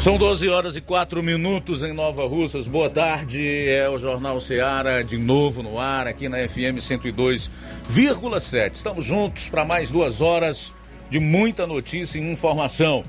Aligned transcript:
São 0.00 0.16
12 0.16 0.48
horas 0.48 0.76
e 0.76 0.80
4 0.80 1.22
minutos 1.22 1.84
em 1.84 1.92
Nova 1.92 2.26
Russas. 2.26 2.66
Boa 2.66 2.88
tarde. 2.88 3.68
É 3.68 3.86
o 3.86 3.98
Jornal 3.98 4.40
Ceará 4.40 5.02
de 5.02 5.18
novo 5.18 5.62
no 5.62 5.78
ar 5.78 6.06
aqui 6.06 6.26
na 6.26 6.38
FM 6.38 6.80
102,7. 6.80 8.76
Estamos 8.76 9.04
juntos 9.04 9.50
para 9.50 9.62
mais 9.62 9.90
duas 9.90 10.22
horas 10.22 10.72
de 11.10 11.20
muita 11.20 11.66
notícia 11.66 12.18
e 12.18 12.32
informação. 12.32 13.04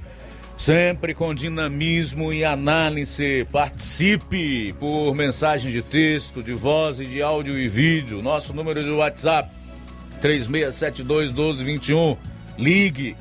Sempre 0.57 1.13
com 1.13 1.33
dinamismo 1.33 2.33
e 2.33 2.43
análise. 2.43 3.47
Participe 3.53 4.73
por 4.77 5.15
mensagem 5.15 5.71
de 5.71 5.81
texto, 5.81 6.43
de 6.43 6.53
voz 6.53 6.99
e 6.99 7.05
de 7.05 7.21
áudio 7.21 7.57
e 7.57 7.69
vídeo. 7.69 8.21
Nosso 8.21 8.53
número 8.53 8.83
de 8.83 8.91
WhatsApp 8.91 9.49
3672 10.19 11.31
1221. 11.31 12.17
Ligue 12.57 13.15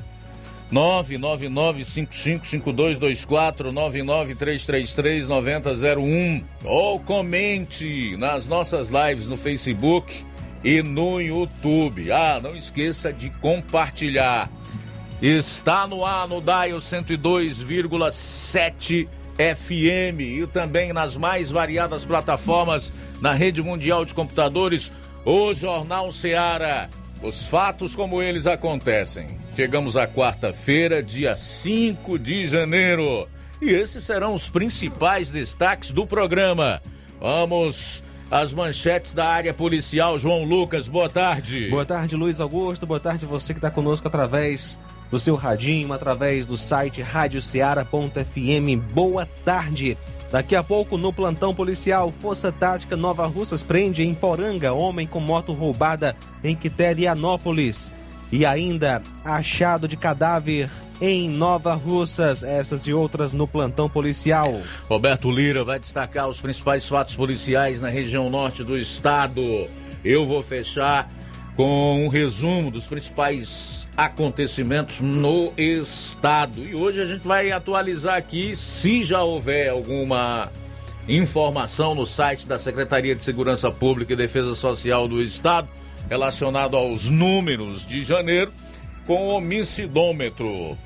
999555224 0.71 3.71
993339001 3.71 6.43
ou 6.63 6.99
comente 6.99 8.15
nas 8.17 8.47
nossas 8.47 8.89
lives 8.89 9.25
no 9.25 9.35
Facebook 9.35 10.23
e 10.63 10.81
no 10.81 11.19
YouTube. 11.19 12.09
Ah, 12.11 12.39
não 12.41 12.55
esqueça 12.55 13.11
de 13.11 13.29
compartilhar. 13.29 14.49
Está 15.21 15.85
no 15.87 16.05
ar 16.05 16.25
no 16.27 16.41
Dial 16.41 16.79
102,7 16.79 19.07
FM 19.37 20.19
e 20.19 20.47
também 20.47 20.93
nas 20.93 21.17
mais 21.17 21.51
variadas 21.51 22.05
plataformas 22.05 22.93
na 23.19 23.33
rede 23.33 23.61
mundial 23.61 24.05
de 24.05 24.13
computadores, 24.13 24.93
o 25.25 25.53
Jornal 25.53 26.09
Ceará. 26.11 26.87
Os 27.21 27.47
fatos 27.47 27.93
como 27.95 28.21
eles 28.21 28.47
acontecem. 28.47 29.40
Chegamos 29.53 29.97
à 29.97 30.07
quarta-feira, 30.07 31.03
dia 31.03 31.35
5 31.35 32.17
de 32.17 32.47
janeiro. 32.47 33.27
E 33.61 33.69
esses 33.69 34.03
serão 34.03 34.33
os 34.33 34.47
principais 34.47 35.29
destaques 35.29 35.91
do 35.91 36.07
programa. 36.07 36.81
Vamos 37.19 38.01
às 38.31 38.53
manchetes 38.53 39.13
da 39.13 39.27
área 39.27 39.53
policial. 39.53 40.17
João 40.17 40.45
Lucas, 40.45 40.87
boa 40.87 41.09
tarde. 41.09 41.69
Boa 41.69 41.85
tarde, 41.85 42.15
Luiz 42.15 42.39
Augusto. 42.39 42.87
Boa 42.87 42.99
tarde 42.99 43.25
você 43.25 43.53
que 43.53 43.59
está 43.59 43.69
conosco 43.69 44.07
através 44.07 44.79
do 45.11 45.19
seu 45.19 45.35
radinho, 45.35 45.91
através 45.91 46.45
do 46.45 46.55
site 46.55 47.01
radioceara.fm. 47.01 48.81
Boa 48.93 49.27
tarde. 49.43 49.97
Daqui 50.31 50.55
a 50.55 50.63
pouco, 50.63 50.97
no 50.97 51.11
plantão 51.11 51.53
policial, 51.53 52.09
Força 52.09 52.53
Tática 52.53 52.95
Nova 52.95 53.27
Russas 53.27 53.61
prende 53.61 54.01
em 54.01 54.13
Poranga 54.13 54.71
homem 54.71 55.05
com 55.05 55.19
moto 55.19 55.51
roubada 55.51 56.15
em 56.41 56.55
Quiterianópolis. 56.55 57.91
E 58.31 58.45
ainda, 58.45 59.01
achado 59.25 59.87
de 59.87 59.97
cadáver 59.97 60.69
em 61.01 61.29
Nova 61.29 61.73
Russas. 61.73 62.43
Essas 62.43 62.87
e 62.87 62.93
outras 62.93 63.33
no 63.33 63.47
plantão 63.47 63.89
policial. 63.89 64.61
Roberto 64.87 65.29
Lira 65.29 65.63
vai 65.63 65.79
destacar 65.79 66.29
os 66.29 66.39
principais 66.39 66.87
fatos 66.87 67.15
policiais 67.15 67.81
na 67.81 67.89
região 67.89 68.29
norte 68.29 68.63
do 68.63 68.77
estado. 68.77 69.67
Eu 70.03 70.25
vou 70.25 70.41
fechar 70.41 71.11
com 71.57 72.05
um 72.05 72.07
resumo 72.07 72.71
dos 72.71 72.85
principais 72.85 73.85
acontecimentos 73.97 75.01
no 75.01 75.51
estado. 75.57 76.63
E 76.65 76.73
hoje 76.73 77.01
a 77.01 77.05
gente 77.05 77.27
vai 77.27 77.51
atualizar 77.51 78.15
aqui, 78.15 78.55
se 78.55 79.03
já 79.03 79.21
houver 79.21 79.69
alguma 79.69 80.49
informação 81.09 81.93
no 81.93 82.05
site 82.05 82.47
da 82.47 82.57
Secretaria 82.57 83.13
de 83.13 83.25
Segurança 83.25 83.69
Pública 83.69 84.13
e 84.13 84.15
Defesa 84.15 84.55
Social 84.55 85.07
do 85.07 85.21
Estado 85.21 85.67
relacionado 86.11 86.75
aos 86.75 87.09
números 87.09 87.85
de 87.85 88.03
janeiro 88.03 88.51
com 89.07 89.27
o 89.27 89.35
homicidômetro. 89.37 90.77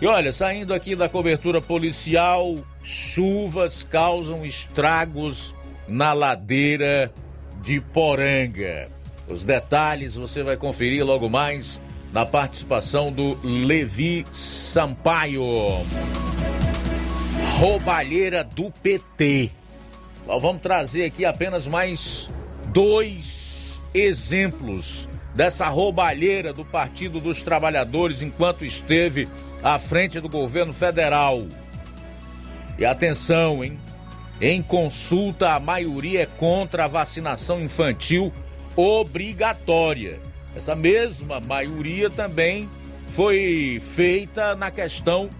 E 0.00 0.06
olha, 0.08 0.32
saindo 0.32 0.74
aqui 0.74 0.96
da 0.96 1.08
cobertura 1.08 1.60
policial, 1.60 2.56
chuvas 2.82 3.84
causam 3.84 4.44
estragos 4.44 5.54
na 5.86 6.12
ladeira 6.12 7.12
de 7.62 7.80
Poranga. 7.80 8.90
Os 9.28 9.44
detalhes 9.44 10.14
você 10.16 10.42
vai 10.42 10.56
conferir 10.56 11.06
logo 11.06 11.30
mais 11.30 11.80
na 12.12 12.26
participação 12.26 13.12
do 13.12 13.38
Levi 13.44 14.26
Sampaio. 14.32 15.44
Roubalheira 17.60 18.42
do 18.42 18.72
PT. 18.82 19.48
Nós 20.26 20.42
vamos 20.42 20.60
trazer 20.60 21.04
aqui 21.04 21.24
apenas 21.24 21.68
mais 21.68 22.28
dois 22.72 23.55
exemplos 23.98 25.08
dessa 25.34 25.68
roubalheira 25.68 26.52
do 26.52 26.64
Partido 26.64 27.20
dos 27.20 27.42
Trabalhadores 27.42 28.22
enquanto 28.22 28.64
esteve 28.64 29.28
à 29.62 29.78
frente 29.78 30.20
do 30.20 30.28
governo 30.28 30.72
federal. 30.72 31.46
E 32.78 32.84
atenção, 32.84 33.64
hein? 33.64 33.78
Em 34.40 34.60
consulta, 34.62 35.52
a 35.52 35.60
maioria 35.60 36.22
é 36.22 36.26
contra 36.26 36.84
a 36.84 36.88
vacinação 36.88 37.60
infantil 37.60 38.32
obrigatória. 38.74 40.20
Essa 40.54 40.76
mesma 40.76 41.40
maioria 41.40 42.10
também 42.10 42.68
foi 43.08 43.80
feita 43.82 44.54
na 44.54 44.70
questão 44.70 45.30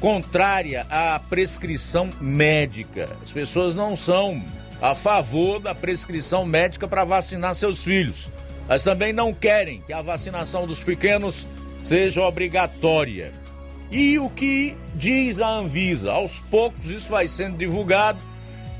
contrária 0.00 0.86
à 0.90 1.18
prescrição 1.18 2.10
médica. 2.20 3.16
As 3.22 3.30
pessoas 3.30 3.74
não 3.74 3.96
são 3.96 4.42
a 4.80 4.94
favor 4.94 5.60
da 5.60 5.74
prescrição 5.74 6.44
médica 6.44 6.88
para 6.88 7.04
vacinar 7.04 7.54
seus 7.54 7.82
filhos, 7.82 8.28
mas 8.66 8.82
também 8.82 9.12
não 9.12 9.32
querem 9.32 9.82
que 9.82 9.92
a 9.92 10.02
vacinação 10.02 10.66
dos 10.66 10.82
pequenos 10.82 11.46
seja 11.84 12.22
obrigatória. 12.22 13.32
E 13.90 14.18
o 14.18 14.30
que 14.30 14.76
diz 14.94 15.40
a 15.40 15.48
Anvisa? 15.48 16.12
Aos 16.12 16.38
poucos 16.38 16.86
isso 16.86 17.10
vai 17.10 17.26
sendo 17.26 17.58
divulgado 17.58 18.20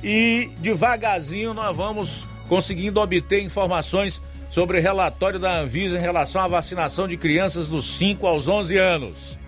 e 0.02 0.50
devagarzinho 0.58 1.52
nós 1.52 1.76
vamos 1.76 2.26
conseguindo 2.48 3.00
obter 3.00 3.42
informações 3.42 4.20
sobre 4.50 4.78
o 4.78 4.82
relatório 4.82 5.38
da 5.38 5.58
Anvisa 5.58 5.98
em 5.98 6.00
relação 6.00 6.42
à 6.42 6.48
vacinação 6.48 7.06
de 7.06 7.16
crianças 7.16 7.68
dos 7.68 7.86
5 7.96 8.26
aos 8.26 8.48
11 8.48 8.76
anos. 8.76 9.38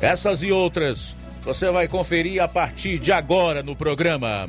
Essas 0.00 0.42
e 0.42 0.50
outras 0.50 1.16
você 1.42 1.70
vai 1.70 1.86
conferir 1.86 2.42
a 2.42 2.48
partir 2.48 2.98
de 2.98 3.12
agora 3.12 3.62
no 3.62 3.76
programa. 3.76 4.48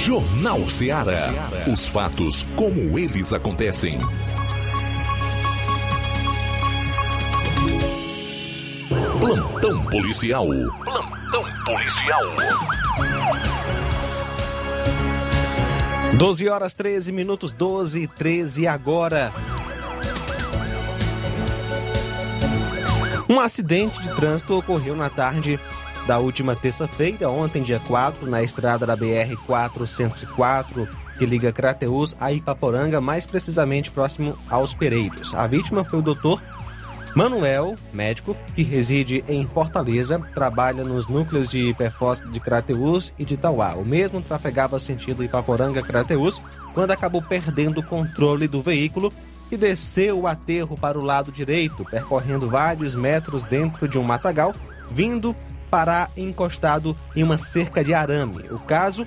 Jornal 0.00 0.66
Ceará. 0.66 1.50
Os 1.70 1.86
fatos 1.86 2.46
como 2.56 2.98
eles 2.98 3.34
acontecem. 3.34 3.98
Plantão 9.20 9.84
policial. 9.84 10.46
Plantão 10.84 11.44
policial. 11.66 12.22
12 16.16 16.48
horas 16.48 16.72
13 16.72 17.12
minutos, 17.12 17.52
12 17.52 18.00
e 18.00 18.08
13 18.08 18.66
agora. 18.66 19.30
Um 23.28 23.38
acidente 23.38 24.00
de 24.00 24.08
trânsito 24.14 24.56
ocorreu 24.56 24.96
na 24.96 25.10
tarde 25.10 25.60
da 26.06 26.18
última 26.18 26.56
terça-feira, 26.56 27.28
ontem, 27.28 27.62
dia 27.62 27.80
4, 27.86 28.28
na 28.28 28.42
estrada 28.42 28.86
da 28.86 28.96
BR-404, 28.96 30.88
que 31.18 31.26
liga 31.26 31.52
Crateus 31.52 32.16
a 32.18 32.32
Ipaporanga, 32.32 33.00
mais 33.00 33.26
precisamente 33.26 33.90
próximo 33.90 34.36
aos 34.48 34.74
Pereiros. 34.74 35.34
A 35.34 35.46
vítima 35.46 35.84
foi 35.84 35.98
o 35.98 36.02
doutor 36.02 36.42
Manuel, 37.14 37.74
médico, 37.92 38.36
que 38.54 38.62
reside 38.62 39.24
em 39.28 39.44
Fortaleza, 39.44 40.20
trabalha 40.32 40.84
nos 40.84 41.08
núcleos 41.08 41.50
de 41.50 41.70
Hiperfósforo 41.70 42.30
de 42.30 42.38
Crateús 42.38 43.12
e 43.18 43.24
de 43.24 43.36
Tauá. 43.36 43.74
O 43.74 43.84
mesmo 43.84 44.22
trafegava 44.22 44.78
sentido 44.78 45.24
Ipaporanga 45.24 45.82
Crateús 45.82 46.40
quando 46.72 46.92
acabou 46.92 47.20
perdendo 47.20 47.80
o 47.80 47.82
controle 47.82 48.46
do 48.46 48.62
veículo 48.62 49.12
e 49.50 49.56
desceu 49.56 50.20
o 50.20 50.26
aterro 50.28 50.76
para 50.76 50.96
o 50.96 51.04
lado 51.04 51.32
direito, 51.32 51.84
percorrendo 51.84 52.48
vários 52.48 52.94
metros 52.94 53.42
dentro 53.42 53.88
de 53.88 53.98
um 53.98 54.04
matagal, 54.04 54.54
vindo 54.88 55.34
parar 55.70 56.10
encostado 56.16 56.96
em 57.14 57.22
uma 57.22 57.38
cerca 57.38 57.84
de 57.84 57.94
arame. 57.94 58.44
O 58.50 58.58
caso 58.58 59.06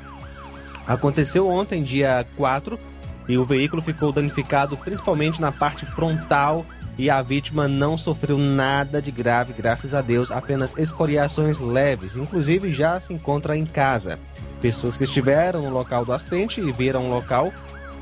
aconteceu 0.88 1.48
ontem, 1.50 1.84
dia 1.84 2.25
4, 2.36 2.79
e 3.27 3.38
o 3.38 3.46
veículo 3.46 3.82
ficou 3.82 4.12
danificado 4.12 4.77
principalmente 4.77 5.39
na 5.39 5.51
parte 5.51 5.86
frontal 5.86 6.65
e 6.98 7.10
a 7.10 7.22
vítima 7.22 7.67
não 7.67 7.98
sofreu 7.98 8.38
nada 8.38 9.01
de 9.01 9.12
grave, 9.12 9.53
graças 9.53 9.93
a 9.93 10.01
Deus, 10.01 10.29
apenas 10.29 10.77
escoriações 10.77 11.60
leves, 11.60 12.15
inclusive 12.15 12.72
já 12.72 13.00
se 13.00 13.12
encontra 13.13 13.58
em 13.58 13.65
casa. 13.65 14.20
Pessoas 14.62 14.96
que 14.96 15.03
estiveram 15.03 15.63
no 15.63 15.70
local 15.72 16.05
do 16.05 16.13
acidente 16.13 16.62
e 16.62 16.72
viram 16.72 17.08
o 17.08 17.10
local 17.10 17.51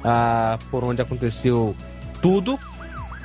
ah, 0.03 0.59
por 0.69 0.83
onde 0.83 1.01
aconteceu 1.01 1.75
tudo, 2.21 2.59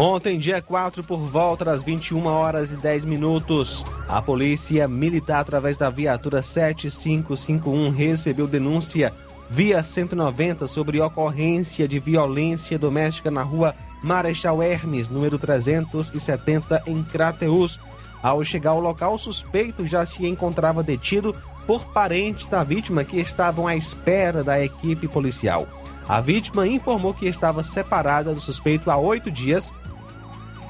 Ontem, 0.01 0.39
dia 0.39 0.63
4, 0.63 1.03
por 1.03 1.19
volta 1.19 1.65
das 1.65 1.83
21 1.83 2.25
horas 2.25 2.73
e 2.73 2.77
10 2.77 3.05
minutos, 3.05 3.85
a 4.07 4.23
Polícia 4.23 4.87
Militar, 4.87 5.41
através 5.41 5.77
da 5.77 5.91
viatura 5.91 6.41
7551, 6.41 7.91
recebeu 7.91 8.47
denúncia 8.47 9.13
via 9.51 9.83
190 9.83 10.69
sobre 10.69 11.01
ocorrência 11.01 11.89
de 11.89 11.99
violência 11.99 12.79
doméstica 12.79 13.29
na 13.29 13.43
rua 13.43 13.75
Marechal 14.01 14.63
Hermes, 14.63 15.09
número 15.09 15.37
370, 15.37 16.85
em 16.87 17.03
Crateus. 17.03 17.81
Ao 18.23 18.45
chegar 18.45 18.71
ao 18.71 18.81
local, 18.81 19.15
o 19.15 19.19
suspeito 19.19 19.85
já 19.85 20.07
se 20.07 20.25
encontrava 20.25 20.81
detido 20.81 21.35
por 21.67 21.85
parentes 21.87 22.49
da 22.49 22.63
vítima 22.63 23.03
que 23.03 23.17
estavam 23.19 23.67
à 23.67 23.75
espera 23.75 24.45
da 24.45 24.63
equipe 24.63 25.09
policial. 25.09 25.67
A 26.09 26.21
vítima 26.23 26.67
informou 26.67 27.13
que 27.13 27.27
estava 27.27 27.63
separada 27.63 28.33
do 28.33 28.41
suspeito 28.41 28.91
há 28.91 28.97
oito 28.97 29.31
dias 29.31 29.71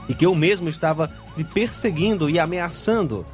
e 0.09 0.15
que 0.15 0.27
o 0.27 0.35
mesmo 0.35 0.69
estava 0.69 1.11
lhe 1.37 1.45
perseguindo 1.45 2.29
e 2.31 2.39
ameaçando 2.39 3.27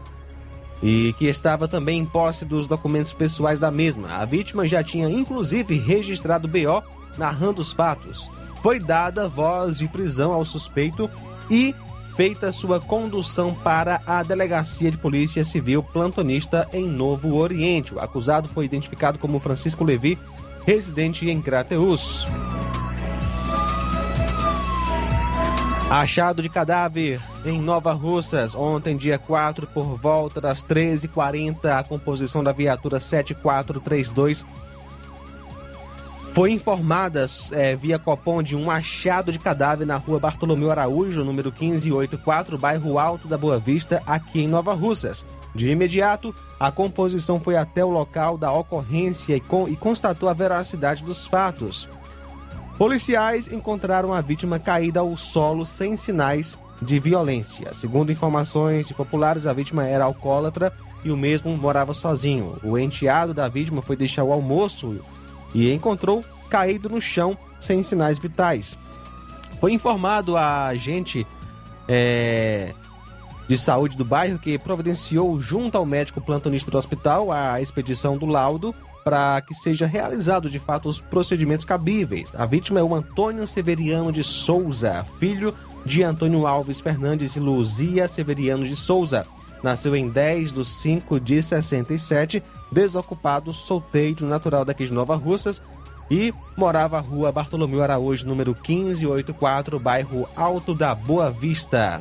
e 0.83 1.15
que 1.19 1.27
estava 1.27 1.67
também 1.67 1.99
em 1.99 2.05
posse 2.05 2.45
dos 2.45 2.67
documentos 2.67 3.13
pessoais 3.13 3.59
da 3.59 3.71
mesma. 3.71 4.17
A 4.17 4.25
vítima 4.25 4.67
já 4.67 4.83
tinha 4.83 5.09
inclusive 5.09 5.79
registrado 5.79 6.49
BO 6.49 6.83
narrando 7.17 7.63
os 7.63 7.73
fatos. 7.73 8.31
Foi 8.63 8.79
dada 8.79 9.29
voz 9.29 9.79
de 9.79 9.89
prisão 9.89 10.33
ao 10.33 10.45
suspeito 10.45 11.09
e 11.51 11.75
feita 12.17 12.53
sua 12.53 12.81
condução 12.81 13.55
para 13.55 14.01
a 14.07 14.23
Delegacia 14.23 14.91
de 14.91 14.97
Polícia 14.97 15.45
Civil 15.45 15.83
plantonista 15.83 16.69
em 16.73 16.87
Novo 16.87 17.35
Oriente. 17.35 17.95
O 17.95 18.01
acusado 18.01 18.49
foi 18.49 18.65
identificado 18.65 19.19
como 19.19 19.41
Francisco 19.41 19.85
Levi, 19.85 20.19
residente 20.67 21.29
em 21.29 21.43
Crateus. 21.43 22.27
Achado 25.91 26.41
de 26.41 26.49
cadáver 26.49 27.21
em 27.45 27.61
Nova 27.61 27.93
Russas, 27.93 28.55
ontem, 28.55 28.97
dia 28.97 29.19
4, 29.19 29.67
por 29.67 29.97
volta 29.97 30.41
das 30.41 30.65
13h40, 30.65 31.79
a 31.79 31.85
composição 31.85 32.43
da 32.43 32.53
viatura 32.53 32.99
7432 32.99 34.47
foi 36.35 36.51
informada 36.51 37.27
é, 37.53 37.77
via 37.77 37.97
Copom 37.97 38.43
de 38.43 38.57
um 38.57 38.69
achado 38.69 39.31
de 39.31 39.39
cadáver 39.39 39.87
na 39.87 39.97
rua 39.97 40.19
Bartolomeu 40.19 40.69
Araújo, 40.69 41.23
número 41.23 41.53
1584, 41.53 42.59
bairro 42.59 42.99
Alto 42.99 43.29
da 43.29 43.39
Boa 43.39 43.57
Vista, 43.57 44.03
aqui 44.05 44.41
em 44.41 44.49
Nova 44.49 44.75
Russas. 44.75 45.25
De 45.55 45.69
imediato, 45.69 46.35
a 46.59 46.73
composição 46.73 47.39
foi 47.39 47.57
até 47.57 47.85
o 47.85 47.91
local 47.91 48.37
da 48.37 48.51
ocorrência 48.51 49.37
e, 49.37 49.43
e 49.69 49.77
constatou 49.77 50.29
a 50.29 50.33
veracidade 50.33 51.05
dos 51.05 51.25
fatos. 51.25 51.89
Policiais 52.79 53.51
encontraram 53.53 54.13
a 54.13 54.21
vítima 54.21 54.59
caída 54.59 55.01
ao 55.01 55.17
solo 55.17 55.65
sem 55.65 55.97
sinais 55.97 56.59
de 56.83 56.99
violência. 56.99 57.73
Segundo 57.73 58.11
informações 58.11 58.91
populares, 58.91 59.47
a 59.47 59.53
vítima 59.53 59.87
era 59.87 60.05
alcoólatra 60.05 60.73
e 61.05 61.11
o 61.11 61.17
mesmo 61.17 61.57
morava 61.57 61.95
sozinho. 61.95 62.59
O 62.65 62.77
enteado 62.77 63.33
da 63.33 63.49
vítima 63.49 63.81
foi 63.81 63.97
deixar 63.97 64.25
o 64.25 64.33
almoço 64.33 65.01
e 65.55 65.73
encontrou 65.73 66.25
caído 66.51 66.89
no 66.89 67.01
chão 67.01 67.39
sem 67.61 67.83
sinais 67.85 68.19
vitais. 68.19 68.77
Foi 69.61 69.73
informado 69.73 70.37
a 70.37 70.67
agente 70.67 71.25
é, 71.87 72.75
de 73.49 73.57
saúde 73.57 73.97
do 73.97 74.05
bairro 74.05 74.39
que 74.39 74.59
providenciou 74.59 75.41
junto 75.41 75.79
ao 75.79 75.87
médico 75.87 76.21
plantonista 76.21 76.73
do 76.73 76.79
hospital 76.79 77.31
a 77.31 77.61
expedição 77.61 78.19
do 78.19 78.27
laudo 78.27 78.75
para 79.05 79.41
que 79.43 79.55
seja 79.55 79.87
realizado 79.87 80.49
de 80.49 80.59
fato 80.59 80.89
os 80.89 81.01
procedimentos 81.01 81.65
cabíveis. 81.65 82.33
A 82.35 82.47
vítima 82.47 82.81
é 82.81 82.83
o 82.83 82.95
Antônio 82.95 83.47
Severiano 83.47 84.11
de 84.11 84.25
Souza, 84.25 85.07
filho 85.21 85.55
de 85.85 86.03
Antônio 86.03 86.47
Alves 86.47 86.81
Fernandes 86.81 87.37
e 87.37 87.41
Luzia 87.41 88.09
Severiano 88.09 88.65
de 88.65 88.75
Souza. 88.75 89.27
Nasceu 89.63 89.95
em 89.95 90.09
10 90.09 90.53
de 90.53 90.65
5 90.65 91.21
de 91.21 91.43
67, 91.43 92.43
desocupado, 92.73 93.53
solteiro, 93.53 94.27
natural 94.27 94.65
daqui 94.65 94.85
de 94.85 94.93
Nova 94.93 95.15
Russas 95.17 95.63
e 96.11 96.35
morava 96.57 96.97
na 96.97 97.03
rua 97.03 97.33
Bartolomeu 97.33 97.83
Araújo, 97.83 98.27
número 98.27 98.53
1584, 98.53 99.79
bairro 99.79 100.29
Alto 100.37 100.75
da 100.75 100.95
Boa 100.95 101.31
Vista. 101.31 102.01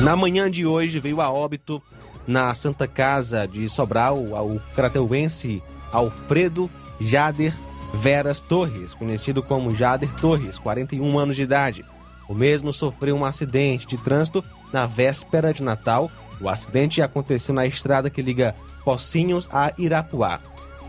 Na 0.00 0.14
manhã 0.14 0.48
de 0.48 0.64
hoje 0.64 1.00
veio 1.00 1.20
a 1.20 1.28
óbito 1.28 1.82
na 2.24 2.54
Santa 2.54 2.86
Casa 2.86 3.48
de 3.48 3.68
Sobral 3.68 4.36
ao 4.36 4.60
crateuense 4.72 5.60
Alfredo 5.92 6.70
Jader 7.00 7.52
Veras 7.92 8.40
Torres, 8.40 8.94
conhecido 8.94 9.42
como 9.42 9.74
Jader 9.74 10.14
Torres, 10.20 10.58
41 10.58 11.18
anos 11.18 11.34
de 11.34 11.42
idade. 11.42 11.84
O 12.28 12.34
mesmo 12.34 12.72
sofreu 12.72 13.16
um 13.16 13.24
acidente 13.24 13.86
de 13.86 13.96
trânsito 13.96 14.44
na 14.72 14.86
véspera 14.86 15.52
de 15.52 15.64
Natal. 15.64 16.10
O 16.40 16.48
acidente 16.48 17.02
aconteceu 17.02 17.52
na 17.52 17.66
estrada 17.66 18.08
que 18.08 18.22
liga 18.22 18.54
Pocinhos 18.84 19.48
a 19.52 19.72
Irapuá. 19.76 20.38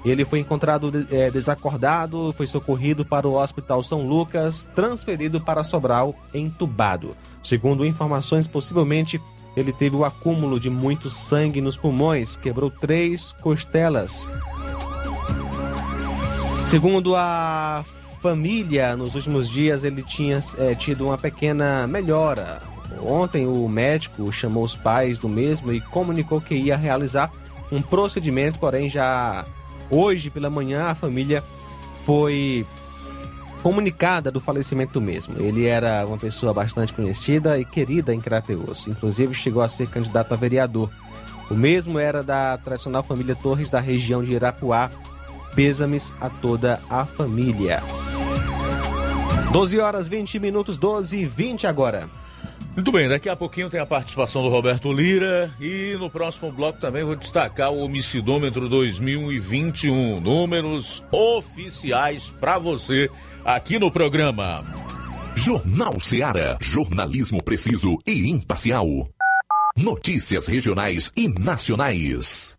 Ele 0.06 0.24
foi 0.24 0.40
encontrado 0.40 0.92
é, 1.12 1.30
desacordado, 1.30 2.34
foi 2.36 2.48
socorrido 2.48 3.06
para 3.06 3.28
o 3.28 3.34
Hospital 3.34 3.84
São 3.84 4.08
Lucas, 4.08 4.70
transferido 4.74 5.42
para 5.42 5.64
Sobral, 5.64 6.16
entubado. 6.34 7.16
Segundo 7.44 7.86
informações, 7.86 8.48
possivelmente 8.48 9.22
ele 9.56 9.74
teve 9.74 9.96
o 9.96 10.06
acúmulo 10.06 10.60
de 10.60 10.70
muito 10.70 11.10
sangue 11.10 11.60
nos 11.60 11.76
pulmões, 11.76 12.36
quebrou 12.36 12.72
três 12.72 13.34
costelas. 13.42 14.28
Segundo 16.66 17.16
a 17.16 17.84
família, 18.22 18.96
nos 18.96 19.16
últimos 19.16 19.50
dias 19.50 19.84
ele 19.84 20.04
tinha 20.04 20.40
é, 20.58 20.76
tido 20.76 21.08
uma 21.08 21.18
pequena 21.18 21.88
melhora. 21.88 22.62
Ontem 23.02 23.46
o 23.48 23.68
médico 23.68 24.32
chamou 24.32 24.64
os 24.64 24.76
pais 24.76 25.18
do 25.20 25.28
mesmo 25.28 25.74
e 25.74 25.82
comunicou 25.82 26.40
que 26.40 26.56
ia 26.56 26.78
realizar 26.78 27.32
um 27.72 27.82
procedimento, 27.82 28.60
porém 28.60 28.90
já 28.90 29.46
hoje 29.90 30.30
pela 30.30 30.50
manhã 30.50 30.86
a 30.86 30.96
família 30.96 31.44
foi 32.06 32.66
comunicada 33.62 34.32
do 34.32 34.40
falecimento 34.40 35.02
mesmo. 35.02 35.36
Ele 35.40 35.66
era 35.66 36.06
uma 36.06 36.18
pessoa 36.18 36.54
bastante 36.54 36.94
conhecida 36.94 37.58
e 37.60 37.66
querida 37.66 38.14
em 38.14 38.22
Crateus, 38.22 38.88
inclusive 38.88 39.34
chegou 39.34 39.62
a 39.62 39.70
ser 39.70 39.88
candidato 39.90 40.34
a 40.34 40.38
vereador. 40.38 40.90
O 41.50 41.56
mesmo 41.56 41.98
era 41.98 42.22
da 42.22 42.58
tradicional 42.58 43.04
família 43.04 43.36
Torres 43.36 43.70
da 43.70 43.80
região 43.80 44.24
de 44.24 44.34
Irapuá. 44.34 44.92
Pêsames 45.56 46.14
a 46.22 46.30
toda 46.30 46.80
a 46.90 47.06
família. 47.06 47.82
12 49.52 49.80
horas 49.80 50.08
20 50.08 50.40
minutos, 50.40 50.78
12 50.78 51.18
e 51.18 51.26
20 51.26 51.66
agora. 51.66 52.08
Muito 52.80 52.94
bem, 52.94 53.10
daqui 53.10 53.28
a 53.28 53.36
pouquinho 53.36 53.70
tem 53.70 53.78
a 53.78 53.86
participação 53.86 54.42
do 54.42 54.48
Roberto 54.48 54.90
Lira 54.94 55.52
e 55.60 55.98
no 56.00 56.10
próximo 56.10 56.50
bloco 56.50 56.80
também 56.80 57.04
vou 57.04 57.14
destacar 57.14 57.74
o 57.74 57.80
Homicidômetro 57.80 58.70
2021. 58.70 60.22
Números 60.22 61.06
oficiais 61.12 62.30
para 62.40 62.58
você 62.58 63.12
aqui 63.44 63.78
no 63.78 63.92
programa. 63.92 64.64
Jornal 65.36 66.00
Seara. 66.00 66.58
Jornalismo 66.62 67.44
preciso 67.44 67.98
e 68.08 68.30
imparcial. 68.30 68.88
Notícias 69.76 70.48
regionais 70.48 71.12
e 71.18 71.28
nacionais. 71.28 72.59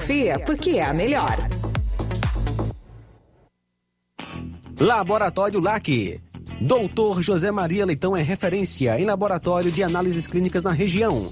porque 0.39 0.71
é 0.71 0.83
a 0.83 0.93
melhor. 0.93 1.37
Laboratório 4.79 5.59
LAC. 5.59 6.21
Doutor 6.59 7.21
José 7.21 7.51
Maria 7.51 7.85
Leitão 7.85 8.15
é 8.15 8.21
referência 8.21 8.99
em 8.99 9.05
laboratório 9.05 9.71
de 9.71 9.83
análises 9.83 10.27
clínicas 10.27 10.63
na 10.63 10.71
região 10.71 11.31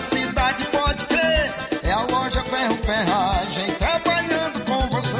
da 0.00 0.02
cidade, 0.02 0.64
pode 0.66 1.06
crer. 1.06 1.54
É 1.82 1.92
a 1.92 2.00
loja 2.00 2.42
Ferro 2.44 2.76
Ferragem 2.76 3.74
trabalhando 3.78 4.64
com 4.64 4.88
você. 4.88 5.18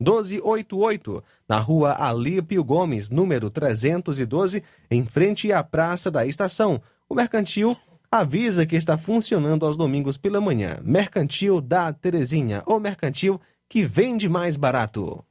88999561288, 0.00 1.22
na 1.48 1.58
rua 1.58 1.92
Alípio 1.92 2.62
Gomes, 2.64 3.10
número 3.10 3.50
312, 3.50 4.62
em 4.90 5.04
frente 5.04 5.52
à 5.52 5.64
Praça 5.64 6.10
da 6.10 6.24
Estação. 6.24 6.80
O 7.08 7.14
Mercantil 7.14 7.76
avisa 8.12 8.66
que 8.66 8.76
está 8.76 8.98
funcionando 8.98 9.64
aos 9.64 9.74
domingos 9.74 10.18
pela 10.18 10.38
manhã. 10.38 10.76
Mercantil 10.84 11.62
da 11.62 11.90
Terezinha, 11.94 12.62
o 12.66 12.78
mercantil 12.78 13.40
que 13.66 13.84
vende 13.84 14.28
mais 14.28 14.58
barato. 14.58 15.24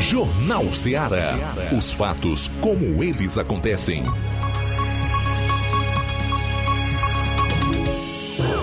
Jornal 0.00 0.72
Ceará. 0.74 1.54
Os 1.76 1.92
fatos 1.92 2.48
como 2.60 3.04
eles 3.04 3.38
acontecem. 3.38 4.02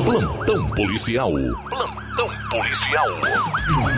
Plantão 0.04 0.70
policial. 0.72 1.32
Plantão 1.70 2.30
policial. 2.50 3.08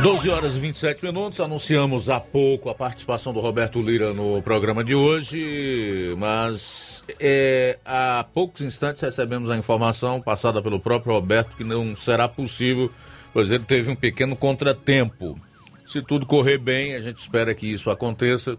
12 0.03 0.29
horas 0.29 0.55
e 0.55 0.59
27 0.59 1.03
minutos. 1.03 1.39
Anunciamos 1.39 2.09
há 2.09 2.19
pouco 2.19 2.69
a 2.69 2.75
participação 2.75 3.33
do 3.33 3.39
Roberto 3.39 3.81
Lira 3.81 4.13
no 4.13 4.39
programa 4.43 4.83
de 4.83 4.93
hoje, 4.93 6.13
mas 6.19 7.00
é, 7.19 7.79
há 7.85 8.25
poucos 8.33 8.61
instantes 8.61 9.01
recebemos 9.01 9.49
a 9.51 9.57
informação 9.57 10.21
passada 10.21 10.61
pelo 10.61 10.79
próprio 10.79 11.13
Roberto 11.13 11.55
que 11.55 11.63
não 11.63 11.95
será 11.95 12.27
possível, 12.27 12.91
pois 13.33 13.51
ele 13.51 13.63
teve 13.63 13.89
um 13.89 13.95
pequeno 13.95 14.35
contratempo. 14.35 15.39
Se 15.85 16.01
tudo 16.01 16.25
correr 16.25 16.57
bem, 16.57 16.95
a 16.95 17.01
gente 17.01 17.17
espera 17.17 17.53
que 17.53 17.67
isso 17.67 17.89
aconteça. 17.89 18.57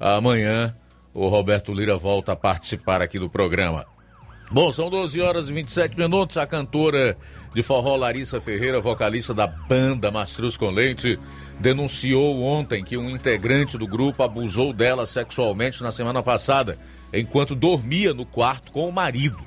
Amanhã 0.00 0.74
o 1.14 1.28
Roberto 1.28 1.72
Lira 1.72 1.96
volta 1.96 2.32
a 2.32 2.36
participar 2.36 3.00
aqui 3.00 3.18
do 3.18 3.30
programa. 3.30 3.86
Bom, 4.50 4.72
são 4.72 4.88
12 4.88 5.20
horas 5.20 5.48
e 5.48 5.52
27 5.52 5.98
minutos. 5.98 6.36
A 6.36 6.46
cantora 6.46 7.16
de 7.54 7.62
forró 7.62 7.96
Larissa 7.96 8.40
Ferreira, 8.40 8.80
vocalista 8.80 9.34
da 9.34 9.46
banda 9.46 10.10
Mastruz 10.10 10.56
com 10.56 10.70
Leite, 10.70 11.18
denunciou 11.58 12.42
ontem 12.42 12.84
que 12.84 12.96
um 12.96 13.10
integrante 13.10 13.76
do 13.76 13.86
grupo 13.86 14.22
abusou 14.22 14.72
dela 14.72 15.04
sexualmente 15.04 15.82
na 15.82 15.90
semana 15.90 16.22
passada, 16.22 16.78
enquanto 17.12 17.54
dormia 17.54 18.12
no 18.12 18.24
quarto 18.24 18.72
com 18.72 18.88
o 18.88 18.92
marido. 18.92 19.38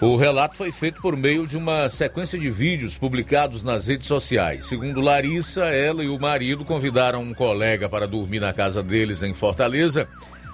O 0.00 0.16
relato 0.16 0.56
foi 0.56 0.72
feito 0.72 1.00
por 1.00 1.16
meio 1.16 1.46
de 1.46 1.56
uma 1.56 1.88
sequência 1.88 2.36
de 2.36 2.50
vídeos 2.50 2.98
publicados 2.98 3.62
nas 3.62 3.86
redes 3.86 4.08
sociais. 4.08 4.66
Segundo 4.66 5.00
Larissa, 5.00 5.66
ela 5.66 6.02
e 6.02 6.08
o 6.08 6.18
marido 6.18 6.64
convidaram 6.64 7.22
um 7.22 7.32
colega 7.32 7.88
para 7.88 8.08
dormir 8.08 8.40
na 8.40 8.52
casa 8.52 8.82
deles 8.82 9.22
em 9.22 9.32
Fortaleza 9.32 10.08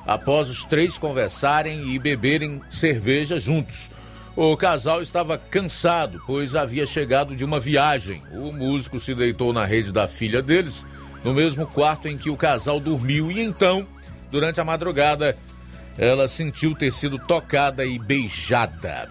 após 0.07 0.51
os 0.51 0.65
três 0.65 0.99
conversarem 0.99 1.95
e 1.95 1.99
beberem 1.99 2.61
cerveja 2.71 3.39
juntos. 3.39 3.91
O 4.37 4.57
casal 4.57 5.03
estava 5.03 5.37
cansado, 5.37 6.23
pois 6.27 6.55
havia 6.55 6.87
chegado 6.87 7.35
de 7.35 7.45
uma 7.45 7.59
viagem. 7.59 8.23
O 8.33 8.53
músico 8.53 9.01
se 9.01 9.15
deitou 9.15 9.53
na 9.53 9.65
rede 9.65 9.91
da 9.91 10.07
filha 10.07 10.41
deles, 10.41 10.87
no 11.25 11.35
mesmo 11.35 11.67
quarto 11.67 12.07
em 12.07 12.17
que 12.17 12.31
o 12.31 12.37
casal 12.37 12.79
dormiu, 12.79 13.31
e 13.31 13.41
então, 13.41 13.87
durante 14.31 14.61
a 14.61 14.65
madrugada, 14.65 15.37
ela 15.99 16.29
sentiu 16.29 16.75
ter 16.75 16.93
sido 16.93 17.19
tocada 17.19 17.85
e 17.85 17.99
beijada. 17.99 19.11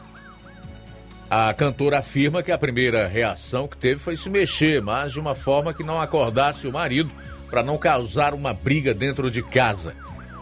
A 1.30 1.54
cantora 1.54 2.00
afirma 2.00 2.41
que 2.41 2.54
a 2.54 2.58
primeira 2.58 3.06
reação 3.06 3.67
que 3.67 3.76
teve 3.76 4.00
foi 4.00 4.15
se 4.15 4.30
mexer, 4.30 4.82
mas 4.82 5.12
de 5.12 5.19
uma 5.19 5.36
forma 5.36 5.73
que 5.73 5.84
não 5.84 6.00
acordasse 6.00 6.65
o 6.65 6.71
marido 6.71 7.12
para 7.50 7.62
não 7.62 7.78
causar 7.78 8.34
uma 8.34 8.54
briga 8.54 8.93
dentro 8.93 9.30
de 9.30 9.43
casa. 9.43 9.93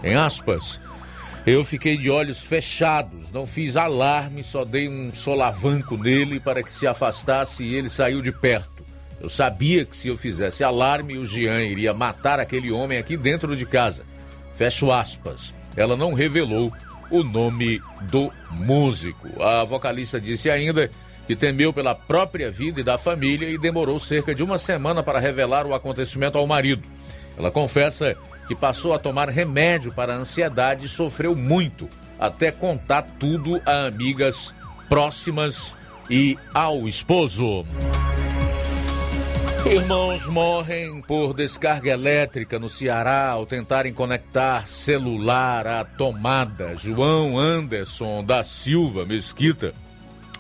Em 0.03 0.15
aspas, 0.15 0.79
eu 1.45 1.63
fiquei 1.63 1.97
de 1.97 2.11
olhos 2.11 2.41
fechados, 2.41 3.31
não 3.31 3.47
fiz 3.47 3.75
alarme, 3.75 4.43
só 4.43 4.63
dei 4.63 4.87
um 4.87 5.11
solavanco 5.11 5.97
nele 5.97 6.39
para 6.39 6.61
que 6.61 6.71
se 6.71 6.85
afastasse 6.85 7.63
e 7.63 7.73
ele 7.73 7.89
saiu 7.89 8.21
de 8.21 8.31
perto. 8.31 8.85
Eu 9.19 9.29
sabia 9.29 9.85
que 9.85 9.97
se 9.97 10.07
eu 10.07 10.17
fizesse 10.17 10.63
alarme, 10.63 11.17
o 11.17 11.25
Jean 11.25 11.63
iria 11.63 11.93
matar 11.95 12.39
aquele 12.39 12.71
homem 12.71 12.99
aqui 12.99 13.17
dentro 13.17 13.55
de 13.55 13.65
casa. 13.65 14.03
Fecho 14.53 14.91
aspas. 14.91 15.53
Ela 15.75 15.95
não 15.95 16.13
revelou 16.13 16.71
o 17.09 17.23
nome 17.23 17.81
do 18.03 18.31
músico. 18.51 19.41
A 19.41 19.63
vocalista 19.63 20.19
disse 20.19 20.49
ainda 20.49 20.89
que 21.27 21.35
temeu 21.35 21.73
pela 21.73 21.95
própria 21.95 22.51
vida 22.51 22.79
e 22.79 22.83
da 22.83 22.97
família 22.97 23.49
e 23.49 23.57
demorou 23.57 23.99
cerca 23.99 24.33
de 24.33 24.43
uma 24.43 24.57
semana 24.57 25.01
para 25.01 25.19
revelar 25.19 25.65
o 25.65 25.73
acontecimento 25.73 26.37
ao 26.37 26.47
marido. 26.47 26.87
Ela 27.37 27.51
confessa 27.51 28.15
que 28.47 28.55
passou 28.55 28.93
a 28.93 28.99
tomar 28.99 29.29
remédio 29.29 29.91
para 29.91 30.13
a 30.13 30.17
ansiedade 30.17 30.85
e 30.85 30.89
sofreu 30.89 31.35
muito 31.35 31.89
até 32.19 32.51
contar 32.51 33.01
tudo 33.19 33.61
a 33.65 33.87
amigas 33.87 34.53
próximas 34.87 35.75
e 36.09 36.37
ao 36.53 36.87
esposo. 36.87 37.65
Irmãos 39.65 40.27
morrem 40.27 41.01
por 41.01 41.33
descarga 41.33 41.89
elétrica 41.89 42.59
no 42.59 42.69
Ceará 42.69 43.29
ao 43.29 43.47
tentarem 43.47 43.91
conectar 43.91 44.67
celular 44.67 45.65
à 45.65 45.83
tomada. 45.83 46.75
João 46.77 47.35
Anderson 47.35 48.23
da 48.23 48.43
Silva 48.43 49.05
Mesquita, 49.07 49.73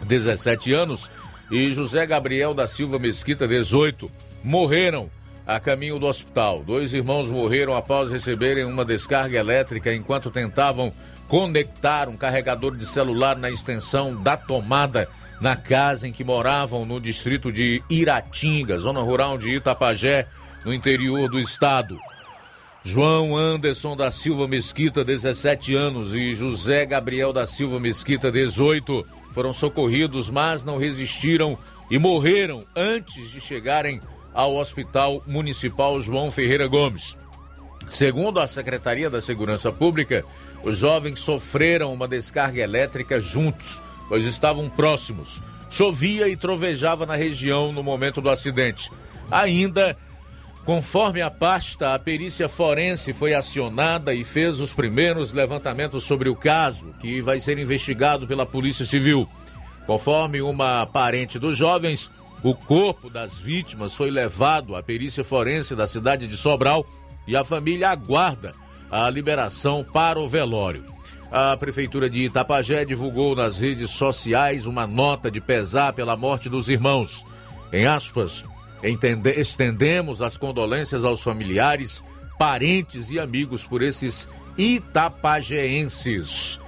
17 0.03 0.71
anos, 0.73 1.09
e 1.49 1.71
José 1.71 2.05
Gabriel 2.05 2.53
da 2.53 2.67
Silva 2.67 2.99
Mesquita, 2.99 3.47
18, 3.47 4.11
morreram 4.43 5.09
a 5.45 5.59
caminho 5.59 5.97
do 5.97 6.05
hospital. 6.05 6.63
Dois 6.63 6.93
irmãos 6.93 7.27
morreram 7.27 7.75
após 7.75 8.11
receberem 8.11 8.63
uma 8.63 8.85
descarga 8.85 9.39
elétrica 9.39 9.91
enquanto 9.91 10.29
tentavam 10.29 10.93
conectar 11.27 12.07
um 12.07 12.15
carregador 12.15 12.75
de 12.75 12.85
celular 12.85 13.35
na 13.35 13.49
extensão 13.49 14.21
da 14.21 14.37
tomada 14.37 15.09
na 15.39 15.55
casa 15.55 16.07
em 16.07 16.11
que 16.11 16.23
moravam 16.23 16.85
no 16.85 16.99
distrito 16.99 17.51
de 17.51 17.83
Iratinga, 17.89 18.77
zona 18.77 19.01
rural 19.01 19.37
de 19.37 19.55
Itapajé, 19.55 20.27
no 20.63 20.73
interior 20.73 21.29
do 21.29 21.39
estado. 21.39 21.99
João 22.83 23.35
Anderson 23.35 23.95
da 23.95 24.11
Silva 24.11 24.47
Mesquita, 24.47 25.03
17 25.03 25.73
anos, 25.75 26.13
e 26.13 26.35
José 26.35 26.85
Gabriel 26.85 27.33
da 27.33 27.47
Silva 27.47 27.79
Mesquita, 27.79 28.31
18, 28.31 29.05
foram 29.31 29.51
socorridos, 29.51 30.29
mas 30.29 30.63
não 30.63 30.77
resistiram 30.77 31.57
e 31.89 31.97
morreram 31.97 32.63
antes 32.75 33.31
de 33.31 33.41
chegarem 33.41 33.99
ao 34.33 34.55
Hospital 34.55 35.23
Municipal 35.25 35.99
João 35.99 36.29
Ferreira 36.29 36.67
Gomes. 36.67 37.17
Segundo 37.87 38.39
a 38.39 38.47
Secretaria 38.47 39.09
da 39.09 39.21
Segurança 39.21 39.71
Pública, 39.71 40.23
os 40.63 40.77
jovens 40.77 41.19
sofreram 41.19 41.93
uma 41.93 42.07
descarga 42.07 42.61
elétrica 42.61 43.19
juntos 43.19 43.81
pois 44.07 44.25
estavam 44.25 44.69
próximos. 44.69 45.41
Chovia 45.69 46.27
e 46.29 46.35
trovejava 46.35 47.05
na 47.05 47.15
região 47.15 47.73
no 47.73 47.83
momento 47.83 48.21
do 48.21 48.29
acidente. 48.29 48.91
Ainda, 49.29 49.97
conforme 50.63 51.21
a 51.21 51.29
pasta, 51.29 51.93
a 51.93 51.99
perícia 51.99 52.47
forense 52.47 53.13
foi 53.13 53.33
acionada 53.33 54.13
e 54.13 54.23
fez 54.23 54.59
os 54.59 54.73
primeiros 54.73 55.33
levantamentos 55.33 56.03
sobre 56.03 56.29
o 56.29 56.35
caso, 56.35 56.93
que 57.01 57.21
vai 57.21 57.39
ser 57.39 57.57
investigado 57.57 58.27
pela 58.27 58.45
Polícia 58.45 58.85
Civil. 58.85 59.27
Conforme 59.85 60.41
uma 60.41 60.85
parente 60.85 61.37
dos 61.37 61.57
jovens, 61.57 62.09
o 62.43 62.53
corpo 62.53 63.09
das 63.09 63.39
vítimas 63.39 63.95
foi 63.95 64.11
levado 64.11 64.75
à 64.75 64.83
perícia 64.83 65.23
forense 65.23 65.75
da 65.75 65.87
cidade 65.87 66.27
de 66.27 66.37
Sobral 66.37 66.85
e 67.27 67.35
a 67.35 67.43
família 67.43 67.89
aguarda 67.89 68.53
a 68.89 69.09
liberação 69.09 69.83
para 69.83 70.19
o 70.19 70.27
velório. 70.27 70.94
A 71.31 71.57
Prefeitura 71.57 72.09
de 72.09 72.25
Itapajé 72.25 72.85
divulgou 72.85 73.35
nas 73.35 73.59
redes 73.59 73.91
sociais 73.91 74.65
uma 74.65 74.87
nota 74.87 75.29
de 75.29 75.41
pesar 75.41 75.93
pela 75.93 76.15
morte 76.15 76.49
dos 76.49 76.69
irmãos. 76.69 77.25
Em 77.73 77.85
aspas, 77.85 78.45
estendemos 79.35 80.21
as 80.21 80.37
condolências 80.37 81.03
aos 81.03 81.21
familiares, 81.21 82.03
parentes 82.37 83.09
e 83.09 83.19
amigos 83.19 83.65
por 83.65 83.81
esses 83.81 84.29
itapajeenses. 84.57 86.59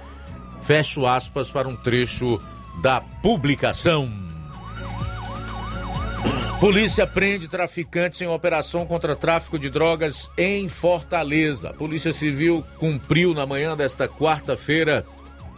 Fecho 0.60 1.06
aspas 1.06 1.50
para 1.50 1.68
um 1.68 1.76
trecho 1.76 2.40
da 2.82 3.00
publicação. 3.00 4.27
Polícia 6.60 7.06
prende 7.06 7.46
traficantes 7.46 8.20
em 8.20 8.26
operação 8.26 8.84
contra 8.84 9.14
tráfico 9.14 9.56
de 9.56 9.70
drogas 9.70 10.28
em 10.36 10.68
Fortaleza. 10.68 11.70
A 11.70 11.72
Polícia 11.72 12.12
Civil 12.12 12.64
cumpriu 12.78 13.32
na 13.32 13.46
manhã 13.46 13.76
desta 13.76 14.08
quarta-feira 14.08 15.06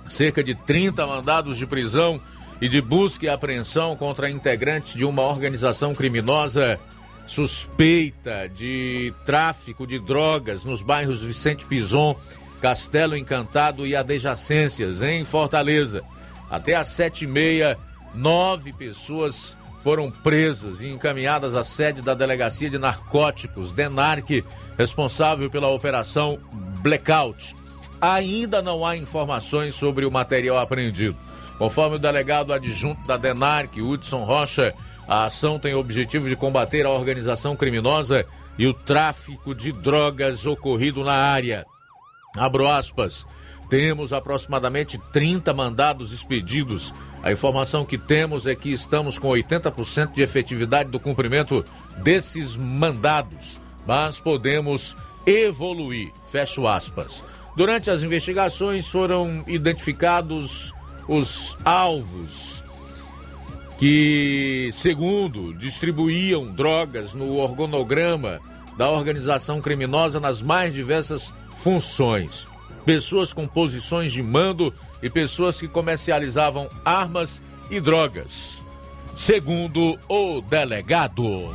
cerca 0.07 0.45
de 0.45 0.55
30 0.55 1.07
mandados 1.07 1.57
de 1.57 1.67
prisão 1.67 2.21
e 2.61 2.69
de 2.69 2.83
busca 2.83 3.25
e 3.25 3.29
apreensão 3.31 3.97
contra 3.97 4.29
integrantes 4.29 4.93
de 4.93 5.07
uma 5.07 5.23
organização 5.23 5.95
criminosa 5.95 6.79
suspeita 7.27 8.47
de 8.55 9.15
tráfico 9.25 9.87
de 9.87 9.99
drogas 9.99 10.65
nos 10.65 10.83
bairros 10.83 11.23
Vicente 11.23 11.65
Pison, 11.65 12.15
Castelo 12.61 13.17
Encantado 13.17 13.87
e 13.87 13.97
adjacências 13.97 15.01
em 15.01 15.25
Fortaleza. 15.25 16.03
Até 16.51 16.75
às 16.75 16.89
sete 16.89 17.25
e 17.25 17.27
meia, 17.27 17.79
nove 18.15 18.71
pessoas 18.75 19.57
foram 19.83 20.11
presas 20.11 20.81
e 20.81 20.89
encaminhadas 20.89 21.55
à 21.55 21.65
sede 21.65 22.03
da 22.03 22.15
Delegacia 22.15 22.69
de 22.69 22.79
Narcóticos, 22.79 23.73
DENARC, 23.73 24.45
responsável 24.77 25.51
pela 25.51 25.69
operação 25.69 26.39
Blackout. 26.83 27.57
Ainda 28.01 28.63
não 28.63 28.85
há 28.85 28.97
informações 28.97 29.75
sobre 29.75 30.05
o 30.05 30.11
material 30.11 30.59
apreendido. 30.59 31.17
Conforme 31.59 31.97
o 31.97 31.99
delegado 31.99 32.53
adjunto 32.53 33.07
da 33.07 33.17
DENARC, 33.17 33.81
Hudson 33.81 34.25
Rocha, 34.25 34.75
a 35.07 35.25
ação 35.25 35.59
tem 35.59 35.75
o 35.75 35.79
objetivo 35.79 36.29
de 36.29 36.37
combater 36.37 36.87
a 36.87 36.91
organização 36.91 37.57
criminosa 37.57 38.25
e 38.59 38.67
o 38.67 38.75
tráfico 38.75 39.55
de 39.55 39.73
drogas 39.73 40.47
ocorrido 40.47 41.03
na 41.03 41.15
área. 41.15 41.67
Abro 42.37 42.69
aspas. 42.69 43.27
Temos 43.71 44.13
aproximadamente 44.13 45.01
30 45.13 45.55
mandados 45.55 46.13
expedidos. 46.13 46.93
A 47.23 47.31
informação 47.31 47.87
que 47.87 47.97
temos 47.97 48.45
é 48.45 48.55
que 48.57 48.73
estamos 48.73 49.17
com 49.17 49.29
80% 49.29 50.13
de 50.13 50.23
efetividade 50.23 50.91
do 50.91 50.99
cumprimento 50.99 51.65
desses 51.99 52.57
mandados, 52.57 53.61
mas 53.87 54.19
podemos 54.19 54.97
evoluir. 55.25 56.13
Fecho 56.27 56.67
aspas. 56.67 57.23
Durante 57.57 57.91
as 57.91 58.03
investigações 58.03 58.89
foram 58.89 59.45
identificados 59.47 60.75
os 61.07 61.57
alvos 61.65 62.65
que, 63.79 64.73
segundo, 64.75 65.55
distribuíam 65.55 66.53
drogas 66.53 67.15
no 67.15 67.37
organograma 67.37 68.41
da 68.77 68.91
organização 68.91 69.61
criminosa 69.61 70.19
nas 70.19 70.43
mais 70.43 70.75
diversas 70.75 71.33
funções 71.55 72.50
pessoas 72.85 73.33
com 73.33 73.47
posições 73.47 74.13
de 74.13 74.23
mando 74.23 74.75
e 75.03 75.09
pessoas 75.09 75.61
que 75.61 75.69
comercializavam 75.69 76.69
armas 76.85 77.43
e 77.71 77.81
drogas. 77.81 78.65
Segundo 79.17 79.99
o 80.09 80.41
delegado. 80.41 81.55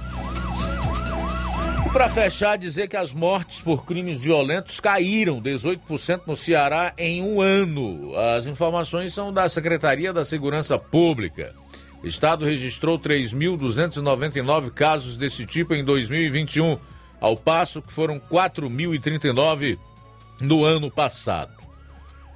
Para 1.95 2.09
fechar, 2.09 2.57
dizer 2.57 2.89
que 2.89 2.97
as 2.97 3.13
mortes 3.13 3.61
por 3.61 3.85
crimes 3.85 4.19
violentos 4.19 4.81
caíram 4.81 5.41
18% 5.41 6.23
no 6.27 6.35
Ceará 6.35 6.93
em 6.97 7.21
um 7.21 7.39
ano. 7.39 8.13
As 8.17 8.47
informações 8.47 9.13
são 9.13 9.31
da 9.31 9.47
Secretaria 9.47 10.11
da 10.11 10.25
Segurança 10.25 10.77
Pública. 10.77 11.55
O 12.03 12.07
Estado 12.07 12.43
registrou 12.43 12.99
3.299 12.99 14.71
casos 14.71 15.15
desse 15.15 15.45
tipo 15.45 15.73
em 15.73 15.85
2021, 15.85 16.77
ao 17.21 17.37
passo 17.37 17.81
que 17.81 17.93
foram 17.93 18.19
4.039 18.19 19.79
no 20.39 20.63
ano 20.63 20.91
passado. 20.91 21.53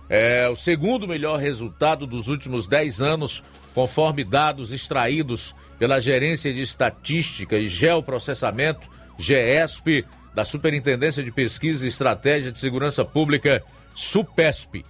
É 0.09 0.49
o 0.49 0.55
segundo 0.55 1.07
melhor 1.07 1.39
resultado 1.39 2.07
dos 2.07 2.27
últimos 2.27 2.67
10 2.67 3.01
anos, 3.01 3.43
conforme 3.75 4.23
dados 4.23 4.71
extraídos 4.71 5.53
pela 5.77 6.01
Gerência 6.01 6.53
de 6.53 6.61
Estatística 6.61 7.57
e 7.57 7.67
Geoprocessamento, 7.67 8.89
GESP, 9.17 10.05
da 10.33 10.45
Superintendência 10.45 11.23
de 11.23 11.31
Pesquisa 11.31 11.85
e 11.85 11.89
Estratégia 11.89 12.51
de 12.51 12.59
Segurança 12.59 13.03
Pública, 13.05 13.63
SUPESP. 13.93 14.85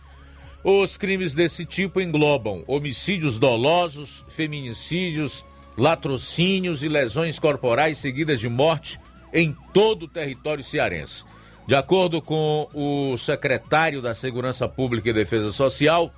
Os 0.64 0.98
crimes 0.98 1.34
desse 1.34 1.66
tipo 1.66 2.02
englobam 2.02 2.64
homicídios 2.68 3.40
dolosos, 3.40 4.26
feminicídios, 4.30 5.46
latrocínios 5.78 6.84
e 6.84 6.90
lesões 6.90 7.40
corporais 7.40 7.98
seguidas 7.98 8.40
de 8.40 8.50
morte 8.50 9.00
em 9.34 9.56
todo 9.74 10.04
o 10.04 10.08
território 10.08 10.64
cearense. 10.64 11.24
De 11.70 11.76
acordo 11.76 12.20
com 12.20 12.68
o 12.74 13.16
secretário 13.16 14.02
da 14.02 14.16
Segurança 14.16 14.68
Pública 14.68 15.12
e 15.12 15.14
Defesa 15.14 15.52
Social, 15.52 16.12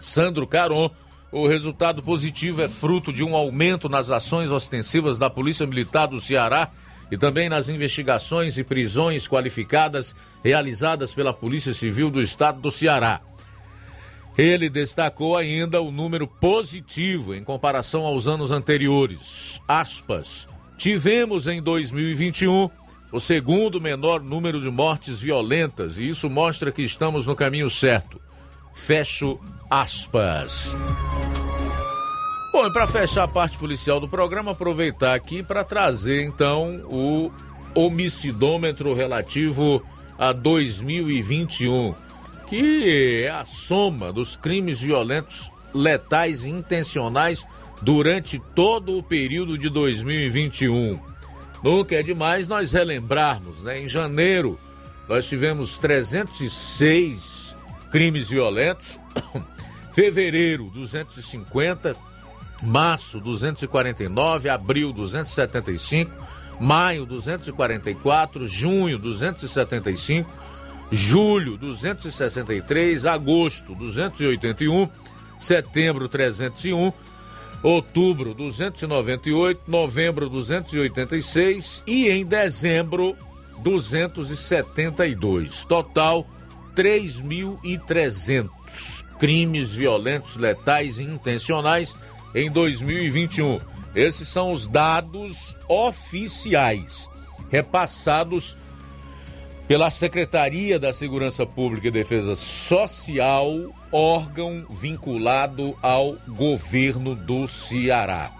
Sandro 0.00 0.48
Caron, 0.48 0.90
o 1.30 1.46
resultado 1.46 2.02
positivo 2.02 2.60
é 2.60 2.68
fruto 2.68 3.12
de 3.12 3.22
um 3.22 3.36
aumento 3.36 3.88
nas 3.88 4.10
ações 4.10 4.50
ostensivas 4.50 5.16
da 5.16 5.30
Polícia 5.30 5.64
Militar 5.64 6.08
do 6.08 6.20
Ceará 6.20 6.72
e 7.08 7.16
também 7.16 7.48
nas 7.48 7.68
investigações 7.68 8.58
e 8.58 8.64
prisões 8.64 9.28
qualificadas 9.28 10.12
realizadas 10.42 11.14
pela 11.14 11.32
Polícia 11.32 11.72
Civil 11.72 12.10
do 12.10 12.20
Estado 12.20 12.60
do 12.60 12.72
Ceará. 12.72 13.20
Ele 14.36 14.68
destacou 14.68 15.36
ainda 15.36 15.80
o 15.80 15.92
número 15.92 16.26
positivo 16.26 17.32
em 17.32 17.44
comparação 17.44 18.04
aos 18.04 18.26
anos 18.26 18.50
anteriores. 18.50 19.62
Aspas. 19.68 20.48
Tivemos 20.76 21.46
em 21.46 21.62
2021 21.62 22.70
o 23.12 23.18
segundo 23.18 23.80
menor 23.80 24.22
número 24.22 24.60
de 24.60 24.70
mortes 24.70 25.20
violentas, 25.20 25.98
e 25.98 26.08
isso 26.08 26.30
mostra 26.30 26.70
que 26.70 26.82
estamos 26.82 27.26
no 27.26 27.34
caminho 27.34 27.68
certo. 27.68 28.20
Fecho 28.72 29.40
aspas. 29.68 30.76
Bom, 32.52 32.66
e 32.66 32.72
para 32.72 32.86
fechar 32.86 33.24
a 33.24 33.28
parte 33.28 33.56
policial 33.58 34.00
do 34.00 34.08
programa, 34.08 34.52
aproveitar 34.52 35.14
aqui 35.14 35.42
para 35.42 35.64
trazer 35.64 36.22
então 36.24 36.82
o 36.90 37.30
homicidômetro 37.74 38.94
relativo 38.94 39.82
a 40.18 40.32
2021, 40.32 41.94
que 42.48 43.22
é 43.24 43.30
a 43.30 43.44
soma 43.44 44.12
dos 44.12 44.36
crimes 44.36 44.80
violentos 44.80 45.50
letais 45.72 46.44
e 46.44 46.50
intencionais 46.50 47.46
durante 47.80 48.38
todo 48.54 48.98
o 48.98 49.02
período 49.02 49.56
de 49.56 49.68
2021. 49.68 50.98
Nunca 51.62 51.94
é 51.94 52.02
demais 52.02 52.48
nós 52.48 52.72
relembrarmos, 52.72 53.62
né? 53.62 53.80
Em 53.80 53.88
janeiro, 53.88 54.58
nós 55.08 55.28
tivemos 55.28 55.76
306 55.78 57.54
crimes 57.90 58.28
violentos, 58.28 58.98
fevereiro, 59.92 60.70
250, 60.72 61.96
março, 62.62 63.20
249, 63.20 64.48
abril, 64.48 64.92
275, 64.92 66.10
maio, 66.58 67.04
244, 67.04 68.46
junho, 68.46 68.98
275, 68.98 70.30
julho, 70.90 71.58
263, 71.58 73.04
agosto, 73.04 73.74
281, 73.74 74.88
setembro, 75.38 76.08
301 76.08 76.92
outubro 77.62 78.34
298, 78.34 79.62
novembro 79.66 80.28
286 80.28 81.82
e 81.86 82.08
em 82.08 82.24
dezembro 82.24 83.16
272. 83.58 85.64
Total 85.64 86.26
3.300 86.74 89.04
crimes 89.18 89.72
violentos, 89.72 90.36
letais 90.36 90.98
e 90.98 91.04
intencionais 91.04 91.94
em 92.34 92.50
2021. 92.50 93.60
Esses 93.94 94.26
são 94.28 94.52
os 94.52 94.66
dados 94.66 95.56
oficiais 95.68 97.08
repassados 97.50 98.56
pela 99.70 99.88
Secretaria 99.88 100.80
da 100.80 100.92
Segurança 100.92 101.46
Pública 101.46 101.86
e 101.86 101.90
Defesa 101.92 102.34
Social, 102.34 103.72
órgão 103.92 104.66
vinculado 104.68 105.78
ao 105.80 106.16
governo 106.26 107.14
do 107.14 107.46
Ceará. 107.46 108.32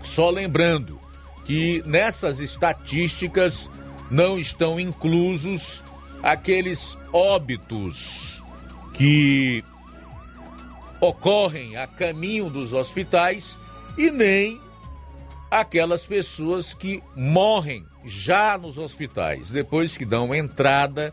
Só 0.00 0.30
lembrando 0.30 1.00
que 1.44 1.82
nessas 1.84 2.38
estatísticas 2.38 3.68
não 4.08 4.38
estão 4.38 4.78
inclusos 4.78 5.82
aqueles 6.22 6.96
óbitos 7.12 8.40
que 8.94 9.64
ocorrem 11.00 11.76
a 11.76 11.88
caminho 11.88 12.48
dos 12.48 12.72
hospitais 12.72 13.58
e 13.98 14.12
nem 14.12 14.60
aquelas 15.50 16.06
pessoas 16.06 16.72
que 16.72 17.02
morrem 17.16 17.89
já 18.04 18.56
nos 18.56 18.78
hospitais, 18.78 19.50
depois 19.50 19.96
que 19.96 20.04
dão 20.04 20.34
entrada 20.34 21.12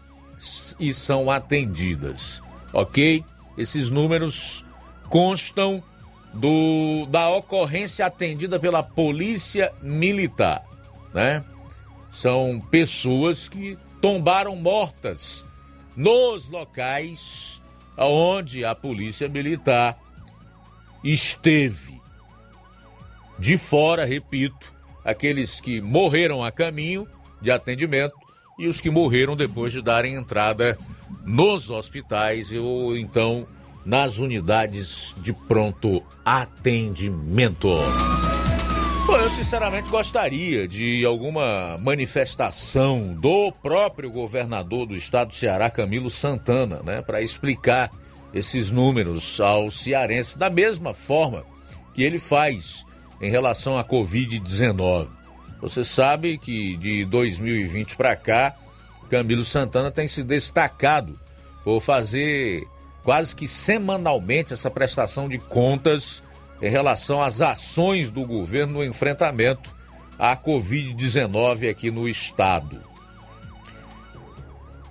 e 0.79 0.93
são 0.93 1.29
atendidas, 1.29 2.41
ok? 2.71 3.23
Esses 3.57 3.89
números 3.89 4.65
constam 5.09 5.83
do, 6.33 7.05
da 7.09 7.29
ocorrência 7.29 8.05
atendida 8.05 8.59
pela 8.59 8.83
Polícia 8.83 9.73
Militar, 9.81 10.63
né? 11.13 11.43
São 12.11 12.61
pessoas 12.71 13.49
que 13.49 13.77
tombaram 14.01 14.55
mortas 14.55 15.45
nos 15.95 16.47
locais 16.47 17.61
onde 17.97 18.63
a 18.63 18.75
Polícia 18.75 19.27
Militar 19.27 19.97
esteve. 21.03 21.99
De 23.39 23.57
fora, 23.57 24.05
repito, 24.05 24.73
aqueles 25.07 25.61
que 25.61 25.79
morreram 25.79 26.43
a 26.43 26.51
caminho 26.51 27.07
de 27.41 27.49
atendimento 27.49 28.13
e 28.59 28.67
os 28.67 28.81
que 28.81 28.89
morreram 28.89 29.37
depois 29.37 29.71
de 29.71 29.81
darem 29.81 30.15
entrada 30.15 30.77
nos 31.25 31.69
hospitais 31.69 32.51
ou 32.51 32.97
então 32.97 33.47
nas 33.85 34.17
unidades 34.17 35.15
de 35.19 35.31
pronto 35.31 36.03
atendimento. 36.25 37.69
Bom, 39.05 39.15
eu 39.15 39.29
sinceramente 39.29 39.87
gostaria 39.87 40.67
de 40.67 41.05
alguma 41.05 41.77
manifestação 41.77 43.13
do 43.13 43.53
próprio 43.63 44.11
governador 44.11 44.85
do 44.85 44.93
estado 44.93 45.29
do 45.29 45.35
Ceará, 45.35 45.69
Camilo 45.69 46.09
Santana, 46.09 46.81
né, 46.83 47.01
para 47.01 47.21
explicar 47.21 47.89
esses 48.33 48.69
números 48.71 49.39
aos 49.39 49.79
cearenses 49.79 50.35
da 50.35 50.49
mesma 50.49 50.93
forma 50.93 51.45
que 51.93 52.03
ele 52.03 52.19
faz 52.19 52.85
em 53.21 53.29
relação 53.29 53.77
à 53.77 53.83
Covid-19. 53.83 55.07
Você 55.61 55.83
sabe 55.83 56.37
que 56.37 56.77
de 56.77 57.05
2020 57.05 57.95
para 57.95 58.15
cá, 58.15 58.55
Camilo 59.09 59.43
Santana 59.43 59.91
tem 59.91 60.07
se 60.07 60.23
destacado 60.23 61.19
por 61.63 61.79
fazer 61.79 62.67
quase 63.03 63.35
que 63.35 63.47
semanalmente 63.47 64.53
essa 64.53 64.69
prestação 64.69 65.27
de 65.27 65.37
contas 65.37 66.23
em 66.61 66.69
relação 66.69 67.21
às 67.21 67.41
ações 67.41 68.11
do 68.11 68.25
governo 68.25 68.73
no 68.73 68.83
enfrentamento 68.83 69.73
à 70.17 70.35
Covid-19 70.35 71.69
aqui 71.69 71.89
no 71.89 72.07
estado. 72.07 72.81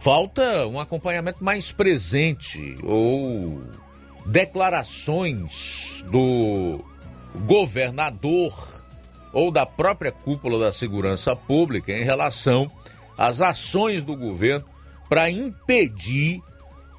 Falta 0.01 0.67
um 0.67 0.79
acompanhamento 0.79 1.43
mais 1.43 1.73
presente 1.73 2.77
ou 2.83 3.61
declarações 4.25 6.05
do 6.11 6.85
governador 7.44 8.85
ou 9.33 9.51
da 9.51 9.66
própria 9.66 10.11
cúpula 10.11 10.59
da 10.59 10.72
segurança 10.72 11.37
pública 11.37 11.92
em 11.92 12.03
relação 12.03 12.70
às 13.16 13.40
ações 13.40 14.03
do 14.03 14.16
governo 14.16 14.64
para 15.09 15.31
impedir 15.31 16.42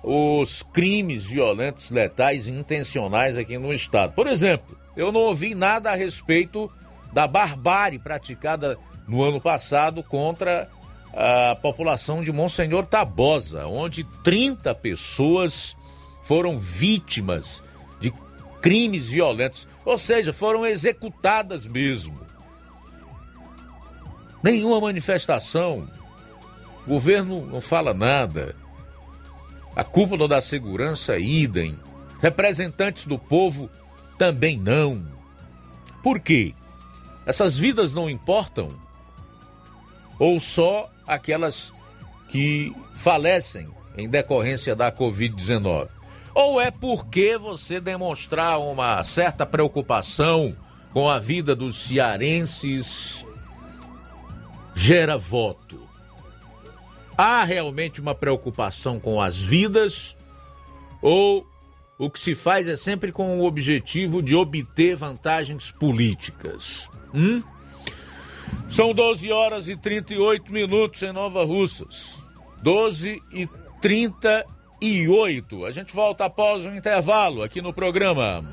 os 0.04 0.63
crimes 0.63 1.26
violentos, 1.26 1.89
letais 1.89 2.47
e 2.47 2.52
intencionais 2.52 3.38
aqui 3.38 3.58
no 3.58 3.73
estado. 3.73 4.13
Por 4.13 4.28
exemplo, 4.28 4.78
eu 4.95 5.12
não 5.12 5.21
ouvi 5.21 5.56
nada 5.56 5.91
a 5.91 5.95
respeito 5.95 6.71
da 7.12 7.28
barbárie 7.28 8.00
praticada 8.00 8.78
no 9.08 9.23
ano 9.23 9.41
passado 9.41 10.04
contra 10.04 10.69
a 11.13 11.56
população 11.56 12.21
de 12.21 12.32
Monsenhor 12.32 12.86
Tabosa, 12.86 13.65
onde 13.65 14.04
30 14.23 14.76
pessoas 14.76 15.76
foram 16.21 16.58
vítimas 16.58 17.63
crimes 18.62 19.08
violentos, 19.08 19.67
ou 19.88 19.97
seja, 19.97 20.34
foram 20.34 20.65
executadas 20.65 21.65
mesmo. 21.65 22.19
Nenhuma 24.43 24.82
manifestação, 24.82 25.89
o 26.86 26.89
governo 26.89 27.45
não 27.45 27.62
fala 27.62 27.93
nada. 27.93 28.54
A 29.73 29.86
cúpula 29.86 30.28
da 30.28 30.41
segurança, 30.41 31.17
idem. 31.17 31.80
Representantes 32.21 33.06
do 33.06 33.17
povo, 33.17 33.69
também 34.17 34.58
não. 34.58 35.08
Por 36.04 36.19
quê? 36.19 36.54
Essas 37.26 37.58
vidas 37.58 37.93
não 37.93 38.10
importam? 38.10 38.78
Ou 40.19 40.38
só 40.41 40.91
aquelas 41.08 41.71
que 42.28 42.76
falecem 42.93 43.69
em 43.95 44.10
decorrência 44.10 44.76
da 44.76 44.91
Covid-19? 44.91 45.97
Ou 46.39 46.62
é 46.62 46.69
porque 46.69 47.36
você 47.36 47.82
demonstrar 47.82 48.60
uma 48.60 49.04
certa 49.04 49.43
preocupação 49.43 50.56
com 50.93 51.10
a 51.10 51.17
vida 51.17 51.56
dos 51.56 51.76
cearenses 51.76 53.26
gera 54.76 55.17
voto? 55.17 55.82
Há 57.17 57.43
realmente 57.43 58.00
uma 58.00 58.13
preocupação 58.13 59.00
com 59.00 59.19
as 59.19 59.41
vidas 59.41 60.15
ou 61.02 61.43
o 61.97 62.08
que 62.08 62.19
se 62.19 62.36
faz 62.36 62.67
é 62.67 62.78
sempre 62.78 63.12
com 63.12 63.39
o 63.39 63.43
objetivo 63.43 64.21
de 64.21 64.36
obter 64.36 64.95
vantagens 64.95 65.71
políticas? 65.71 66.88
Hum? 67.15 67.41
São 68.69 68.93
12 68.93 69.32
horas 69.32 69.69
e 69.69 69.76
38 69.76 70.54
minutos 70.54 71.02
em 71.02 71.12
Nova 71.12 71.43
Russas. 71.43 72.21
12 72.62 73.23
e 73.34 73.50
38 73.82 74.57
e 74.82 75.08
oito. 75.08 75.66
A 75.66 75.72
gente 75.72 75.94
volta 75.94 76.26
após 76.26 76.66
o 76.66 76.70
um 76.70 76.76
intervalo 76.76 77.44
aqui 77.44 77.62
no 77.62 77.74
programa. 77.74 78.44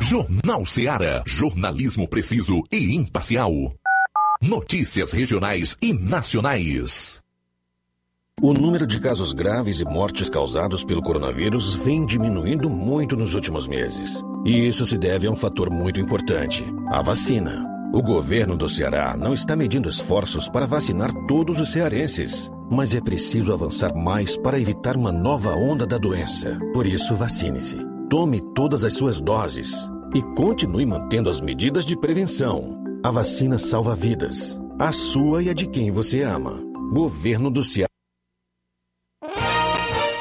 Jornal 0.00 0.64
Seara. 0.64 1.22
Jornalismo 1.26 2.08
preciso 2.08 2.62
e 2.72 2.94
imparcial. 2.96 3.52
Notícias 4.40 5.12
regionais 5.12 5.76
e 5.82 5.92
nacionais. 5.92 7.22
O 8.42 8.54
número 8.54 8.86
de 8.86 8.98
casos 8.98 9.34
graves 9.34 9.80
e 9.80 9.84
mortes 9.84 10.30
causados 10.30 10.82
pelo 10.82 11.02
coronavírus 11.02 11.74
vem 11.74 12.06
diminuindo 12.06 12.70
muito 12.70 13.14
nos 13.14 13.34
últimos 13.34 13.68
meses. 13.68 14.22
E 14.46 14.66
isso 14.66 14.86
se 14.86 14.96
deve 14.96 15.26
a 15.26 15.30
um 15.30 15.36
fator 15.36 15.70
muito 15.70 16.00
importante: 16.00 16.64
a 16.88 17.02
vacina. 17.02 17.66
O 17.92 18.02
governo 18.02 18.56
do 18.56 18.68
Ceará 18.68 19.16
não 19.16 19.34
está 19.34 19.56
medindo 19.56 19.88
esforços 19.88 20.48
para 20.48 20.66
vacinar 20.66 21.12
todos 21.26 21.60
os 21.60 21.72
cearenses 21.72 22.50
mas 22.70 22.94
é 22.94 23.00
preciso 23.00 23.52
avançar 23.52 23.92
mais 23.94 24.36
para 24.36 24.58
evitar 24.58 24.96
uma 24.96 25.10
nova 25.10 25.54
onda 25.56 25.84
da 25.84 25.98
doença. 25.98 26.56
Por 26.72 26.86
isso, 26.86 27.16
vacine-se. 27.16 27.76
Tome 28.08 28.40
todas 28.54 28.84
as 28.84 28.94
suas 28.94 29.20
doses 29.20 29.90
e 30.14 30.22
continue 30.36 30.86
mantendo 30.86 31.28
as 31.28 31.40
medidas 31.40 31.84
de 31.84 31.96
prevenção. 31.96 32.80
A 33.02 33.10
vacina 33.10 33.58
salva 33.58 33.96
vidas, 33.96 34.60
a 34.78 34.92
sua 34.92 35.42
e 35.42 35.50
a 35.50 35.52
de 35.52 35.66
quem 35.66 35.90
você 35.90 36.22
ama. 36.22 36.62
Governo 36.92 37.50
do 37.50 37.62
Ceará. 37.62 37.89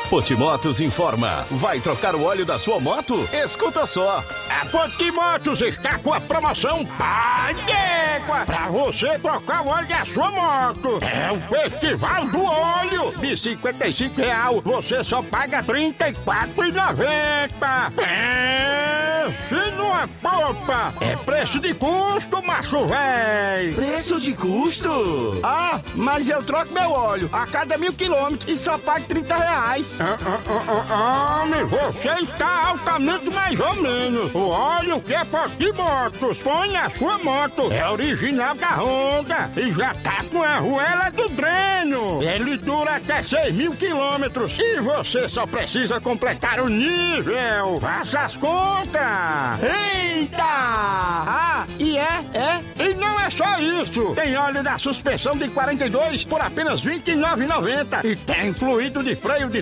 Potimotos 0.10 0.82
informa. 0.82 1.46
Vai 1.52 1.80
trocar 1.80 2.16
o 2.16 2.24
óleo 2.24 2.44
da 2.44 2.58
sua 2.58 2.80
moto? 2.80 3.30
Escuta 3.32 3.86
só. 3.86 4.24
A 4.50 4.66
Potimotos 4.66 5.62
está 5.62 6.00
com 6.00 6.12
a 6.12 6.20
promoção 6.20 6.84
Pai 6.98 7.54
d'Égua 7.54 8.44
para 8.44 8.70
você 8.70 9.20
trocar 9.20 9.62
o 9.62 9.70
óleo 9.70 9.88
da 9.88 10.04
sua 10.08 10.32
moto. 10.32 10.98
É 11.04 11.32
o 11.32 11.40
Festival 11.42 12.26
do 12.26 12.44
Óleo. 12.44 13.14
De 13.20 13.38
55 13.38 14.20
real, 14.20 14.60
você 14.62 15.04
só 15.04 15.22
paga 15.22 15.62
R$ 15.62 15.94
34,90. 15.94 17.92
Pense 17.96 19.72
numa 19.78 20.08
popa. 20.08 20.94
É 21.02 21.16
preço 21.18 21.60
de 21.60 21.74
custo, 21.76 22.42
macho 22.44 22.88
véi. 22.88 23.74
Preço 23.74 24.20
de 24.20 24.34
custo? 24.34 25.40
Ah, 25.44 25.80
mas 25.94 26.28
eu 26.28 26.42
troco 26.42 26.74
meu 26.74 26.92
óleo 26.92 27.30
a 27.32 27.46
cada 27.46 27.78
mil 27.78 27.94
quilômetros 27.94 28.50
e 28.50 28.58
só 28.58 28.78
pago 28.80 29.06
30 29.06 29.36
reais. 29.36 29.99
Ah, 30.02 30.18
ah, 30.26 30.86
ah, 30.90 31.42
Homem, 31.44 31.66
você 31.66 32.24
está 32.24 32.68
altamente 32.68 33.30
mais 33.30 33.60
ou 33.60 33.76
menos. 33.76 34.34
O 34.34 34.48
óleo 34.48 35.02
que 35.02 35.14
é 35.14 35.26
Potimotos 35.26 36.38
põe 36.38 36.72
na 36.72 36.90
sua 36.90 37.18
moto. 37.18 37.72
É 37.72 37.90
original 37.90 38.56
da 38.56 38.76
Honda 38.76 39.52
e 39.58 39.72
já 39.74 39.94
tá 39.96 40.24
com 40.32 40.42
a 40.42 40.56
arruela 40.56 41.10
do 41.10 41.28
dreno. 41.30 42.24
Ele 42.24 42.56
dura 42.58 42.96
até 42.96 43.22
6 43.22 43.54
mil 43.54 43.72
quilômetros 43.74 44.58
e 44.58 44.80
você 44.80 45.28
só 45.28 45.46
precisa 45.46 46.00
completar 46.00 46.62
o 46.62 46.70
nível. 46.70 47.80
Faça 47.82 48.22
as 48.22 48.38
contas. 48.38 49.02
Eita! 49.62 50.44
Ah, 50.44 51.66
e 51.78 51.98
é, 51.98 52.24
é? 52.34 52.84
E 52.86 52.94
não 52.94 53.20
é 53.20 53.30
só 53.30 53.60
isso. 53.60 54.14
Tem 54.16 54.38
óleo 54.38 54.64
da 54.64 54.78
suspensão 54.78 55.36
de 55.38 55.50
42 55.50 56.24
por 56.24 56.40
apenas 56.40 56.82
R$ 56.84 57.00
29,90 57.00 58.06
e 58.06 58.16
tem 58.16 58.54
fluido 58.54 59.04
de 59.04 59.16
freio 59.16 59.50
de 59.50 59.62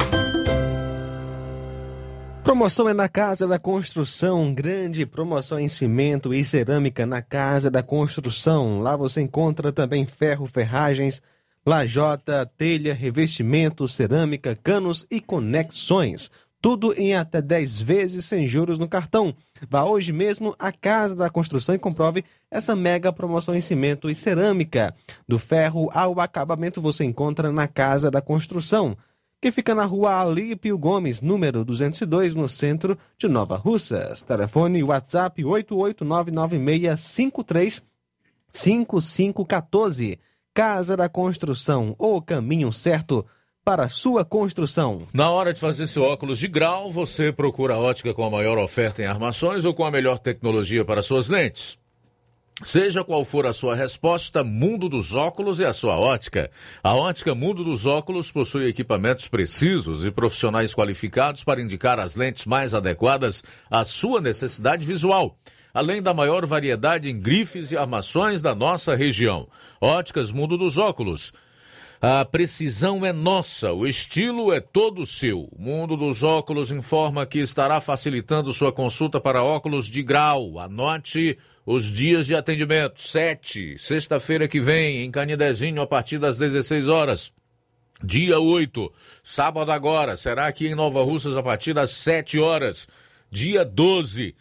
Promoção 2.51 2.89
é 2.89 2.93
na 2.93 3.07
Casa 3.07 3.47
da 3.47 3.57
Construção, 3.57 4.53
grande 4.53 5.05
promoção 5.05 5.57
em 5.57 5.69
cimento 5.69 6.33
e 6.33 6.43
cerâmica 6.43 7.05
na 7.05 7.21
Casa 7.21 7.71
da 7.71 7.81
Construção. 7.81 8.81
Lá 8.81 8.97
você 8.97 9.21
encontra 9.21 9.71
também 9.71 10.05
ferro, 10.05 10.45
ferragens, 10.45 11.21
lajota, 11.65 12.45
telha, 12.57 12.93
revestimento, 12.93 13.87
cerâmica, 13.87 14.53
canos 14.53 15.07
e 15.09 15.21
conexões. 15.21 16.29
Tudo 16.61 16.93
em 16.93 17.15
até 17.15 17.41
10 17.41 17.81
vezes 17.81 18.25
sem 18.25 18.45
juros 18.45 18.77
no 18.77 18.89
cartão. 18.89 19.33
Vá 19.69 19.85
hoje 19.85 20.11
mesmo 20.11 20.53
à 20.59 20.73
Casa 20.73 21.15
da 21.15 21.29
Construção 21.29 21.73
e 21.73 21.79
comprove 21.79 22.25
essa 22.51 22.75
mega 22.75 23.13
promoção 23.13 23.55
em 23.55 23.61
cimento 23.61 24.09
e 24.09 24.13
cerâmica. 24.13 24.93
Do 25.25 25.39
ferro 25.39 25.89
ao 25.93 26.19
acabamento 26.19 26.81
você 26.81 27.05
encontra 27.05 27.49
na 27.49 27.65
Casa 27.65 28.11
da 28.11 28.21
Construção, 28.21 28.97
que 29.41 29.51
fica 29.51 29.73
na 29.73 29.85
rua 29.85 30.21
Alípio 30.21 30.77
Gomes, 30.77 31.19
número 31.19 31.65
202, 31.65 32.35
no 32.35 32.47
centro 32.47 32.95
de 33.17 33.27
Nova 33.27 33.57
Russas. 33.57 34.21
Telefone 34.21 34.83
WhatsApp 34.83 35.43
8899653 35.43 37.81
5514. 38.51 40.19
Casa 40.53 40.95
da 40.95 41.09
Construção, 41.09 41.95
o 41.97 42.21
caminho 42.21 42.71
certo 42.71 43.25
para 43.63 43.89
sua 43.89 44.25
construção. 44.25 45.07
Na 45.13 45.29
hora 45.31 45.53
de 45.53 45.59
fazer 45.59 45.87
seu 45.87 46.03
óculos 46.03 46.37
de 46.37 46.47
grau, 46.47 46.91
você 46.91 47.31
procura 47.31 47.73
a 47.75 47.79
ótica 47.79 48.13
com 48.13 48.23
a 48.23 48.29
maior 48.29 48.59
oferta 48.59 49.01
em 49.01 49.05
armações 49.05 49.65
ou 49.65 49.73
com 49.73 49.85
a 49.85 49.91
melhor 49.91 50.19
tecnologia 50.19 50.85
para 50.85 51.01
suas 51.01 51.29
lentes. 51.29 51.80
Seja 52.63 53.03
qual 53.03 53.25
for 53.25 53.45
a 53.47 53.53
sua 53.53 53.75
resposta, 53.75 54.43
Mundo 54.43 54.87
dos 54.87 55.15
Óculos 55.15 55.59
é 55.59 55.65
a 55.65 55.73
sua 55.73 55.97
ótica. 55.97 56.51
A 56.83 56.93
ótica 56.93 57.33
Mundo 57.33 57.63
dos 57.63 57.87
Óculos 57.87 58.31
possui 58.31 58.67
equipamentos 58.67 59.27
precisos 59.27 60.05
e 60.05 60.11
profissionais 60.11 60.73
qualificados 60.73 61.43
para 61.43 61.61
indicar 61.61 61.99
as 61.99 62.15
lentes 62.15 62.45
mais 62.45 62.73
adequadas 62.73 63.43
à 63.69 63.83
sua 63.83 64.21
necessidade 64.21 64.85
visual 64.85 65.37
além 65.73 66.01
da 66.01 66.13
maior 66.13 66.45
variedade 66.45 67.09
em 67.09 67.17
grifes 67.17 67.71
e 67.71 67.77
armações 67.77 68.41
da 68.41 68.53
nossa 68.53 68.93
região. 68.93 69.47
Óticas 69.79 70.29
Mundo 70.29 70.57
dos 70.57 70.77
Óculos. 70.77 71.31
A 72.01 72.25
precisão 72.25 73.05
é 73.05 73.13
nossa, 73.13 73.71
o 73.71 73.85
estilo 73.85 74.51
é 74.51 74.59
todo 74.59 75.05
seu. 75.05 75.47
Mundo 75.57 75.95
dos 75.95 76.23
Óculos 76.23 76.71
informa 76.71 77.27
que 77.27 77.37
estará 77.39 77.79
facilitando 77.79 78.51
sua 78.51 78.71
consulta 78.71 79.21
para 79.21 79.43
óculos 79.43 79.85
de 79.85 80.01
grau. 80.01 80.57
Anote 80.57 81.37
os 81.65 81.85
dias 81.85 82.25
de 82.25 82.35
atendimento. 82.35 83.01
7, 83.01 83.77
sexta-feira 83.77 84.47
que 84.47 84.59
vem, 84.59 85.03
em 85.03 85.11
Canidezinho, 85.11 85.81
a 85.81 85.87
partir 85.87 86.17
das 86.17 86.37
16 86.37 86.87
horas. 86.87 87.31
Dia 88.03 88.39
8, 88.39 88.91
sábado 89.23 89.71
agora, 89.71 90.17
será 90.17 90.47
aqui 90.47 90.67
em 90.67 90.75
Nova 90.75 91.03
Russas 91.03 91.37
a 91.37 91.43
partir 91.43 91.73
das 91.73 91.91
7 91.91 92.39
horas. 92.39 92.87
Dia 93.29 93.63
12, 93.63 94.35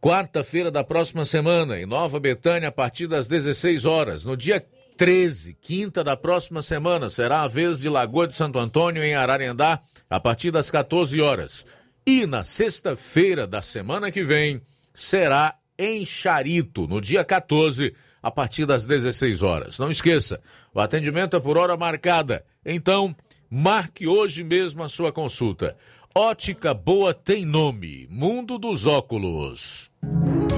quarta-feira 0.00 0.70
da 0.70 0.84
próxima 0.84 1.26
semana, 1.26 1.78
em 1.80 1.84
Nova 1.84 2.20
Betânia, 2.20 2.68
a 2.68 2.72
partir 2.72 3.08
das 3.08 3.26
16 3.26 3.84
horas. 3.84 4.24
No 4.24 4.36
dia 4.36 4.64
13, 4.96 5.54
quinta 5.60 6.04
da 6.04 6.16
próxima 6.16 6.62
semana, 6.62 7.10
será 7.10 7.42
a 7.42 7.48
vez 7.48 7.80
de 7.80 7.88
Lagoa 7.88 8.28
de 8.28 8.36
Santo 8.36 8.58
Antônio, 8.58 9.02
em 9.02 9.16
Ararendá, 9.16 9.80
a 10.08 10.20
partir 10.20 10.52
das 10.52 10.70
14 10.70 11.20
horas. 11.20 11.66
E 12.06 12.24
na 12.24 12.44
sexta-feira 12.44 13.48
da 13.48 13.60
semana 13.60 14.12
que 14.12 14.22
vem, 14.22 14.62
será 14.94 15.56
em 15.78 16.04
Charito, 16.04 16.86
no 16.86 17.00
dia 17.00 17.24
14, 17.24 17.94
a 18.22 18.30
partir 18.30 18.66
das 18.66 18.86
16 18.86 19.42
horas. 19.42 19.78
Não 19.78 19.90
esqueça, 19.90 20.40
o 20.74 20.80
atendimento 20.80 21.36
é 21.36 21.40
por 21.40 21.56
hora 21.56 21.76
marcada. 21.76 22.44
Então, 22.64 23.14
marque 23.50 24.06
hoje 24.06 24.42
mesmo 24.42 24.82
a 24.82 24.88
sua 24.88 25.12
consulta. 25.12 25.76
Ótica 26.14 26.72
Boa 26.72 27.12
tem 27.12 27.44
nome: 27.44 28.06
Mundo 28.10 28.58
dos 28.58 28.86
Óculos. 28.86 29.92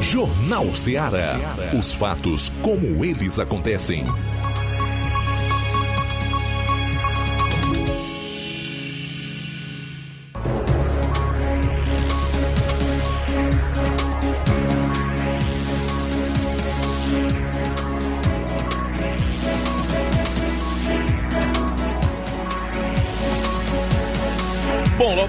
Jornal 0.00 0.72
Ceará. 0.74 1.56
Os 1.76 1.92
fatos 1.92 2.50
como 2.62 3.04
eles 3.04 3.38
acontecem. 3.38 4.04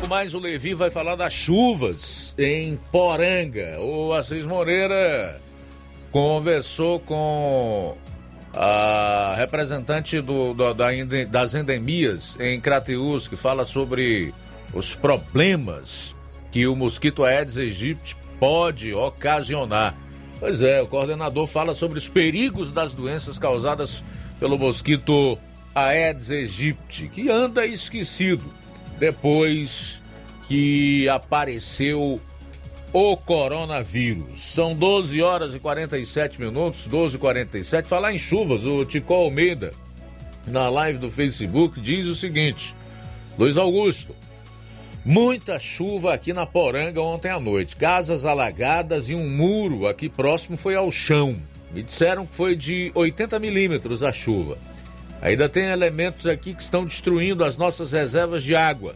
Mais 0.09 0.33
o 0.33 0.39
Levi 0.39 0.73
vai 0.73 0.89
falar 0.89 1.15
das 1.15 1.31
chuvas 1.31 2.33
em 2.35 2.79
Poranga. 2.91 3.79
O 3.79 4.11
Assis 4.11 4.43
Moreira 4.43 5.39
conversou 6.11 6.99
com 7.01 7.95
a 8.51 9.35
representante 9.37 10.19
do, 10.19 10.55
do, 10.55 10.73
da, 10.73 10.87
das 11.29 11.53
endemias 11.53 12.35
em 12.39 12.59
Crateus, 12.59 13.27
que 13.27 13.35
fala 13.35 13.63
sobre 13.65 14.33
os 14.73 14.95
problemas 14.95 16.15
que 16.51 16.65
o 16.65 16.75
mosquito 16.75 17.23
Aedes 17.23 17.57
aegypti 17.57 18.17
pode 18.39 18.91
ocasionar. 18.95 19.95
Pois 20.39 20.63
é, 20.63 20.81
o 20.81 20.87
coordenador 20.87 21.45
fala 21.45 21.75
sobre 21.75 21.99
os 21.99 22.09
perigos 22.09 22.71
das 22.71 22.95
doenças 22.95 23.37
causadas 23.37 24.03
pelo 24.39 24.57
mosquito 24.57 25.37
Aedes 25.75 26.31
aegypti, 26.31 27.09
que 27.09 27.29
anda 27.29 27.63
esquecido 27.63 28.57
depois 28.99 29.98
que 30.49 31.07
apareceu 31.07 32.19
o 32.91 33.15
coronavírus. 33.15 34.41
São 34.41 34.73
12 34.73 35.21
horas 35.21 35.53
e 35.53 35.59
47 35.59 36.41
minutos, 36.41 36.87
12 36.87 37.17
e 37.17 37.19
47. 37.19 37.87
Falar 37.87 38.15
em 38.15 38.17
chuvas, 38.17 38.65
o 38.65 38.83
Tico 38.83 39.13
Almeida, 39.13 39.71
na 40.47 40.67
live 40.67 40.97
do 40.97 41.11
Facebook, 41.11 41.79
diz 41.79 42.07
o 42.07 42.15
seguinte: 42.15 42.73
Luiz 43.37 43.57
Augusto, 43.57 44.15
muita 45.05 45.59
chuva 45.59 46.15
aqui 46.15 46.33
na 46.33 46.47
Poranga 46.47 46.99
ontem 46.99 47.29
à 47.29 47.39
noite. 47.39 47.75
Casas 47.75 48.25
alagadas 48.25 49.07
e 49.07 49.13
um 49.13 49.29
muro 49.29 49.85
aqui 49.85 50.09
próximo 50.09 50.57
foi 50.57 50.73
ao 50.73 50.91
chão. 50.91 51.35
Me 51.71 51.83
disseram 51.83 52.25
que 52.25 52.33
foi 52.33 52.55
de 52.55 52.91
80 52.95 53.37
milímetros 53.37 54.01
a 54.01 54.11
chuva. 54.11 54.57
Ainda 55.21 55.47
tem 55.47 55.65
elementos 55.65 56.25
aqui 56.25 56.55
que 56.55 56.63
estão 56.63 56.85
destruindo 56.85 57.43
as 57.43 57.55
nossas 57.55 57.91
reservas 57.91 58.43
de 58.43 58.55
água. 58.55 58.95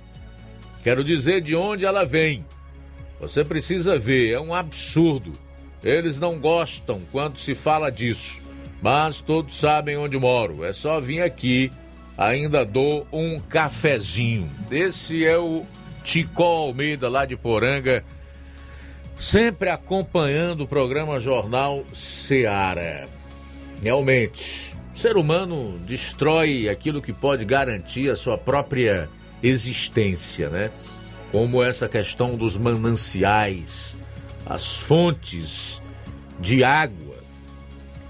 Quero 0.83 1.03
dizer 1.03 1.41
de 1.41 1.55
onde 1.55 1.85
ela 1.85 2.05
vem. 2.05 2.45
Você 3.21 3.43
precisa 3.45 3.97
ver, 3.97 4.31
é 4.31 4.39
um 4.39 4.53
absurdo. 4.53 5.31
Eles 5.81 6.19
não 6.19 6.37
gostam 6.37 7.01
quando 7.11 7.39
se 7.39 7.55
fala 7.55 7.89
disso, 7.89 8.41
mas 8.81 9.21
todos 9.21 9.55
sabem 9.55 9.95
onde 9.95 10.17
moro. 10.17 10.63
É 10.63 10.73
só 10.73 10.99
vir 10.99 11.21
aqui, 11.21 11.71
ainda 12.17 12.65
dou 12.65 13.07
um 13.13 13.39
cafezinho. 13.39 14.51
Esse 14.69 15.25
é 15.25 15.37
o 15.37 15.65
Ticó 16.03 16.67
Almeida 16.67 17.07
lá 17.07 17.25
de 17.25 17.37
Poranga, 17.37 18.03
sempre 19.17 19.69
acompanhando 19.69 20.61
o 20.61 20.67
programa 20.67 21.17
Jornal 21.17 21.85
Seara. 21.93 23.07
Realmente, 23.81 24.75
o 24.93 24.97
ser 24.97 25.15
humano 25.15 25.77
destrói 25.79 26.67
aquilo 26.67 27.01
que 27.01 27.13
pode 27.13 27.45
garantir 27.45 28.09
a 28.09 28.17
sua 28.17 28.37
própria 28.37 29.09
existência, 29.43 30.49
né? 30.49 30.71
Como 31.31 31.61
essa 31.61 31.89
questão 31.89 32.35
dos 32.35 32.57
mananciais, 32.57 33.95
as 34.45 34.75
fontes 34.75 35.81
de 36.39 36.63
água, 36.63 37.17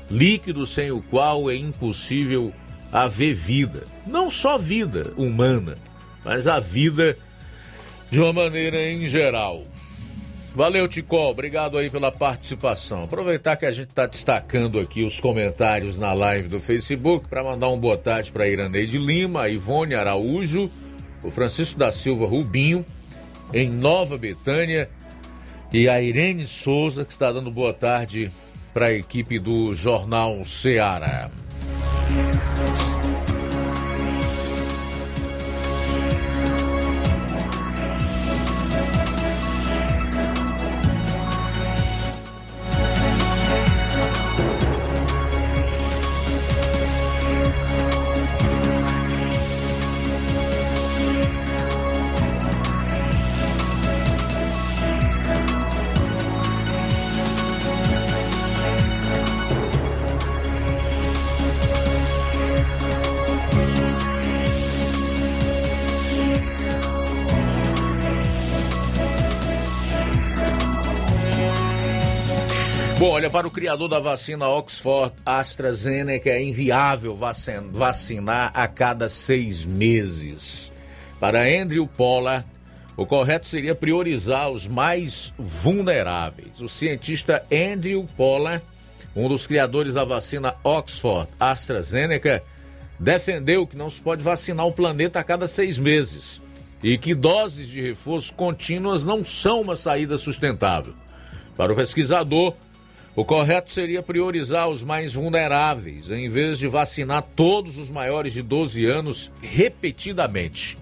líquido 0.09 0.67
sem 0.67 0.91
o 0.91 1.01
qual 1.01 1.49
é 1.49 1.55
impossível 1.55 2.53
haver 2.91 3.33
vida. 3.33 3.83
Não 4.05 4.29
só 4.29 4.57
vida 4.57 5.11
humana, 5.17 5.75
mas 6.23 6.45
a 6.45 6.59
vida 6.59 7.17
de 8.11 8.21
uma 8.21 8.31
maneira 8.31 8.77
em 8.77 9.09
geral. 9.09 9.65
Valeu, 10.55 10.87
Ticó. 10.87 11.31
Obrigado 11.31 11.79
aí 11.79 11.89
pela 11.89 12.11
participação. 12.11 13.03
Aproveitar 13.03 13.55
que 13.55 13.65
a 13.65 13.71
gente 13.71 13.89
está 13.89 14.05
destacando 14.05 14.79
aqui 14.79 15.03
os 15.03 15.19
comentários 15.19 15.97
na 15.97 16.13
live 16.13 16.47
do 16.47 16.59
Facebook 16.59 17.27
para 17.27 17.43
mandar 17.43 17.69
um 17.69 17.79
boa 17.79 17.97
tarde 17.97 18.31
para 18.31 18.47
Iraneide 18.47 18.99
Lima, 18.99 19.49
Ivone 19.49 19.95
Araújo, 19.95 20.69
o 21.23 21.31
Francisco 21.31 21.79
da 21.79 21.91
Silva 21.91 22.25
Rubinho, 22.25 22.85
em 23.53 23.69
Nova 23.69 24.17
Betânia, 24.17 24.89
e 25.71 25.89
a 25.89 26.01
Irene 26.01 26.45
Souza, 26.45 27.03
que 27.03 27.11
está 27.11 27.31
dando 27.31 27.49
boa 27.49 27.73
tarde 27.73 28.31
para 28.73 28.87
a 28.87 28.93
equipe 28.93 29.39
do 29.39 29.73
Jornal 29.73 30.43
Ceará. 30.45 31.31
Para 73.33 73.47
o 73.47 73.51
criador 73.51 73.89
da 73.89 73.99
vacina 73.99 74.47
Oxford 74.47 75.11
AstraZeneca 75.25 76.29
é 76.29 76.43
inviável 76.43 77.17
vacinar 77.71 78.51
a 78.53 78.67
cada 78.67 79.09
seis 79.09 79.65
meses. 79.65 80.71
Para 81.19 81.41
Andrew 81.41 81.87
Pollard, 81.87 82.45
o 82.95 83.07
correto 83.07 83.47
seria 83.47 83.73
priorizar 83.73 84.51
os 84.51 84.67
mais 84.67 85.33
vulneráveis. 85.35 86.61
O 86.61 86.69
cientista 86.69 87.43
Andrew 87.51 88.07
Pollard, 88.15 88.63
um 89.15 89.27
dos 89.27 89.47
criadores 89.47 89.95
da 89.95 90.05
vacina 90.05 90.53
Oxford 90.63 91.27
AstraZeneca, 91.39 92.43
defendeu 92.99 93.65
que 93.65 93.75
não 93.75 93.89
se 93.89 93.99
pode 93.99 94.21
vacinar 94.21 94.67
o 94.67 94.71
planeta 94.71 95.19
a 95.19 95.23
cada 95.23 95.47
seis 95.47 95.79
meses 95.79 96.39
e 96.83 96.99
que 96.99 97.15
doses 97.15 97.67
de 97.67 97.81
reforço 97.81 98.31
contínuas 98.35 99.03
não 99.03 99.25
são 99.25 99.61
uma 99.61 99.75
saída 99.75 100.19
sustentável. 100.19 100.93
Para 101.57 101.73
o 101.73 101.75
pesquisador, 101.75 102.55
o 103.15 103.23
correto 103.23 103.71
seria 103.71 104.01
priorizar 104.01 104.67
os 104.69 104.83
mais 104.83 105.13
vulneráveis, 105.13 106.09
em 106.09 106.27
vez 106.27 106.57
de 106.57 106.67
vacinar 106.67 107.21
todos 107.35 107.77
os 107.77 107.89
maiores 107.89 108.33
de 108.33 108.41
12 108.41 108.85
anos 108.85 109.31
repetidamente. 109.41 110.77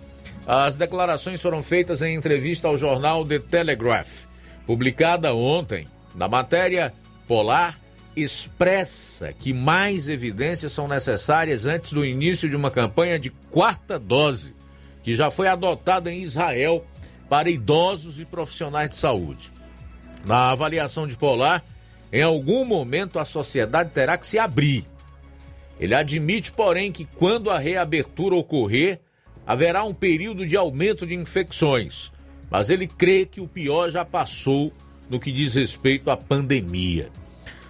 As 0.47 0.75
declarações 0.75 1.41
foram 1.41 1.61
feitas 1.61 2.01
em 2.01 2.15
entrevista 2.15 2.67
ao 2.67 2.77
jornal 2.77 3.25
The 3.25 3.39
Telegraph, 3.39 4.25
publicada 4.65 5.34
ontem. 5.34 5.88
Na 6.15 6.27
matéria, 6.27 6.93
Polar 7.27 7.79
expressa 8.15 9.34
que 9.34 9.53
mais 9.53 10.07
evidências 10.07 10.71
são 10.71 10.88
necessárias 10.88 11.65
antes 11.65 11.93
do 11.93 12.05
início 12.05 12.49
de 12.49 12.55
uma 12.55 12.71
campanha 12.71 13.19
de 13.19 13.29
quarta 13.29 13.97
dose, 13.99 14.55
que 15.03 15.15
já 15.15 15.32
foi 15.32 15.47
adotada 15.47 16.11
em 16.11 16.23
Israel 16.23 16.86
para 17.29 17.49
idosos 17.49 18.19
e 18.19 18.25
profissionais 18.25 18.89
de 18.89 18.97
saúde. 18.97 19.51
Na 20.25 20.51
avaliação 20.51 21.07
de 21.07 21.15
Polar, 21.15 21.63
em 22.12 22.22
algum 22.22 22.66
momento 22.66 23.20
a 23.20 23.26
sociedade 23.26 23.91
terá 23.91 24.18
que 24.18 24.28
se 24.28 24.38
abrir. 24.38 24.86
Ele 25.80 25.95
admite, 25.95 26.51
porém, 26.51 26.91
que 26.91 27.05
quando 27.05 27.49
a 27.49 27.57
reabertura 27.57 28.36
ocorrer, 28.36 28.99
haverá 29.47 29.84
um 29.84 29.93
período 29.93 30.45
de 30.45 30.55
aumento 30.55 31.07
de 31.07 31.16
infecções, 31.16 32.12
mas 32.49 32.70
ele 32.70 32.86
crê 32.86 33.26
que 33.26 33.41
o 33.41 33.47
pior 33.47 33.89
já 33.89 34.05
passou 34.05 34.72
no 35.09 35.20
que 35.20 35.32
diz 35.32 35.55
respeito 35.55 36.12
à 36.12 36.18
pandemia. 36.18 37.09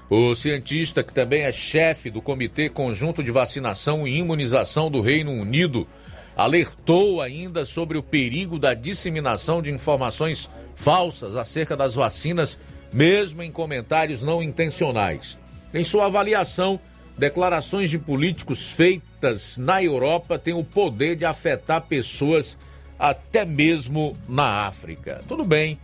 O 0.09 0.35
cientista, 0.35 1.01
que 1.01 1.13
também 1.13 1.43
é 1.43 1.53
chefe 1.53 2.09
do 2.09 2.21
Comitê 2.21 2.67
Conjunto 2.67 3.23
de 3.23 3.31
Vacinação 3.31 4.05
e 4.05 4.17
Imunização 4.17 4.91
do 4.91 4.99
Reino 4.99 5.31
Unido, 5.31 5.87
alertou 6.35 7.21
ainda 7.21 7.63
sobre 7.63 7.97
o 7.97 8.03
perigo 8.03 8.59
da 8.59 8.73
disseminação 8.73 9.61
de 9.61 9.71
informações 9.71 10.49
falsas 10.75 11.37
acerca 11.37 11.77
das 11.77 11.95
vacinas 11.95 12.59
mesmo 12.91 13.41
em 13.41 13.51
comentários 13.51 14.21
não 14.21 14.41
intencionais. 14.41 15.37
Em 15.73 15.83
sua 15.83 16.07
avaliação, 16.07 16.79
declarações 17.17 17.89
de 17.89 17.97
políticos 17.97 18.69
feitas 18.69 19.57
na 19.57 19.83
Europa 19.83 20.37
têm 20.37 20.53
o 20.53 20.63
poder 20.63 21.15
de 21.15 21.25
afetar 21.25 21.81
pessoas 21.83 22.57
até 22.99 23.45
mesmo 23.45 24.15
na 24.27 24.67
África. 24.67 25.23
Tudo 25.27 25.43
bem 25.45 25.79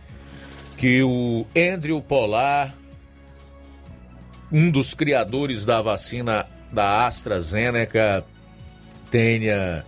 que 0.76 1.02
o 1.02 1.46
Andrew 1.56 2.00
Polar, 2.00 2.74
um 4.52 4.70
dos 4.70 4.94
criadores 4.94 5.64
da 5.64 5.82
vacina 5.82 6.46
da 6.70 7.06
AstraZeneca, 7.06 8.24
tenha 9.10 9.84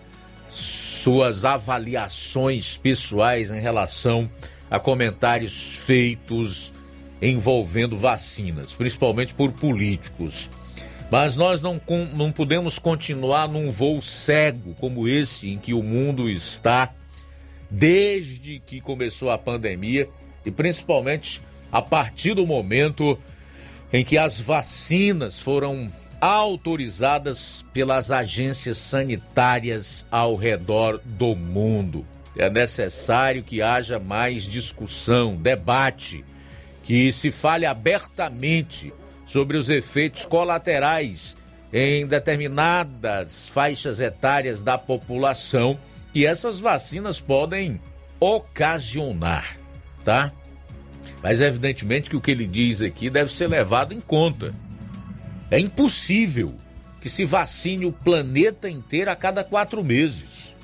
suas 0.48 1.44
avaliações 1.44 2.76
pessoais 2.76 3.50
em 3.50 3.60
relação 3.60 4.28
a 4.70 4.78
comentários 4.78 5.76
feitos 5.76 6.72
envolvendo 7.20 7.96
vacinas, 7.96 8.72
principalmente 8.72 9.34
por 9.34 9.52
políticos. 9.52 10.48
Mas 11.10 11.36
nós 11.36 11.60
não, 11.60 11.80
não 12.16 12.30
podemos 12.30 12.78
continuar 12.78 13.48
num 13.48 13.70
voo 13.70 14.00
cego 14.00 14.74
como 14.74 15.08
esse 15.08 15.50
em 15.50 15.58
que 15.58 15.74
o 15.74 15.82
mundo 15.82 16.30
está 16.30 16.92
desde 17.68 18.60
que 18.60 18.80
começou 18.80 19.30
a 19.30 19.38
pandemia 19.38 20.08
e 20.44 20.50
principalmente 20.50 21.42
a 21.70 21.82
partir 21.82 22.34
do 22.34 22.46
momento 22.46 23.18
em 23.92 24.04
que 24.04 24.16
as 24.16 24.40
vacinas 24.40 25.38
foram 25.38 25.90
autorizadas 26.20 27.64
pelas 27.72 28.10
agências 28.10 28.78
sanitárias 28.78 30.06
ao 30.10 30.36
redor 30.36 31.00
do 31.04 31.34
mundo. 31.34 32.06
É 32.38 32.48
necessário 32.48 33.42
que 33.42 33.62
haja 33.62 33.98
mais 33.98 34.44
discussão, 34.44 35.34
debate 35.36 36.24
que 36.82 37.12
se 37.12 37.30
fale 37.30 37.66
abertamente 37.66 38.92
sobre 39.26 39.56
os 39.56 39.68
efeitos 39.68 40.24
colaterais 40.24 41.36
em 41.72 42.06
determinadas 42.06 43.46
faixas 43.46 44.00
etárias 44.00 44.62
da 44.62 44.76
população 44.76 45.78
que 46.12 46.26
essas 46.26 46.58
vacinas 46.58 47.20
podem 47.20 47.80
ocasionar, 48.18 49.56
tá? 50.04 50.32
Mas 51.22 51.40
evidentemente 51.40 52.10
que 52.10 52.16
o 52.16 52.20
que 52.20 52.30
ele 52.30 52.46
diz 52.46 52.80
aqui 52.80 53.08
deve 53.08 53.32
ser 53.32 53.46
levado 53.46 53.94
em 53.94 54.00
conta. 54.00 54.54
É 55.50 55.58
impossível 55.58 56.54
que 57.00 57.08
se 57.08 57.24
vacine 57.24 57.86
o 57.86 57.92
planeta 57.92 58.68
inteiro 58.68 59.10
a 59.10 59.16
cada 59.16 59.44
quatro 59.44 59.82
meses. 59.84 60.54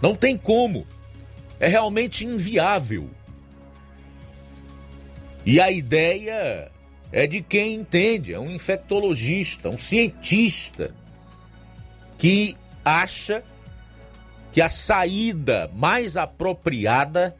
Não 0.00 0.14
tem 0.14 0.36
como. 0.36 0.86
É 1.58 1.68
realmente 1.68 2.24
inviável. 2.24 3.10
E 5.46 5.60
a 5.60 5.70
ideia 5.70 6.72
é 7.12 7.24
de 7.24 7.40
quem 7.40 7.76
entende, 7.76 8.34
é 8.34 8.40
um 8.40 8.50
infectologista, 8.50 9.68
um 9.68 9.78
cientista 9.78 10.92
que 12.18 12.56
acha 12.84 13.44
que 14.52 14.60
a 14.60 14.68
saída 14.68 15.70
mais 15.72 16.16
apropriada 16.16 17.36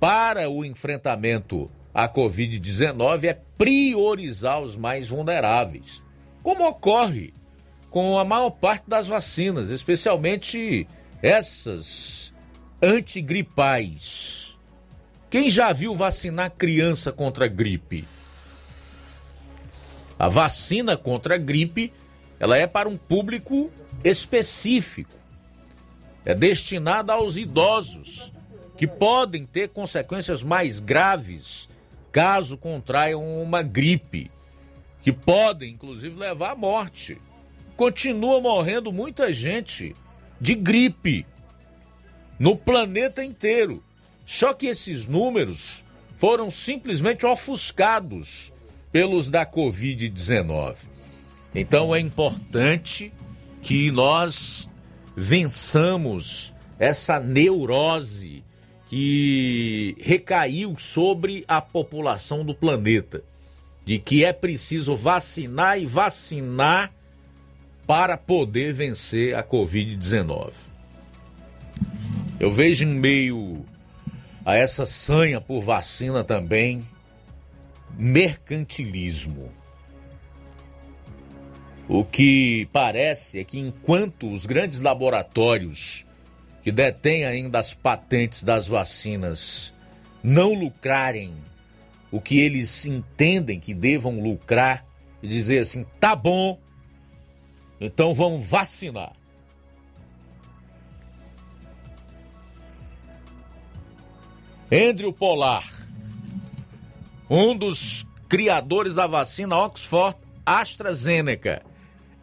para 0.00 0.50
o 0.50 0.64
enfrentamento 0.64 1.70
à 1.94 2.08
Covid-19 2.08 3.24
é 3.24 3.38
priorizar 3.56 4.60
os 4.60 4.76
mais 4.76 5.08
vulneráveis, 5.08 6.02
como 6.42 6.66
ocorre 6.66 7.32
com 7.90 8.18
a 8.18 8.24
maior 8.24 8.50
parte 8.50 8.88
das 8.88 9.06
vacinas, 9.06 9.70
especialmente 9.70 10.86
essas 11.22 12.34
antigripais. 12.82 14.45
Quem 15.28 15.50
já 15.50 15.72
viu 15.72 15.94
vacinar 15.94 16.50
criança 16.52 17.12
contra 17.12 17.48
gripe? 17.48 18.04
A 20.18 20.28
vacina 20.28 20.96
contra 20.96 21.34
a 21.34 21.38
gripe, 21.38 21.92
ela 22.38 22.56
é 22.56 22.66
para 22.66 22.88
um 22.88 22.96
público 22.96 23.70
específico. 24.04 25.16
É 26.24 26.34
destinada 26.34 27.12
aos 27.12 27.36
idosos, 27.36 28.32
que 28.76 28.86
podem 28.86 29.44
ter 29.44 29.68
consequências 29.68 30.42
mais 30.42 30.80
graves 30.80 31.68
caso 32.16 32.56
contraiam 32.56 33.42
uma 33.42 33.62
gripe, 33.62 34.30
que 35.02 35.12
podem 35.12 35.72
inclusive 35.72 36.18
levar 36.18 36.52
à 36.52 36.56
morte. 36.56 37.20
Continua 37.76 38.40
morrendo 38.40 38.90
muita 38.90 39.34
gente 39.34 39.94
de 40.40 40.54
gripe 40.54 41.26
no 42.38 42.56
planeta 42.56 43.22
inteiro. 43.22 43.84
Só 44.26 44.52
que 44.52 44.66
esses 44.66 45.06
números 45.06 45.84
foram 46.16 46.50
simplesmente 46.50 47.24
ofuscados 47.24 48.52
pelos 48.90 49.28
da 49.28 49.46
Covid-19. 49.46 50.76
Então 51.54 51.94
é 51.94 52.00
importante 52.00 53.12
que 53.62 53.90
nós 53.92 54.68
vençamos 55.14 56.52
essa 56.78 57.20
neurose 57.20 58.44
que 58.88 59.96
recaiu 60.00 60.76
sobre 60.78 61.44
a 61.46 61.60
população 61.60 62.44
do 62.44 62.54
planeta, 62.54 63.22
de 63.84 63.98
que 63.98 64.24
é 64.24 64.32
preciso 64.32 64.96
vacinar 64.96 65.80
e 65.80 65.86
vacinar 65.86 66.92
para 67.86 68.16
poder 68.16 68.72
vencer 68.72 69.34
a 69.34 69.42
Covid-19. 69.42 70.52
Eu 72.38 72.50
vejo 72.50 72.84
em 72.84 72.94
meio 72.94 73.64
a 74.46 74.54
essa 74.54 74.86
sanha 74.86 75.40
por 75.40 75.60
vacina 75.60 76.22
também 76.22 76.86
mercantilismo. 77.98 79.52
O 81.88 82.04
que 82.04 82.68
parece 82.72 83.40
é 83.40 83.44
que 83.44 83.58
enquanto 83.58 84.32
os 84.32 84.46
grandes 84.46 84.78
laboratórios 84.78 86.06
que 86.62 86.70
detêm 86.70 87.24
ainda 87.24 87.58
as 87.58 87.74
patentes 87.74 88.44
das 88.44 88.68
vacinas 88.68 89.74
não 90.22 90.54
lucrarem 90.54 91.34
o 92.12 92.20
que 92.20 92.38
eles 92.38 92.86
entendem 92.86 93.58
que 93.58 93.74
devam 93.74 94.20
lucrar 94.20 94.86
e 95.20 95.26
dizer 95.26 95.62
assim, 95.62 95.84
tá 95.98 96.14
bom, 96.14 96.56
então 97.80 98.14
vamos 98.14 98.46
vacinar. 98.46 99.12
Andrew 104.70 105.12
Polar, 105.12 105.64
um 107.30 107.56
dos 107.56 108.04
criadores 108.28 108.94
da 108.94 109.06
vacina 109.06 109.56
Oxford 109.56 110.16
AstraZeneca. 110.44 111.62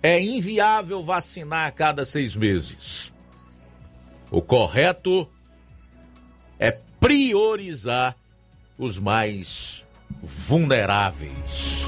É 0.02 0.22
inviável 0.22 1.02
vacinar 1.02 1.68
a 1.68 1.72
cada 1.72 2.06
seis 2.06 2.36
meses. 2.36 3.14
O 4.30 4.42
correto 4.42 5.26
é 6.60 6.72
priorizar 7.00 8.18
os 8.78 9.00
mais 9.00 9.86
vulneráveis. 10.22 11.84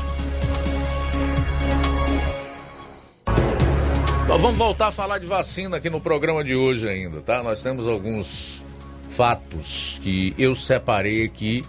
Nós 4.27 4.41
vamos 4.41 4.57
voltar 4.57 4.87
a 4.87 4.91
falar 4.91 5.19
de 5.19 5.27
vacina 5.27 5.77
aqui 5.77 5.89
no 5.89 5.99
programa 5.99 6.43
de 6.43 6.55
hoje 6.55 6.87
ainda, 6.87 7.21
tá? 7.21 7.43
Nós 7.43 7.61
temos 7.61 7.85
alguns 7.87 8.64
fatos 9.09 9.99
que 10.03 10.33
eu 10.37 10.55
separei 10.55 11.23
aqui 11.23 11.63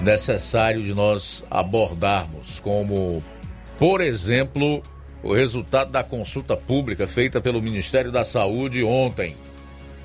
necessário 0.00 0.82
de 0.82 0.94
nós 0.94 1.44
abordarmos, 1.50 2.58
como, 2.60 3.22
por 3.78 4.00
exemplo, 4.00 4.82
o 5.22 5.34
resultado 5.34 5.90
da 5.90 6.02
consulta 6.02 6.56
pública 6.56 7.06
feita 7.06 7.40
pelo 7.40 7.62
Ministério 7.62 8.10
da 8.10 8.24
Saúde 8.24 8.82
ontem. 8.82 9.36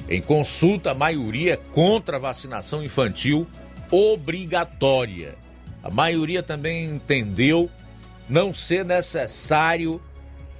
Em 0.09 0.21
consulta, 0.21 0.91
a 0.91 0.95
maioria 0.95 1.53
é 1.53 1.59
contra 1.73 2.17
a 2.17 2.19
vacinação 2.19 2.83
infantil 2.83 3.47
obrigatória. 3.89 5.35
A 5.81 5.89
maioria 5.89 6.43
também 6.43 6.85
entendeu 6.85 7.69
não 8.27 8.53
ser 8.53 8.83
necessário 8.83 10.01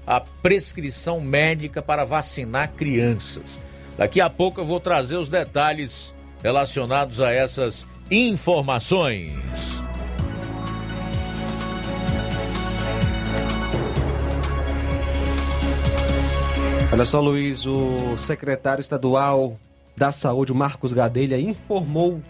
a 0.05 0.19
prescrição 0.19 1.19
médica 1.19 1.81
para 1.81 2.05
vacinar 2.05 2.71
crianças. 2.73 3.59
Daqui 3.97 4.19
a 4.19 4.29
pouco 4.29 4.61
eu 4.61 4.65
vou 4.65 4.79
trazer 4.79 5.17
os 5.17 5.29
detalhes 5.29 6.13
relacionados 6.43 7.19
a 7.19 7.31
essas 7.31 7.87
informações. 8.11 9.39
Olha 16.91 17.03
só, 17.03 17.19
Luiz, 17.19 17.65
o 17.65 18.17
secretário 18.17 18.79
estadual 18.79 19.59
da 19.97 20.11
Saúde, 20.11 20.53
Marcos 20.53 20.93
Gadelha, 20.93 21.39
informou 21.39 22.21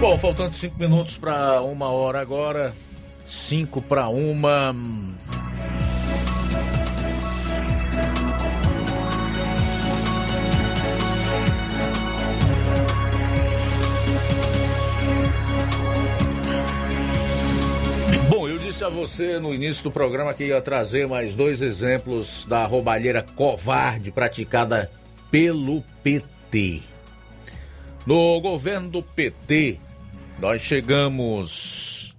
Bom, 0.00 0.18
faltando 0.18 0.54
cinco 0.54 0.78
minutos 0.78 1.16
para 1.16 1.62
uma 1.62 1.88
hora 1.88 2.20
agora. 2.20 2.74
Cinco 3.26 3.80
para 3.80 4.08
uma. 4.08 4.74
Disse 18.82 18.84
a 18.84 18.88
você 18.88 19.38
no 19.38 19.54
início 19.54 19.84
do 19.84 19.92
programa 19.92 20.34
que 20.34 20.46
ia 20.46 20.60
trazer 20.60 21.06
mais 21.06 21.36
dois 21.36 21.62
exemplos 21.62 22.44
da 22.46 22.66
roubalheira 22.66 23.22
covarde 23.22 24.10
praticada 24.10 24.90
pelo 25.30 25.82
PT. 26.02 26.80
No 28.04 28.40
governo 28.40 28.88
do 28.88 29.02
PT, 29.02 29.78
nós 30.40 30.62
chegamos 30.62 32.16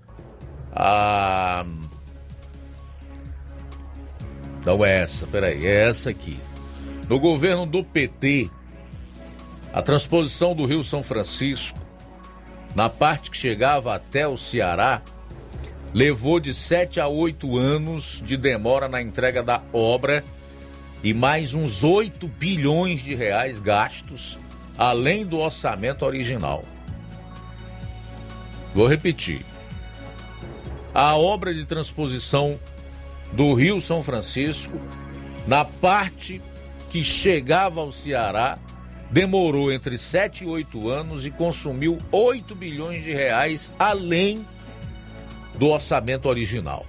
a. 0.71 1.65
Não 4.65 4.85
é 4.85 5.01
essa, 5.01 5.27
peraí, 5.27 5.65
é 5.65 5.89
essa 5.89 6.11
aqui. 6.11 6.39
No 7.09 7.19
governo 7.19 7.65
do 7.65 7.83
PT, 7.83 8.49
a 9.73 9.81
transposição 9.81 10.55
do 10.55 10.65
Rio 10.65 10.83
São 10.83 11.03
Francisco, 11.03 11.81
na 12.73 12.89
parte 12.89 13.29
que 13.29 13.37
chegava 13.37 13.93
até 13.93 14.25
o 14.25 14.37
Ceará, 14.37 15.01
levou 15.93 16.39
de 16.39 16.53
7 16.53 16.99
a 16.99 17.07
8 17.07 17.55
anos 17.57 18.21
de 18.25 18.35
demora 18.35 18.87
na 18.87 19.01
entrega 19.01 19.43
da 19.43 19.61
obra 19.71 20.25
e 21.03 21.13
mais 21.13 21.53
uns 21.53 21.83
8 21.83 22.27
bilhões 22.27 23.03
de 23.03 23.13
reais 23.13 23.59
gastos, 23.59 24.39
além 24.77 25.25
do 25.25 25.37
orçamento 25.37 26.03
original. 26.03 26.63
Vou 28.73 28.87
repetir. 28.87 29.45
A 30.93 31.15
obra 31.15 31.53
de 31.53 31.65
transposição 31.65 32.59
do 33.31 33.53
Rio 33.53 33.79
São 33.81 34.01
Francisco, 34.01 34.79
na 35.45 35.65
parte 35.65 36.41
que 36.89 37.03
chegava 37.03 37.81
ao 37.81 37.91
Ceará, 37.91 38.57
demorou 39.11 39.71
entre 39.71 39.97
7 39.97 40.43
e 40.43 40.47
8 40.47 40.89
anos 40.89 41.25
e 41.25 41.31
consumiu 41.31 41.99
8 42.11 42.55
bilhões 42.55 43.03
de 43.03 43.11
reais 43.11 43.71
além 43.77 44.45
do 45.57 45.67
orçamento 45.67 46.27
original. 46.27 46.85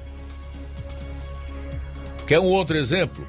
Quer 2.26 2.40
um 2.40 2.44
outro 2.46 2.76
exemplo? 2.76 3.26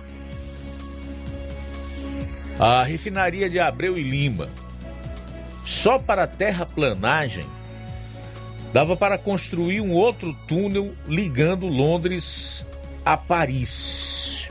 A 2.58 2.84
refinaria 2.84 3.50
de 3.50 3.60
Abreu 3.60 3.98
e 3.98 4.04
Lima. 4.04 4.50
Só 5.64 6.00
para 6.00 6.28
terraplanagem 6.28 7.46
dava 8.72 8.96
para 8.96 9.18
construir 9.18 9.82
um 9.82 9.92
outro 9.92 10.34
túnel 10.48 10.94
ligando 11.08 11.68
Londres 11.68 12.66
a 13.04 13.18
Paris. 13.18 14.50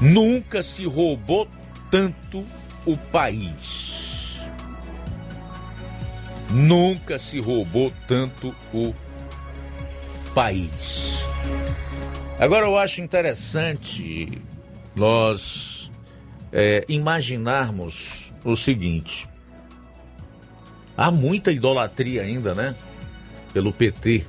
Nunca 0.00 0.62
se 0.62 0.84
roubou 0.84 1.48
tanto 1.90 2.44
o 2.84 2.96
país. 2.96 3.85
Nunca 6.50 7.18
se 7.18 7.40
roubou 7.40 7.92
tanto 8.06 8.54
o 8.72 8.94
país. 10.34 11.18
Agora 12.38 12.66
eu 12.66 12.76
acho 12.76 13.00
interessante 13.00 14.40
nós 14.94 15.90
é, 16.52 16.84
imaginarmos 16.88 18.30
o 18.44 18.54
seguinte: 18.54 19.28
Há 20.96 21.10
muita 21.10 21.52
idolatria 21.52 22.22
ainda, 22.22 22.54
né? 22.54 22.74
Pelo 23.52 23.72
PT. 23.72 24.24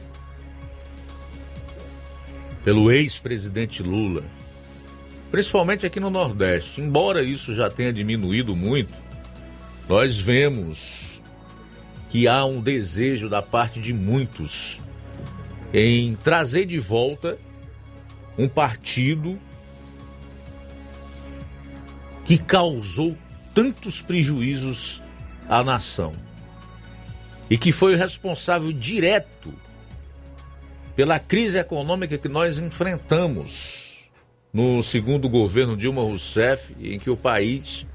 Pelo 2.64 2.92
ex-presidente 2.92 3.82
Lula. 3.82 4.24
Principalmente 5.32 5.86
aqui 5.86 6.00
no 6.00 6.10
Nordeste. 6.10 6.82
Embora 6.82 7.24
isso 7.24 7.56
já 7.56 7.70
tenha 7.70 7.94
diminuído 7.94 8.54
muito, 8.54 8.94
nós 9.88 10.18
vemos 10.18 11.07
que 12.18 12.28
há 12.28 12.44
um 12.46 12.60
desejo 12.60 13.30
da 13.30 13.44
parte 13.44 13.80
de 13.80 13.94
muitos 13.94 14.80
em 15.72 16.16
trazer 16.16 16.66
de 16.66 16.80
volta 16.80 17.38
um 18.36 18.48
partido 18.48 19.40
que 22.26 22.40
causou 22.40 23.16
tantos 23.54 24.02
prejuízos 24.02 25.00
à 25.48 25.64
nação 25.64 26.12
e 27.52 27.56
que 27.56 27.72
foi 27.72 27.94
o 27.94 27.98
responsável 27.98 28.74
direto 28.74 29.54
pela 30.96 31.20
crise 31.20 31.60
econômica 31.60 32.18
que 32.18 32.28
nós 32.28 32.58
enfrentamos 32.58 34.10
no 34.52 34.82
segundo 34.82 35.30
governo 35.30 35.78
Dilma 35.78 36.02
Rousseff, 36.02 36.76
em 36.82 36.98
que 36.98 37.12
o 37.12 37.16
país 37.16 37.86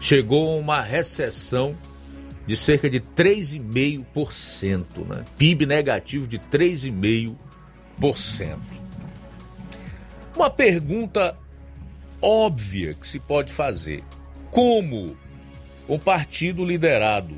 chegou 0.00 0.54
a 0.54 0.56
uma 0.56 0.80
recessão 0.80 1.76
de 2.48 2.56
cerca 2.56 2.88
de 2.88 2.98
3,5%, 2.98 5.06
né? 5.06 5.22
PIB 5.36 5.66
negativo 5.66 6.26
de 6.26 6.38
3,5%. 6.38 8.56
Uma 10.34 10.48
pergunta 10.48 11.36
óbvia 12.22 12.94
que 12.94 13.06
se 13.06 13.20
pode 13.20 13.52
fazer: 13.52 14.02
como 14.50 15.14
um 15.86 15.98
partido 15.98 16.64
liderado 16.64 17.36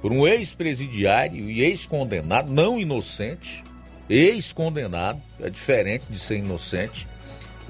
por 0.00 0.12
um 0.12 0.24
ex-presidiário 0.24 1.50
e 1.50 1.62
ex-condenado, 1.62 2.52
não 2.52 2.78
inocente, 2.78 3.64
ex-condenado, 4.08 5.20
é 5.40 5.50
diferente 5.50 6.04
de 6.08 6.20
ser 6.20 6.36
inocente, 6.36 7.08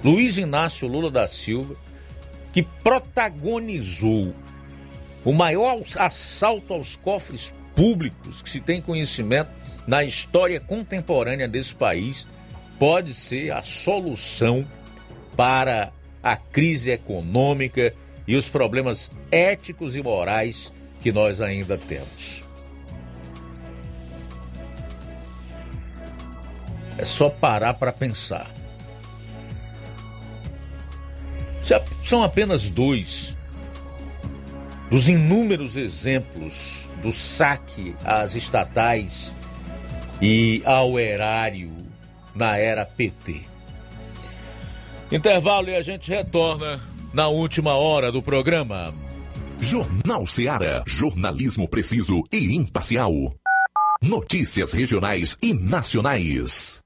Luiz 0.04 0.36
Inácio 0.36 0.86
Lula 0.86 1.10
da 1.10 1.26
Silva, 1.26 1.74
que 2.52 2.62
protagonizou 2.62 4.34
o 5.26 5.32
maior 5.32 5.82
assalto 5.98 6.72
aos 6.72 6.94
cofres 6.94 7.52
públicos 7.74 8.40
que 8.40 8.48
se 8.48 8.60
tem 8.60 8.80
conhecimento 8.80 9.50
na 9.84 10.04
história 10.04 10.60
contemporânea 10.60 11.48
desse 11.48 11.74
país, 11.74 12.28
pode 12.78 13.12
ser 13.12 13.50
a 13.50 13.60
solução 13.60 14.64
para 15.36 15.92
a 16.22 16.36
crise 16.36 16.92
econômica 16.92 17.92
e 18.24 18.36
os 18.36 18.48
problemas 18.48 19.10
éticos 19.28 19.96
e 19.96 20.02
morais 20.02 20.72
que 21.02 21.10
nós 21.10 21.40
ainda 21.40 21.76
temos. 21.76 22.44
É 26.96 27.04
só 27.04 27.28
parar 27.28 27.74
para 27.74 27.92
pensar. 27.92 28.48
São 32.04 32.22
apenas 32.22 32.70
dois 32.70 33.25
dos 34.90 35.08
inúmeros 35.08 35.76
exemplos 35.76 36.88
do 37.02 37.12
saque 37.12 37.94
às 38.04 38.34
estatais 38.34 39.34
e 40.20 40.62
ao 40.64 40.98
erário 40.98 41.72
na 42.34 42.56
era 42.56 42.84
PT. 42.84 43.42
Intervalo 45.10 45.68
e 45.68 45.76
a 45.76 45.82
gente 45.82 46.10
retorna 46.10 46.80
na 47.12 47.28
última 47.28 47.74
hora 47.74 48.10
do 48.10 48.22
programa. 48.22 48.92
Jornal 49.60 50.26
Seara. 50.26 50.82
Jornalismo 50.86 51.68
preciso 51.68 52.22
e 52.32 52.54
imparcial. 52.54 53.12
Notícias 54.02 54.72
regionais 54.72 55.38
e 55.40 55.54
nacionais. 55.54 56.85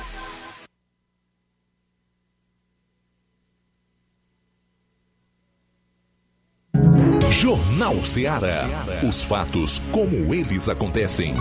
Jornal 7.81 8.05
Ceará. 8.05 8.69
Os 9.01 9.23
fatos 9.23 9.81
como 9.91 10.35
eles 10.35 10.69
acontecem. 10.69 11.33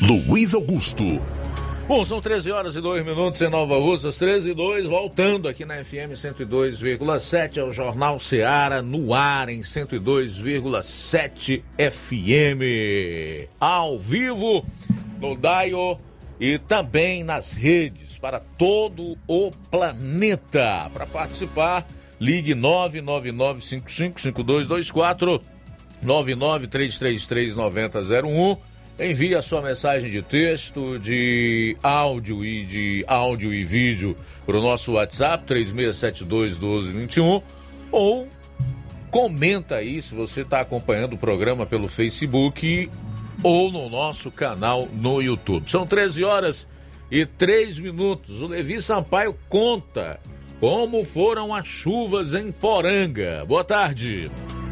Luiz 0.00 0.54
Augusto. 0.54 1.20
Bom, 1.88 2.06
são 2.06 2.20
13 2.20 2.52
horas 2.52 2.76
e 2.76 2.80
2 2.80 3.04
minutos 3.04 3.42
em 3.42 3.50
Nova 3.50 3.76
Russas, 3.76 4.16
13 4.18 4.50
e 4.52 4.54
2, 4.54 4.86
voltando 4.86 5.48
aqui 5.48 5.64
na 5.64 5.82
FM 5.82 6.14
102,7, 6.14 7.56
é 7.56 7.64
o 7.64 7.72
Jornal 7.72 8.20
Ceará 8.20 8.80
no 8.80 9.12
ar 9.12 9.48
em 9.48 9.62
102,7 9.62 11.60
FM. 11.76 13.48
Ao 13.58 13.98
vivo, 13.98 14.64
no 15.20 15.34
Daio 15.36 15.98
e 16.38 16.56
também 16.56 17.24
nas 17.24 17.52
redes 17.52 18.13
para 18.24 18.40
todo 18.40 19.16
o 19.28 19.52
planeta. 19.70 20.90
Para 20.94 21.06
participar, 21.06 21.86
Ligue 22.18 22.54
999555224 22.54 25.42
993339001. 26.02 28.58
Envie 28.98 29.34
a 29.34 29.42
sua 29.42 29.60
mensagem 29.60 30.10
de 30.10 30.22
texto, 30.22 30.98
de 30.98 31.76
áudio 31.82 32.42
e 32.42 32.64
de 32.64 33.04
áudio 33.06 33.52
e 33.52 33.62
vídeo 33.62 34.16
para 34.46 34.56
o 34.56 34.62
nosso 34.62 34.92
WhatsApp 34.92 35.44
36721221 35.44 37.42
ou 37.92 38.26
comenta 39.10 39.74
aí 39.74 40.00
se 40.00 40.14
você 40.14 40.40
está 40.40 40.60
acompanhando 40.60 41.12
o 41.12 41.18
programa 41.18 41.66
pelo 41.66 41.88
Facebook 41.88 42.90
ou 43.42 43.70
no 43.70 43.90
nosso 43.90 44.30
canal 44.30 44.88
no 44.94 45.20
YouTube. 45.20 45.68
São 45.68 45.86
13 45.86 46.24
horas 46.24 46.66
e 47.14 47.24
3 47.24 47.78
minutos. 47.78 48.42
O 48.42 48.48
Levi 48.48 48.82
Sampaio 48.82 49.36
conta 49.48 50.18
como 50.58 51.04
foram 51.04 51.54
as 51.54 51.64
chuvas 51.64 52.34
em 52.34 52.50
Poranga. 52.50 53.44
Boa 53.46 53.62
tarde. 53.62 54.28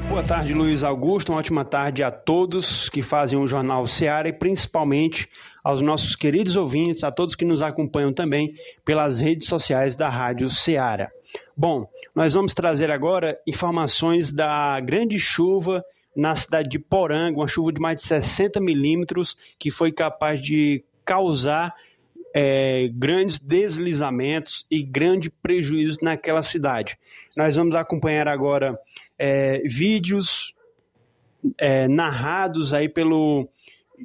Boa 0.09 0.25
tarde, 0.25 0.53
Luiz 0.53 0.83
Augusto. 0.83 1.31
Uma 1.31 1.39
ótima 1.39 1.65
tarde 1.65 2.03
a 2.03 2.11
todos 2.11 2.89
que 2.89 3.01
fazem 3.01 3.39
o 3.39 3.47
Jornal 3.47 3.87
Seara 3.87 4.29
e 4.29 4.33
principalmente 4.33 5.29
aos 5.63 5.81
nossos 5.81 6.17
queridos 6.17 6.57
ouvintes, 6.57 7.05
a 7.05 7.13
todos 7.13 7.37
que 7.37 7.45
nos 7.45 7.63
acompanham 7.63 8.13
também 8.13 8.57
pelas 8.85 9.21
redes 9.21 9.47
sociais 9.47 9.95
da 9.95 10.09
Rádio 10.09 10.51
Seara. 10.51 11.13
Bom, 11.57 11.89
nós 12.13 12.35
vamos 12.35 12.55
trazer 12.55 12.91
agora 12.91 13.39
informações 13.47 14.33
da 14.33 14.81
grande 14.81 15.17
chuva 15.17 15.85
na 16.17 16.35
cidade 16.35 16.69
de 16.69 16.81
Poranga, 16.81 17.39
uma 17.39 17.47
chuva 17.47 17.73
de 17.73 17.81
mais 17.81 17.99
de 17.99 18.03
60 18.09 18.59
milímetros 18.59 19.37
que 19.61 19.71
foi 19.71 19.93
capaz 19.93 20.43
de 20.43 20.83
causar 21.05 21.73
é, 22.35 22.89
grandes 22.93 23.39
deslizamentos 23.39 24.67
e 24.71 24.83
grande 24.83 25.31
prejuízo 25.31 25.99
naquela 26.03 26.43
cidade. 26.43 26.99
Nós 27.37 27.57
vamos 27.57 27.75
acompanhar 27.75 28.29
agora 28.29 28.79
é, 29.19 29.59
vídeos 29.67 30.55
é, 31.59 31.89
narrados 31.89 32.73
aí 32.73 32.89
pelo 32.89 33.49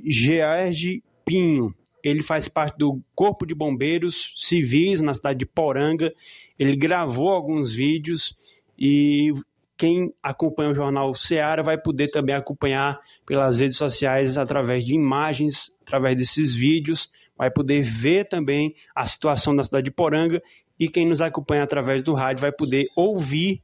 George 0.06 1.04
Pinho. 1.26 1.74
Ele 2.04 2.24
faz 2.24 2.48
parte 2.48 2.78
do 2.78 3.02
Corpo 3.16 3.46
de 3.46 3.54
Bombeiros 3.54 4.34
Civis 4.38 5.02
na 5.02 5.14
cidade 5.14 5.40
de 5.40 5.46
Poranga. 5.46 6.14
Ele 6.58 6.76
gravou 6.76 7.30
alguns 7.30 7.74
vídeos 7.74 8.36
e 8.78 9.34
quem 9.78 10.14
acompanha 10.24 10.72
o 10.72 10.76
jornal 10.76 11.14
Seara 11.14 11.62
vai 11.62 11.78
poder 11.78 12.10
também 12.10 12.36
acompanhar 12.36 13.00
pelas 13.26 13.60
redes 13.60 13.78
sociais 13.78 14.38
através 14.38 14.84
de 14.84 14.94
imagens, 14.94 15.72
através 15.86 16.18
desses 16.18 16.54
vídeos, 16.54 17.12
vai 17.38 17.52
poder 17.52 17.84
ver 17.84 18.28
também 18.28 18.76
a 18.96 19.06
situação 19.06 19.56
da 19.56 19.64
cidade 19.64 19.86
de 19.86 19.92
Poranga 19.92 20.42
e 20.80 20.90
quem 20.90 21.08
nos 21.08 21.22
acompanha 21.22 21.64
através 21.64 22.04
do 22.04 22.14
rádio 22.14 22.42
vai 22.42 22.52
poder 22.52 22.88
ouvir 22.96 23.62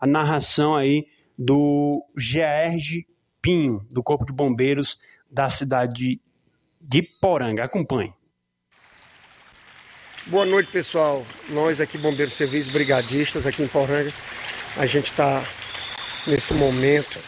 a 0.00 0.06
narração 0.06 0.76
aí 0.76 1.06
do 1.38 2.04
Gerge 2.16 3.06
Pinho, 3.42 3.86
do 3.90 4.02
Corpo 4.02 4.24
de 4.24 4.32
Bombeiros 4.32 4.98
da 5.30 5.48
cidade 5.48 6.20
de 6.80 7.02
Poranga. 7.02 7.64
Acompanhe. 7.64 8.12
Boa 10.26 10.44
noite, 10.44 10.70
pessoal. 10.70 11.24
Nós 11.50 11.80
aqui, 11.80 11.96
Bombeiros 11.98 12.34
Serviços 12.34 12.72
Brigadistas, 12.72 13.46
aqui 13.46 13.62
em 13.62 13.68
Poranga, 13.68 14.10
a 14.76 14.86
gente 14.86 15.12
está 15.12 15.42
nesse 16.26 16.52
momento 16.54 17.18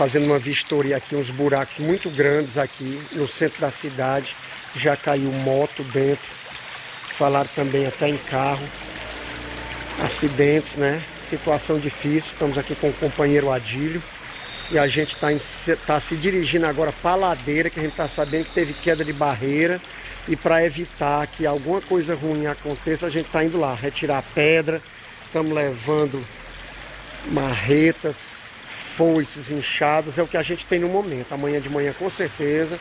fazendo 0.00 0.24
uma 0.26 0.38
vistoria 0.38 0.96
aqui, 0.96 1.14
uns 1.14 1.30
buracos 1.30 1.78
muito 1.78 2.08
grandes 2.10 2.56
aqui 2.56 2.98
no 3.12 3.28
centro 3.28 3.60
da 3.60 3.70
cidade. 3.70 4.34
Já 4.76 4.96
caiu 4.96 5.30
moto 5.44 5.82
dentro, 5.84 6.26
falaram 7.18 7.50
também 7.54 7.86
até 7.86 8.08
em 8.08 8.16
carro, 8.16 8.66
acidentes, 10.04 10.76
né? 10.76 11.02
Situação 11.22 11.78
difícil. 11.78 12.32
Estamos 12.32 12.56
aqui 12.56 12.74
com 12.74 12.88
o 12.88 12.92
companheiro 12.94 13.50
Adílio 13.50 14.02
e 14.70 14.78
a 14.78 14.86
gente 14.86 15.14
está 15.14 15.28
tá 15.86 16.00
se 16.00 16.16
dirigindo 16.16 16.66
agora 16.66 16.92
para 17.02 17.10
a 17.10 17.16
ladeira, 17.16 17.68
que 17.68 17.80
a 17.80 17.82
gente 17.82 17.92
está 17.92 18.06
sabendo 18.06 18.44
que 18.44 18.54
teve 18.54 18.72
queda 18.72 19.04
de 19.04 19.12
barreira 19.12 19.80
e 20.28 20.36
para 20.36 20.64
evitar 20.64 21.26
que 21.26 21.44
alguma 21.44 21.80
coisa 21.80 22.14
ruim 22.14 22.46
aconteça, 22.46 23.06
a 23.06 23.10
gente 23.10 23.26
está 23.26 23.44
indo 23.44 23.58
lá 23.58 23.74
retirar 23.74 24.22
pedra, 24.34 24.80
estamos 25.26 25.50
levando 25.52 26.24
marretas, 27.32 28.54
foices, 28.96 29.50
inchadas, 29.50 30.18
é 30.18 30.22
o 30.22 30.28
que 30.28 30.36
a 30.36 30.42
gente 30.42 30.64
tem 30.66 30.78
no 30.78 30.88
momento. 30.88 31.32
Amanhã 31.32 31.60
de 31.60 31.68
manhã, 31.68 31.92
com 31.98 32.10
certeza, 32.10 32.78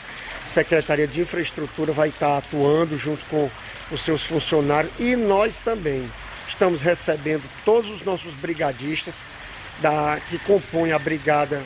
Secretaria 0.49 1.07
de 1.07 1.21
Infraestrutura 1.21 1.93
vai 1.93 2.09
estar 2.09 2.37
atuando 2.37 2.97
junto 2.97 3.23
com 3.25 3.49
os 3.91 4.01
seus 4.01 4.23
funcionários 4.23 4.91
e 4.99 5.15
nós 5.15 5.59
também. 5.59 6.09
Estamos 6.47 6.81
recebendo 6.81 7.43
todos 7.63 7.89
os 7.91 8.03
nossos 8.03 8.33
brigadistas 8.33 9.13
da, 9.79 10.19
que 10.27 10.39
compõem 10.39 10.91
a 10.91 10.99
brigada 10.99 11.61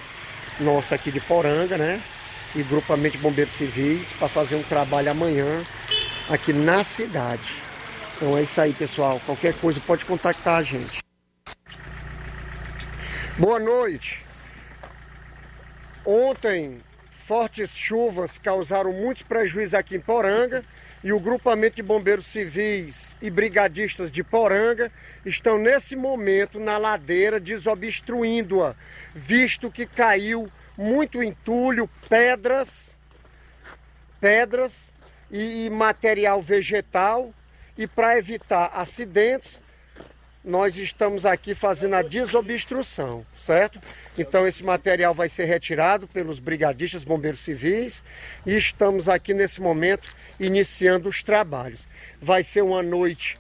nossa 0.60 0.96
aqui 0.96 1.12
de 1.12 1.22
Poranga, 1.22 1.78
né? 1.78 2.02
E 2.54 2.62
grupamento 2.64 3.18
de 3.18 3.24
bombeiros 3.24 3.54
civis 3.54 4.14
para 4.14 4.28
fazer 4.28 4.56
um 4.56 4.64
trabalho 4.64 5.10
amanhã 5.10 5.64
aqui 6.30 6.52
na 6.52 6.84
cidade. 6.84 7.56
Então 8.18 8.38
é 8.38 8.44
isso 8.44 8.60
aí, 8.60 8.74
pessoal. 8.74 9.20
Qualquer 9.26 9.54
coisa 9.56 9.80
pode 9.80 10.06
contactar 10.06 10.58
a 10.58 10.64
gente. 10.64 11.02
Boa 13.38 13.60
noite. 13.60 14.24
Ontem, 16.06 16.82
fortes 17.26 17.70
chuvas 17.72 18.38
causaram 18.38 18.92
muitos 18.92 19.24
prejuízos 19.24 19.74
aqui 19.74 19.96
em 19.96 20.00
Poranga 20.00 20.64
e 21.04 21.14
o 21.14 21.20
grupamento 21.20 21.78
de 21.78 21.82
bombeiros 21.82 22.28
civis 22.28 23.18
e 23.22 23.30
brigadistas 23.30 24.12
de 24.12 24.24
Poranga 24.24 24.92
estão 25.26 25.58
nesse 25.58 25.96
momento 25.96 26.60
na 26.60 26.78
ladeira 26.78 27.40
desobstruindo-a, 27.40 28.76
visto 29.14 29.72
que 29.72 29.86
caiu 29.86 30.50
muito 30.78 31.24
entulho, 31.24 31.90
pedras, 32.10 32.96
pedras 34.20 34.92
e 35.32 35.70
material 35.70 36.42
vegetal 36.42 37.34
e 37.78 37.88
para 37.88 38.18
evitar 38.18 38.72
acidentes 38.74 39.62
nós 40.44 40.76
estamos 40.76 41.26
aqui 41.26 41.56
fazendo 41.56 41.96
a 41.96 42.02
desobstrução, 42.02 43.26
certo? 43.40 43.80
Então 44.18 44.48
esse 44.48 44.64
material 44.64 45.14
vai 45.14 45.28
ser 45.28 45.46
retirado 45.46 46.08
pelos 46.08 46.40
brigadistas 46.40 47.04
bombeiros 47.04 47.42
civis 47.42 48.04
e 48.46 48.56
estamos 48.56 49.10
aqui 49.10 49.34
nesse 49.34 49.60
momento 49.62 50.14
iniciando 50.40 51.10
os 51.10 51.24
trabalhos. 51.24 51.88
Vai 52.22 52.44
ser 52.44 52.62
uma 52.62 52.84
noite 52.84 53.36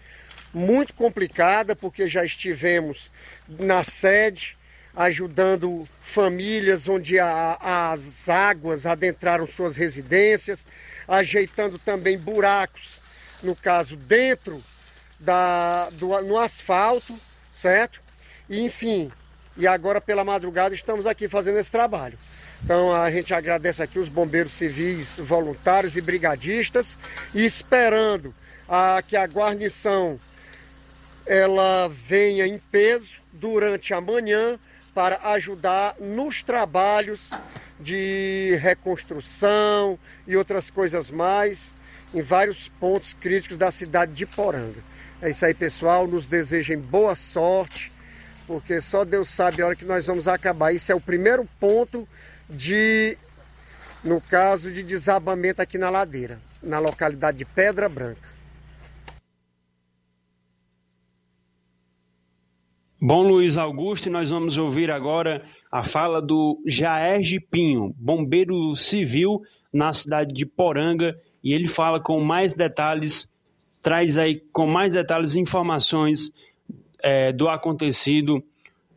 muito 0.53 0.93
complicada 0.93 1.75
porque 1.75 2.07
já 2.07 2.25
estivemos 2.25 3.11
na 3.47 3.83
sede 3.83 4.57
ajudando 4.95 5.87
famílias 6.01 6.87
onde 6.87 7.19
a, 7.19 7.57
as 7.91 8.29
águas 8.29 8.85
adentraram 8.85 9.47
suas 9.47 9.75
residências, 9.75 10.67
ajeitando 11.07 11.79
também 11.79 12.17
buracos, 12.17 12.99
no 13.41 13.55
caso 13.55 13.95
dentro 13.95 14.63
da, 15.19 15.89
do, 15.91 16.21
no 16.21 16.37
asfalto, 16.37 17.17
certo? 17.51 17.99
E, 18.47 18.61
enfim, 18.61 19.11
e 19.57 19.67
agora 19.67 20.01
pela 20.01 20.23
madrugada 20.23 20.73
estamos 20.73 21.05
aqui 21.05 21.27
fazendo 21.27 21.59
esse 21.59 21.71
trabalho. 21.71 22.17
Então 22.63 22.93
a 22.93 23.09
gente 23.11 23.33
agradece 23.33 23.83
aqui 23.83 23.99
os 23.99 24.09
bombeiros 24.09 24.53
civis, 24.53 25.17
voluntários 25.19 25.97
e 25.97 26.01
brigadistas 26.01 26.97
e 27.33 27.45
esperando 27.45 28.33
a, 28.67 29.01
que 29.05 29.15
a 29.15 29.25
guarnição 29.25 30.19
ela 31.25 31.87
venha 31.89 32.47
em 32.47 32.57
peso 32.57 33.21
durante 33.31 33.93
a 33.93 34.01
manhã 34.01 34.59
para 34.93 35.19
ajudar 35.31 35.95
nos 35.99 36.43
trabalhos 36.43 37.29
de 37.79 38.57
reconstrução 38.61 39.97
e 40.27 40.37
outras 40.37 40.69
coisas 40.69 41.09
mais 41.09 41.73
em 42.13 42.21
vários 42.21 42.67
pontos 42.67 43.13
críticos 43.13 43.57
da 43.57 43.71
cidade 43.71 44.13
de 44.13 44.25
Poranga. 44.25 44.79
É 45.21 45.29
isso 45.29 45.45
aí, 45.45 45.53
pessoal. 45.53 46.07
Nos 46.07 46.25
desejem 46.25 46.77
boa 46.77 47.15
sorte, 47.15 47.92
porque 48.47 48.81
só 48.81 49.03
Deus 49.03 49.29
sabe 49.29 49.61
a 49.61 49.67
hora 49.67 49.75
que 49.75 49.85
nós 49.85 50.07
vamos 50.07 50.27
acabar. 50.27 50.73
Isso 50.73 50.91
é 50.91 50.95
o 50.95 51.01
primeiro 51.01 51.45
ponto 51.59 52.07
de, 52.49 53.17
no 54.03 54.21
caso 54.21 54.71
de 54.71 54.83
desabamento 54.83 55.61
aqui 55.61 55.77
na 55.77 55.89
ladeira, 55.89 56.39
na 56.61 56.79
localidade 56.79 57.37
de 57.37 57.45
Pedra 57.45 57.87
Branca. 57.89 58.33
Bom, 63.01 63.23
Luiz 63.23 63.57
Augusto, 63.57 64.07
e 64.07 64.11
nós 64.11 64.29
vamos 64.29 64.57
ouvir 64.57 64.89
agora 64.89 65.45
a 65.69 65.83
fala 65.83 66.21
do 66.21 66.61
Jaer 66.65 67.21
Pinho, 67.51 67.93
bombeiro 67.97 68.75
civil 68.77 69.41
na 69.73 69.91
cidade 69.91 70.33
de 70.33 70.45
Poranga, 70.45 71.13
e 71.43 71.51
ele 71.51 71.67
fala 71.67 71.99
com 71.99 72.21
mais 72.21 72.53
detalhes 72.53 73.27
traz 73.83 74.17
aí 74.17 74.41
com 74.53 74.65
mais 74.65 74.93
detalhes 74.93 75.35
informações 75.35 76.31
é, 77.03 77.33
do 77.33 77.49
acontecido 77.49 78.41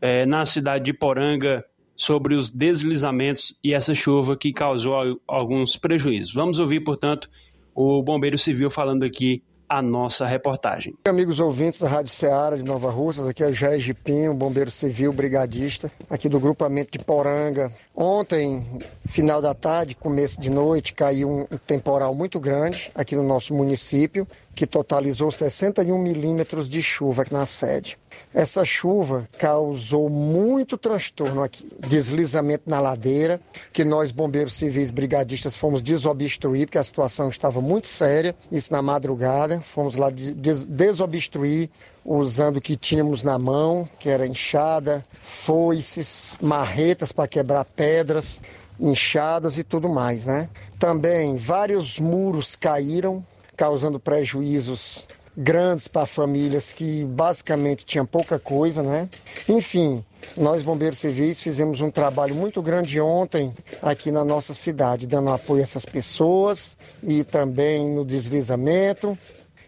é, 0.01 0.25
na 0.25 0.47
cidade 0.47 0.85
de 0.85 0.93
Poranga 0.93 1.65
sobre 1.97 2.35
os 2.35 2.51
deslizamentos 2.51 3.55
e 3.65 3.75
essa 3.75 3.95
chuva 3.95 4.37
que 4.37 4.53
causou 4.53 5.21
alguns 5.27 5.77
prejuízos. 5.77 6.33
Vamos 6.33 6.59
ouvir, 6.59 6.81
portanto, 6.81 7.29
o 7.75 8.03
bombeiro 8.03 8.39
civil 8.39 8.71
falando 8.71 9.03
aqui 9.03 9.43
a 9.69 9.83
nossa 9.83 10.27
reportagem. 10.27 10.95
Amigos 11.05 11.41
ouvintes 11.41 11.81
da 11.81 11.89
Rádio 11.89 12.13
Ceará 12.13 12.57
de 12.57 12.65
Nova 12.65 12.91
Russas, 12.91 13.27
aqui 13.27 13.43
é 13.43 13.51
Jair 13.51 13.81
Gipinho, 13.81 14.33
bombeiro 14.33 14.71
civil, 14.71 15.13
brigadista, 15.13 15.91
aqui 16.09 16.29
do 16.29 16.39
grupamento 16.39 16.93
de 16.93 17.05
Poranga. 17.05 17.71
Ontem, 17.95 18.65
final 19.09 19.43
da 19.43 19.55
tarde, 19.55 19.97
começo 19.97 20.41
de 20.41 20.51
noite, 20.51 20.95
caiu 20.95 21.29
um 21.29 21.45
temporal 21.67 22.15
muito 22.15 22.39
grande 22.39 22.91
aqui 22.95 23.17
no 23.17 23.23
nosso 23.23 23.55
município, 23.55 24.27
que 24.55 24.67
totalizou 24.67 25.31
61 25.31 25.99
milímetros 25.99 26.69
de 26.69 26.83
chuva 26.83 27.23
aqui 27.23 27.33
na 27.33 27.47
sede. 27.47 27.99
Essa 28.37 28.67
chuva 28.67 29.27
causou 29.39 30.11
muito 30.11 30.77
transtorno 30.77 31.43
aqui, 31.43 31.67
deslizamento 31.89 32.69
na 32.69 32.79
ladeira, 32.79 33.41
que 33.73 33.83
nós, 33.83 34.13
bombeiros 34.13 34.53
civis 34.53 34.91
brigadistas, 34.91 35.57
fomos 35.57 35.83
desobstruir, 35.83 36.67
porque 36.67 36.77
a 36.77 36.85
situação 36.85 37.31
estava 37.31 37.63
muito 37.63 37.89
séria, 37.89 38.37
isso 38.53 38.71
na 38.71 38.83
madrugada. 38.83 39.59
Fomos 39.63 39.97
lá 39.97 40.11
des 40.11 40.67
desobstruir 40.67 41.71
usando 42.05 42.59
o 42.59 42.61
que 42.61 42.77
tínhamos 42.77 43.23
na 43.23 43.39
mão, 43.39 43.89
que 43.99 44.11
era 44.11 44.27
enxada, 44.27 45.03
foices, 45.23 46.37
marretas 46.39 47.13
para 47.13 47.27
quebrar 47.27 47.65
pedras, 47.65 48.43
enxadas 48.79 49.57
e 49.57 49.65
tudo 49.65 49.89
mais, 49.89 50.27
né? 50.27 50.51
Também 50.79 51.37
vários 51.37 51.99
muros 51.99 52.55
caíram, 52.55 53.25
causando 53.57 53.99
prejuízos 53.99 55.09
grandes 55.37 55.87
para 55.87 56.07
famílias 56.07 56.73
que 56.73 57.05
basicamente 57.05 57.85
tinham 57.85 58.07
pouca 58.07 58.39
coisa, 58.39 58.83
né? 58.83 59.09
Enfim, 59.49 60.03
nós 60.37 60.63
bombeiros 60.63 60.99
civis 60.99 61.39
fizemos 61.39 61.81
um 61.81 61.91
trabalho 61.91 62.35
muito 62.35 62.63
grande 62.63 63.01
ontem 63.01 63.53
aqui 63.83 64.11
na 64.11 64.25
nossa 64.25 64.55
cidade, 64.55 65.07
dando 65.07 65.31
apoio 65.31 65.61
a 65.61 65.63
essas 65.63 65.85
pessoas 65.85 66.77
e 67.03 67.23
também 67.23 67.89
no 67.89 68.05
deslizamento 68.05 69.17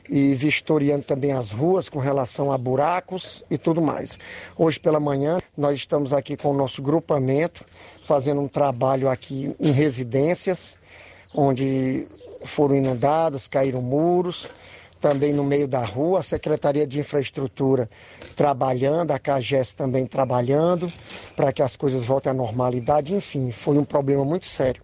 e 0.09 0.35
vistoriando 0.35 1.03
também 1.03 1.33
as 1.33 1.51
ruas 1.53 1.91
com 1.91 1.99
relação 1.99 2.51
a 2.51 2.57
buracos 2.57 3.45
e 3.51 3.59
tudo 3.59 3.83
mais. 3.83 4.19
Hoje 4.57 4.81
pela 4.81 4.99
manhã 4.99 5.39
nós 5.55 5.77
estamos 5.77 6.15
aqui 6.15 6.35
com 6.35 6.51
o 6.51 6.57
nosso 6.57 6.81
grupamento 6.81 7.63
fazendo 8.03 8.41
um 8.41 8.49
trabalho 8.49 9.09
aqui 9.11 9.55
em 9.61 9.71
residências 9.71 10.79
onde 11.35 12.07
foram 12.47 12.77
inundadas, 12.77 13.47
caíram 13.47 13.83
muros 13.83 14.49
também 15.01 15.33
no 15.33 15.45
meio 15.45 15.69
da 15.69 15.85
rua, 15.85 16.21
a 16.21 16.23
Secretaria 16.23 16.87
de 16.87 16.99
Infraestrutura 16.99 17.89
trabalhando, 18.35 19.13
a 19.13 19.19
CAGES 19.19 19.75
também 19.75 20.07
trabalhando 20.07 20.91
para 21.37 21.53
que 21.53 21.63
as 21.63 21.77
coisas 21.77 22.05
voltem 22.05 22.31
à 22.31 22.35
normalidade. 22.35 23.15
Enfim, 23.15 23.51
foi 23.51 23.79
um 23.79 23.85
problema 23.85 24.25
muito 24.25 24.47
sério. 24.47 24.83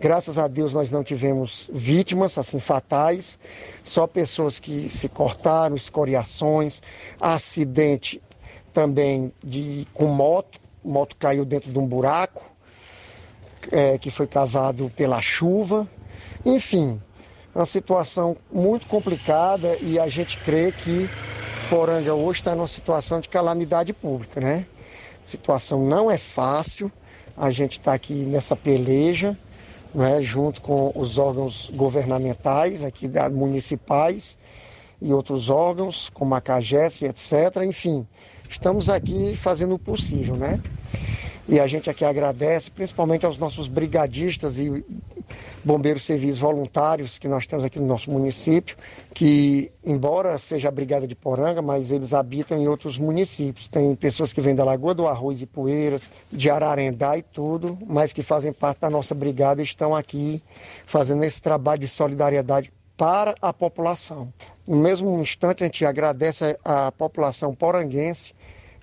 Graças 0.00 0.38
a 0.38 0.46
Deus 0.46 0.72
nós 0.72 0.90
não 0.92 1.02
tivemos 1.02 1.68
vítimas 1.72 2.38
assim 2.38 2.60
fatais, 2.60 3.36
só 3.82 4.06
pessoas 4.06 4.60
que 4.60 4.88
se 4.88 5.08
cortaram, 5.08 5.74
escoriações, 5.74 6.80
acidente 7.20 8.22
também 8.72 9.32
de 9.42 9.86
com 9.92 10.06
moto, 10.06 10.60
moto 10.84 11.16
caiu 11.16 11.44
dentro 11.44 11.72
de 11.72 11.78
um 11.80 11.86
buraco 11.86 12.48
é, 13.72 13.98
que 13.98 14.08
foi 14.10 14.28
cavado 14.28 14.88
pela 14.94 15.20
chuva. 15.20 15.88
Enfim, 16.46 17.02
uma 17.58 17.66
situação 17.66 18.36
muito 18.52 18.86
complicada 18.86 19.76
e 19.80 19.98
a 19.98 20.08
gente 20.08 20.38
crê 20.38 20.70
que 20.70 21.08
Poranga 21.68 22.14
hoje 22.14 22.40
está 22.40 22.54
numa 22.54 22.68
situação 22.68 23.20
de 23.20 23.28
calamidade 23.28 23.92
pública, 23.92 24.40
né? 24.40 24.64
A 25.22 25.28
situação 25.28 25.84
não 25.84 26.10
é 26.10 26.16
fácil, 26.16 26.90
a 27.36 27.50
gente 27.50 27.72
está 27.72 27.92
aqui 27.92 28.14
nessa 28.14 28.56
peleja, 28.56 29.36
né, 29.94 30.22
junto 30.22 30.62
com 30.62 30.92
os 30.94 31.18
órgãos 31.18 31.70
governamentais 31.74 32.84
aqui 32.84 33.08
da, 33.08 33.28
municipais 33.28 34.38
e 35.02 35.12
outros 35.12 35.50
órgãos, 35.50 36.10
como 36.14 36.34
a 36.34 36.40
CAGES, 36.40 37.02
etc. 37.02 37.62
Enfim, 37.66 38.06
estamos 38.48 38.88
aqui 38.88 39.34
fazendo 39.36 39.74
o 39.74 39.78
possível, 39.78 40.36
né? 40.36 40.60
E 41.48 41.58
a 41.58 41.66
gente 41.66 41.90
aqui 41.90 42.04
agradece, 42.04 42.70
principalmente 42.70 43.26
aos 43.26 43.36
nossos 43.36 43.68
brigadistas 43.68 44.58
e 44.58 44.84
bombeiros 45.68 46.02
civis 46.02 46.38
voluntários 46.38 47.18
que 47.18 47.28
nós 47.28 47.46
temos 47.46 47.62
aqui 47.62 47.78
no 47.78 47.86
nosso 47.86 48.10
município, 48.10 48.74
que, 49.14 49.70
embora 49.84 50.38
seja 50.38 50.68
a 50.68 50.70
Brigada 50.70 51.06
de 51.06 51.14
Poranga, 51.14 51.60
mas 51.60 51.92
eles 51.92 52.14
habitam 52.14 52.56
em 52.56 52.66
outros 52.66 52.96
municípios. 52.96 53.68
Tem 53.68 53.94
pessoas 53.94 54.32
que 54.32 54.40
vêm 54.40 54.54
da 54.54 54.64
Lagoa 54.64 54.94
do 54.94 55.06
Arroz 55.06 55.42
e 55.42 55.46
Poeiras, 55.46 56.08
de 56.32 56.48
Ararendá 56.48 57.18
e 57.18 57.22
tudo, 57.22 57.76
mas 57.86 58.14
que 58.14 58.22
fazem 58.22 58.50
parte 58.50 58.80
da 58.80 58.88
nossa 58.88 59.14
brigada 59.14 59.60
e 59.60 59.64
estão 59.64 59.94
aqui 59.94 60.42
fazendo 60.86 61.22
esse 61.22 61.42
trabalho 61.42 61.80
de 61.80 61.88
solidariedade 61.88 62.72
para 62.96 63.34
a 63.42 63.52
população. 63.52 64.32
No 64.66 64.76
mesmo 64.76 65.20
instante, 65.20 65.64
a 65.64 65.66
gente 65.66 65.84
agradece 65.84 66.58
à 66.64 66.90
população 66.90 67.54
poranguense 67.54 68.32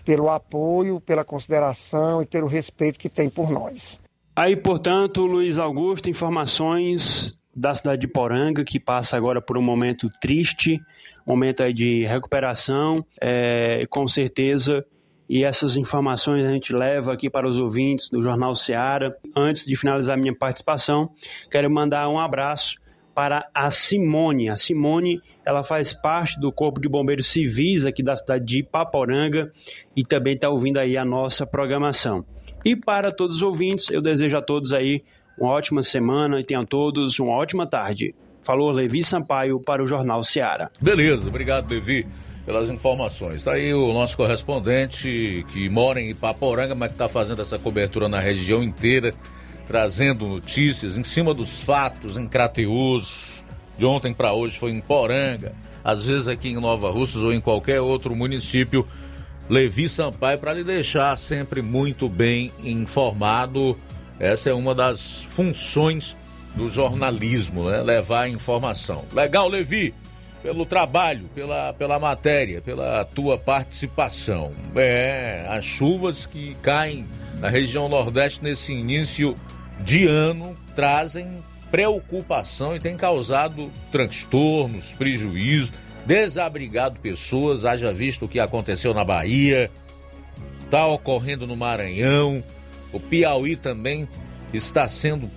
pelo 0.05 0.29
apoio, 0.29 1.01
pela 1.01 1.25
consideração 1.25 2.21
e 2.21 2.27
pelo 2.27 2.45
respeito 2.45 2.99
que 2.99 3.09
tem 3.09 3.27
por 3.27 3.49
nós. 3.49 3.99
Aí, 4.35 4.57
portanto, 4.57 5.25
Luiz 5.25 5.57
Augusto, 5.57 6.09
informações 6.09 7.33
da 7.55 7.73
cidade 7.73 8.01
de 8.01 8.07
Poranga, 8.07 8.65
que 8.65 8.77
passa 8.77 9.15
agora 9.15 9.41
por 9.41 9.57
um 9.57 9.61
momento 9.61 10.09
triste, 10.19 10.77
momento 11.25 11.63
aí 11.63 11.73
de 11.73 12.05
recuperação, 12.05 12.97
é, 13.21 13.85
com 13.89 14.05
certeza. 14.09 14.85
E 15.29 15.45
essas 15.45 15.77
informações 15.77 16.45
a 16.45 16.51
gente 16.51 16.73
leva 16.73 17.13
aqui 17.13 17.29
para 17.29 17.47
os 17.47 17.57
ouvintes 17.57 18.09
do 18.09 18.21
Jornal 18.21 18.55
Seara. 18.55 19.15
Antes 19.33 19.65
de 19.65 19.73
finalizar 19.77 20.17
minha 20.17 20.35
participação, 20.35 21.09
quero 21.49 21.71
mandar 21.71 22.09
um 22.09 22.19
abraço 22.19 22.75
para 23.15 23.49
a 23.53 23.71
Simone. 23.71 24.49
A 24.49 24.57
Simone, 24.57 25.21
ela 25.45 25.63
faz 25.63 25.93
parte 25.93 26.37
do 26.37 26.51
Corpo 26.51 26.81
de 26.81 26.89
Bombeiros 26.89 27.27
Civis 27.27 27.85
aqui 27.85 28.03
da 28.03 28.17
cidade 28.17 28.45
de 28.45 28.59
Ipaporanga 28.59 29.49
e 29.95 30.03
também 30.03 30.35
está 30.35 30.49
ouvindo 30.49 30.77
aí 30.77 30.97
a 30.97 31.05
nossa 31.05 31.45
programação. 31.47 32.25
E 32.65 32.75
para 32.75 33.11
todos 33.11 33.37
os 33.37 33.41
ouvintes, 33.43 33.85
eu 33.91 34.01
desejo 34.01 34.35
a 34.35 34.41
todos 34.41 34.73
aí 34.73 35.03
uma 35.39 35.51
ótima 35.51 35.83
semana 35.83 36.39
e 36.39 36.43
tenham 36.43 36.63
todos 36.63 37.19
uma 37.19 37.33
ótima 37.33 37.67
tarde. 37.67 38.15
Falou 38.41 38.71
Levi 38.71 39.03
Sampaio 39.03 39.59
para 39.59 39.83
o 39.83 39.87
Jornal 39.87 40.23
Seara. 40.23 40.71
Beleza, 40.81 41.29
obrigado, 41.29 41.69
Levi, 41.69 42.07
pelas 42.45 42.69
informações. 42.69 43.37
Está 43.37 43.53
aí 43.53 43.73
o 43.73 43.93
nosso 43.93 44.17
correspondente 44.17 45.45
que 45.51 45.69
mora 45.69 46.01
em 46.01 46.09
Ipaporanga, 46.09 46.73
mas 46.73 46.89
que 46.89 46.95
está 46.95 47.07
fazendo 47.07 47.41
essa 47.41 47.59
cobertura 47.59 48.09
na 48.09 48.19
região 48.19 48.63
inteira 48.63 49.13
trazendo 49.65 50.25
notícias 50.27 50.97
em 50.97 51.03
cima 51.03 51.33
dos 51.33 51.61
fatos 51.61 52.17
em 52.17 52.27
Crateus. 52.27 53.43
De 53.77 53.85
ontem 53.85 54.13
para 54.13 54.33
hoje 54.33 54.57
foi 54.57 54.71
em 54.71 54.79
Poranga, 54.79 55.53
às 55.83 56.05
vezes 56.05 56.27
aqui 56.27 56.49
em 56.49 56.59
Nova 56.59 56.89
Russas 56.89 57.21
ou 57.21 57.33
em 57.33 57.41
qualquer 57.41 57.81
outro 57.81 58.15
município. 58.15 58.87
Levi 59.49 59.87
Sampaio 59.87 60.39
para 60.39 60.53
lhe 60.53 60.63
deixar 60.63 61.17
sempre 61.17 61.61
muito 61.61 62.09
bem 62.09 62.51
informado. 62.63 63.77
Essa 64.19 64.49
é 64.49 64.53
uma 64.53 64.73
das 64.73 65.23
funções 65.23 66.15
do 66.55 66.69
jornalismo, 66.69 67.69
né? 67.69 67.81
Levar 67.81 68.21
a 68.21 68.29
informação. 68.29 69.03
Legal, 69.13 69.47
Levi, 69.47 69.93
pelo 70.41 70.65
trabalho, 70.65 71.29
pela, 71.35 71.73
pela 71.73 71.99
matéria, 71.99 72.61
pela 72.61 73.03
tua 73.03 73.37
participação. 73.37 74.51
É, 74.75 75.45
as 75.49 75.65
chuvas 75.65 76.25
que 76.25 76.55
caem 76.61 77.05
na 77.39 77.49
região 77.49 77.89
Nordeste 77.89 78.43
nesse 78.43 78.73
início 78.73 79.35
de 79.81 80.07
ano 80.07 80.55
trazem 80.75 81.43
preocupação 81.69 82.75
e 82.75 82.79
tem 82.79 82.95
causado 82.95 83.71
transtornos, 83.91 84.93
prejuízos, 84.93 85.73
desabrigado 86.05 86.99
pessoas, 86.99 87.65
haja 87.65 87.93
visto 87.93 88.25
o 88.25 88.27
que 88.27 88.39
aconteceu 88.39 88.93
na 88.93 89.03
Bahia, 89.03 89.71
está 90.63 90.85
ocorrendo 90.87 91.47
no 91.47 91.55
Maranhão, 91.55 92.43
o 92.91 92.99
Piauí 92.99 93.55
também 93.55 94.07
está 94.53 94.87
sendo 94.87 95.29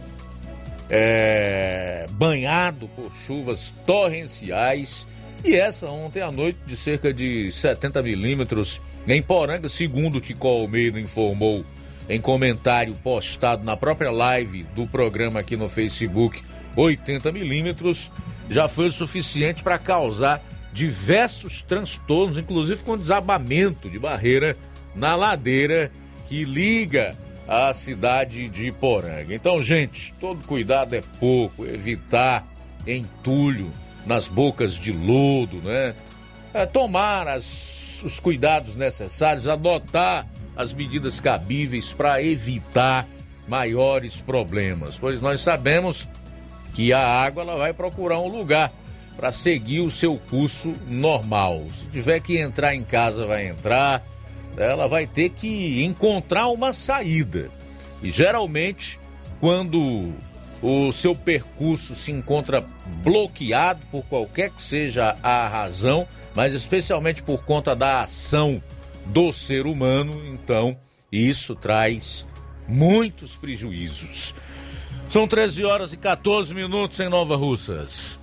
é, 0.90 2.06
banhado 2.10 2.88
por 2.88 3.12
chuvas 3.12 3.74
torrenciais. 3.84 5.06
E 5.44 5.54
essa 5.54 5.88
ontem 5.88 6.20
à 6.20 6.32
noite 6.32 6.58
de 6.66 6.76
cerca 6.76 7.12
de 7.12 7.50
70 7.50 8.02
milímetros 8.02 8.80
em 9.06 9.22
Poranga, 9.22 9.68
segundo 9.68 10.18
o 10.18 10.20
que 10.20 10.34
Almeida 10.40 11.00
informou 11.00 11.64
em 12.08 12.20
comentário 12.20 12.94
postado 12.94 13.64
na 13.64 13.76
própria 13.76 14.10
live 14.10 14.64
do 14.74 14.86
programa 14.86 15.40
aqui 15.40 15.56
no 15.56 15.68
Facebook, 15.68 16.42
80 16.74 17.30
milímetros, 17.32 18.10
já 18.48 18.66
foi 18.66 18.88
o 18.88 18.92
suficiente 18.92 19.62
para 19.62 19.78
causar 19.78 20.42
diversos 20.78 21.60
transtornos, 21.60 22.38
inclusive 22.38 22.84
com 22.84 22.96
desabamento 22.96 23.90
de 23.90 23.98
barreira 23.98 24.56
na 24.94 25.16
ladeira 25.16 25.90
que 26.26 26.44
liga 26.44 27.16
a 27.48 27.74
cidade 27.74 28.48
de 28.48 28.70
Poranga. 28.70 29.34
Então, 29.34 29.60
gente, 29.60 30.14
todo 30.20 30.46
cuidado 30.46 30.94
é 30.94 31.02
pouco, 31.18 31.66
evitar 31.66 32.46
entulho 32.86 33.72
nas 34.06 34.28
bocas 34.28 34.74
de 34.74 34.92
lodo, 34.92 35.56
né? 35.62 35.96
É, 36.54 36.64
tomar 36.64 37.26
as, 37.26 38.00
os 38.04 38.20
cuidados 38.20 38.76
necessários, 38.76 39.48
adotar 39.48 40.28
as 40.54 40.72
medidas 40.72 41.18
cabíveis 41.18 41.92
para 41.92 42.22
evitar 42.22 43.08
maiores 43.48 44.20
problemas, 44.20 44.96
pois 44.96 45.20
nós 45.20 45.40
sabemos 45.40 46.08
que 46.72 46.92
a 46.92 47.04
água 47.04 47.42
ela 47.42 47.56
vai 47.56 47.72
procurar 47.72 48.20
um 48.20 48.28
lugar 48.28 48.72
para 49.18 49.32
seguir 49.32 49.80
o 49.80 49.90
seu 49.90 50.16
curso 50.16 50.72
normal. 50.86 51.66
Se 51.74 51.86
tiver 51.86 52.20
que 52.20 52.38
entrar 52.38 52.76
em 52.76 52.84
casa, 52.84 53.26
vai 53.26 53.48
entrar. 53.48 54.06
Ela 54.56 54.86
vai 54.86 55.08
ter 55.08 55.30
que 55.30 55.84
encontrar 55.84 56.46
uma 56.46 56.72
saída. 56.72 57.50
E 58.00 58.12
geralmente, 58.12 59.00
quando 59.40 60.12
o 60.62 60.92
seu 60.92 61.16
percurso 61.16 61.96
se 61.96 62.12
encontra 62.12 62.64
bloqueado 63.02 63.84
por 63.90 64.04
qualquer 64.04 64.50
que 64.50 64.62
seja 64.62 65.16
a 65.20 65.48
razão, 65.48 66.06
mas 66.32 66.54
especialmente 66.54 67.20
por 67.20 67.42
conta 67.44 67.74
da 67.74 68.02
ação 68.02 68.62
do 69.06 69.32
ser 69.32 69.66
humano, 69.66 70.22
então 70.32 70.78
isso 71.10 71.56
traz 71.56 72.24
muitos 72.68 73.36
prejuízos. 73.36 74.32
São 75.08 75.26
13 75.26 75.64
horas 75.64 75.92
e 75.92 75.96
14 75.96 76.54
minutos 76.54 77.00
em 77.00 77.08
Nova 77.08 77.34
Russas. 77.34 78.20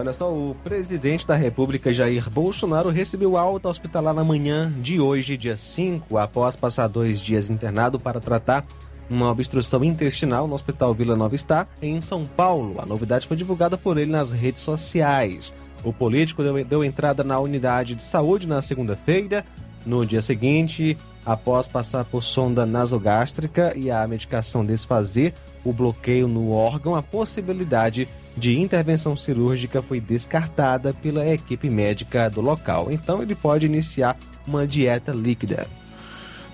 Olha 0.00 0.14
só, 0.14 0.32
o 0.32 0.56
presidente 0.64 1.26
da 1.26 1.36
República, 1.36 1.92
Jair 1.92 2.30
Bolsonaro, 2.30 2.88
recebeu 2.88 3.36
alta 3.36 3.68
hospitalar 3.68 4.14
na 4.14 4.24
manhã 4.24 4.72
de 4.80 4.98
hoje, 4.98 5.36
dia 5.36 5.58
5, 5.58 6.16
após 6.16 6.56
passar 6.56 6.88
dois 6.88 7.20
dias 7.20 7.50
internado 7.50 8.00
para 8.00 8.18
tratar 8.18 8.64
uma 9.10 9.30
obstrução 9.30 9.84
intestinal 9.84 10.48
no 10.48 10.54
Hospital 10.54 10.94
Vila 10.94 11.14
Nova 11.14 11.34
Está, 11.34 11.68
em 11.82 12.00
São 12.00 12.24
Paulo. 12.24 12.80
A 12.80 12.86
novidade 12.86 13.26
foi 13.26 13.36
divulgada 13.36 13.76
por 13.76 13.98
ele 13.98 14.10
nas 14.10 14.32
redes 14.32 14.62
sociais. 14.62 15.52
O 15.84 15.92
político 15.92 16.42
deu, 16.42 16.64
deu 16.64 16.82
entrada 16.82 17.22
na 17.22 17.38
unidade 17.38 17.94
de 17.94 18.02
saúde 18.02 18.48
na 18.48 18.62
segunda-feira. 18.62 19.44
No 19.84 20.06
dia 20.06 20.22
seguinte, 20.22 20.96
após 21.26 21.68
passar 21.68 22.06
por 22.06 22.22
sonda 22.22 22.64
nasogástrica 22.64 23.76
e 23.76 23.90
a 23.90 24.08
medicação 24.08 24.64
desfazer 24.64 25.34
o 25.62 25.74
bloqueio 25.74 26.26
no 26.26 26.52
órgão, 26.52 26.94
a 26.94 27.02
possibilidade 27.02 28.06
de 28.06 28.19
intervenção 28.58 29.16
cirúrgica 29.16 29.82
foi 29.82 30.00
descartada 30.00 30.92
pela 30.92 31.26
equipe 31.26 31.68
médica 31.68 32.28
do 32.30 32.40
local. 32.40 32.90
Então 32.90 33.22
ele 33.22 33.34
pode 33.34 33.66
iniciar 33.66 34.16
uma 34.46 34.66
dieta 34.66 35.12
líquida. 35.12 35.66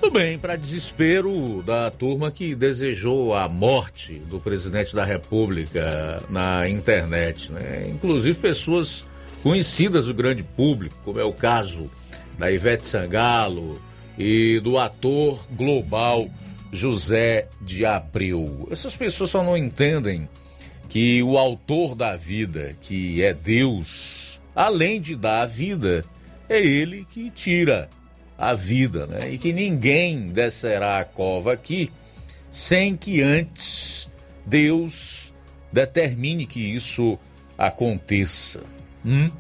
Tudo 0.00 0.12
bem, 0.12 0.38
para 0.38 0.56
desespero 0.56 1.62
da 1.62 1.90
turma 1.90 2.30
que 2.30 2.54
desejou 2.54 3.34
a 3.34 3.48
morte 3.48 4.20
do 4.30 4.38
presidente 4.38 4.94
da 4.94 5.04
República 5.04 6.22
na 6.28 6.68
internet, 6.68 7.50
né? 7.50 7.88
Inclusive 7.88 8.38
pessoas 8.38 9.04
conhecidas 9.42 10.06
do 10.06 10.14
grande 10.14 10.42
público, 10.42 10.96
como 11.04 11.18
é 11.18 11.24
o 11.24 11.32
caso 11.32 11.90
da 12.38 12.50
Ivete 12.52 12.86
Sangalo 12.86 13.80
e 14.18 14.60
do 14.60 14.78
ator 14.78 15.44
global 15.52 16.28
José 16.72 17.48
de 17.60 17.84
Abreu. 17.84 18.68
Essas 18.70 18.94
pessoas 18.94 19.30
só 19.30 19.42
não 19.42 19.56
entendem 19.56 20.28
que 20.88 21.22
o 21.22 21.36
autor 21.36 21.94
da 21.94 22.16
vida, 22.16 22.76
que 22.80 23.22
é 23.22 23.34
Deus, 23.34 24.40
além 24.54 25.00
de 25.00 25.16
dar 25.16 25.42
a 25.42 25.46
vida, 25.46 26.04
é 26.48 26.60
ele 26.60 27.06
que 27.10 27.30
tira 27.30 27.88
a 28.38 28.54
vida, 28.54 29.06
né? 29.06 29.30
E 29.30 29.38
que 29.38 29.52
ninguém 29.52 30.28
descerá 30.28 30.98
a 30.98 31.04
cova 31.04 31.52
aqui 31.52 31.90
sem 32.50 32.96
que 32.96 33.20
antes 33.20 34.10
Deus 34.44 35.32
determine 35.72 36.46
que 36.46 36.60
isso 36.60 37.18
aconteça. 37.58 38.62
Hum? 39.04 39.30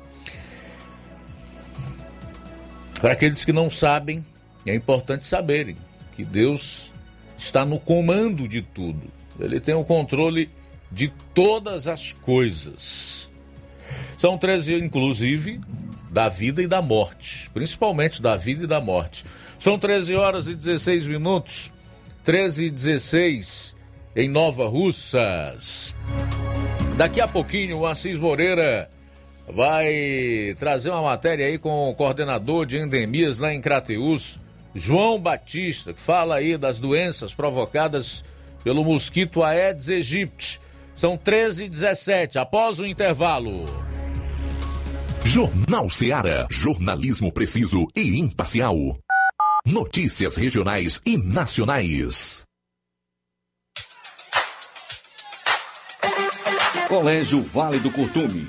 Para 3.00 3.12
aqueles 3.12 3.44
que 3.44 3.52
não 3.52 3.70
sabem, 3.70 4.24
é 4.66 4.74
importante 4.74 5.26
saberem 5.26 5.76
que 6.14 6.24
Deus 6.24 6.92
está 7.38 7.64
no 7.64 7.78
comando 7.78 8.48
de 8.48 8.62
tudo. 8.62 9.02
Ele 9.38 9.60
tem 9.60 9.74
o 9.74 9.84
controle 9.84 10.50
de 10.90 11.08
todas 11.34 11.86
as 11.86 12.12
coisas. 12.12 13.30
São 14.18 14.38
13, 14.38 14.76
inclusive, 14.76 15.60
da 16.10 16.28
vida 16.28 16.62
e 16.62 16.66
da 16.66 16.80
morte, 16.80 17.50
principalmente 17.52 18.22
da 18.22 18.36
vida 18.36 18.64
e 18.64 18.66
da 18.66 18.80
morte. 18.80 19.24
São 19.58 19.78
13 19.78 20.14
horas 20.14 20.46
e 20.46 20.54
16 20.54 21.06
minutos, 21.06 21.70
13 22.24 22.66
e 22.66 22.70
16 22.70 23.76
em 24.14 24.28
Nova 24.28 24.66
Russas. 24.66 25.94
Daqui 26.96 27.20
a 27.20 27.28
pouquinho 27.28 27.78
o 27.78 27.86
Assis 27.86 28.18
Moreira 28.18 28.90
vai 29.46 30.54
trazer 30.58 30.90
uma 30.90 31.02
matéria 31.02 31.46
aí 31.46 31.58
com 31.58 31.90
o 31.90 31.94
coordenador 31.94 32.64
de 32.64 32.78
endemias 32.78 33.38
lá 33.38 33.52
em 33.52 33.60
Crateus, 33.60 34.40
João 34.74 35.20
Batista, 35.20 35.92
que 35.92 36.00
fala 36.00 36.36
aí 36.36 36.56
das 36.56 36.80
doenças 36.80 37.34
provocadas 37.34 38.24
pelo 38.64 38.82
mosquito 38.82 39.42
Aedes 39.42 39.88
aegypti. 39.88 40.60
São 40.96 41.18
13 41.18 41.64
e 41.64 41.68
17 41.68 42.38
após 42.38 42.78
o 42.78 42.86
intervalo. 42.86 43.66
Jornal 45.22 45.90
Seara. 45.90 46.46
Jornalismo 46.50 47.30
preciso 47.30 47.86
e 47.94 48.18
imparcial. 48.18 48.74
Notícias 49.66 50.36
regionais 50.36 51.02
e 51.04 51.18
nacionais. 51.18 52.44
Colégio 56.88 57.42
Vale 57.42 57.78
do 57.80 57.90
Curtume. 57.90 58.48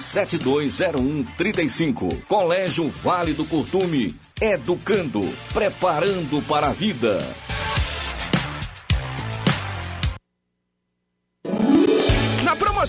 88999720135. 0.00 2.22
Colégio 2.26 2.88
Vale 2.88 3.32
do 3.32 3.44
Curtume, 3.44 4.14
educando, 4.40 5.20
preparando 5.52 6.40
para 6.46 6.68
a 6.68 6.72
vida. 6.72 7.20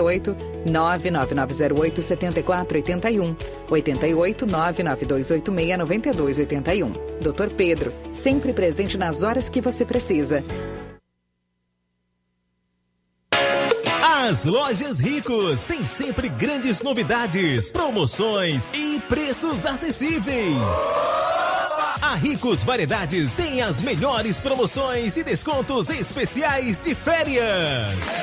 88 0.00 0.36
99908 0.66 2.02
7481 2.02 3.36
88 3.70 4.46
99286 4.46 5.78
9281. 5.78 6.92
Dr. 7.20 7.54
Pedro, 7.56 7.92
sempre 8.12 8.52
presente 8.52 8.96
nas 8.96 9.22
horas 9.22 9.48
que 9.48 9.60
você 9.60 9.84
precisa. 9.84 10.42
As 14.28 14.44
lojas 14.44 15.00
Ricos 15.00 15.62
têm 15.62 15.86
sempre 15.86 16.28
grandes 16.28 16.82
novidades, 16.82 17.70
promoções 17.72 18.70
e 18.74 19.00
preços 19.08 19.64
acessíveis. 19.64 20.92
A 22.02 22.14
Ricos 22.14 22.62
Variedades 22.62 23.34
tem 23.34 23.62
as 23.62 23.80
melhores 23.80 24.38
promoções 24.38 25.16
e 25.16 25.24
descontos 25.24 25.88
especiais 25.88 26.80
de 26.80 26.94
férias. 26.94 28.22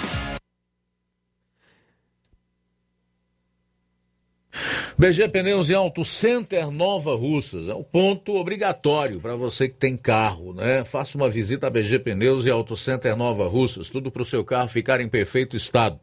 BG 5.01 5.29
Pneus 5.29 5.67
e 5.67 5.73
Auto 5.73 6.05
Center 6.05 6.69
Nova 6.69 7.15
Russas. 7.15 7.67
É 7.67 7.73
o 7.73 7.83
ponto 7.83 8.35
obrigatório 8.35 9.19
para 9.19 9.33
você 9.33 9.67
que 9.67 9.73
tem 9.73 9.97
carro, 9.97 10.53
né? 10.53 10.83
Faça 10.83 11.17
uma 11.17 11.27
visita 11.27 11.65
a 11.65 11.69
BG 11.71 11.97
Pneus 11.97 12.45
e 12.45 12.51
Auto 12.51 12.77
Center 12.77 13.17
Nova 13.17 13.47
Russas. 13.47 13.89
Tudo 13.89 14.11
para 14.11 14.21
o 14.21 14.25
seu 14.25 14.45
carro 14.45 14.67
ficar 14.67 15.01
em 15.01 15.09
perfeito 15.09 15.57
estado. 15.57 15.99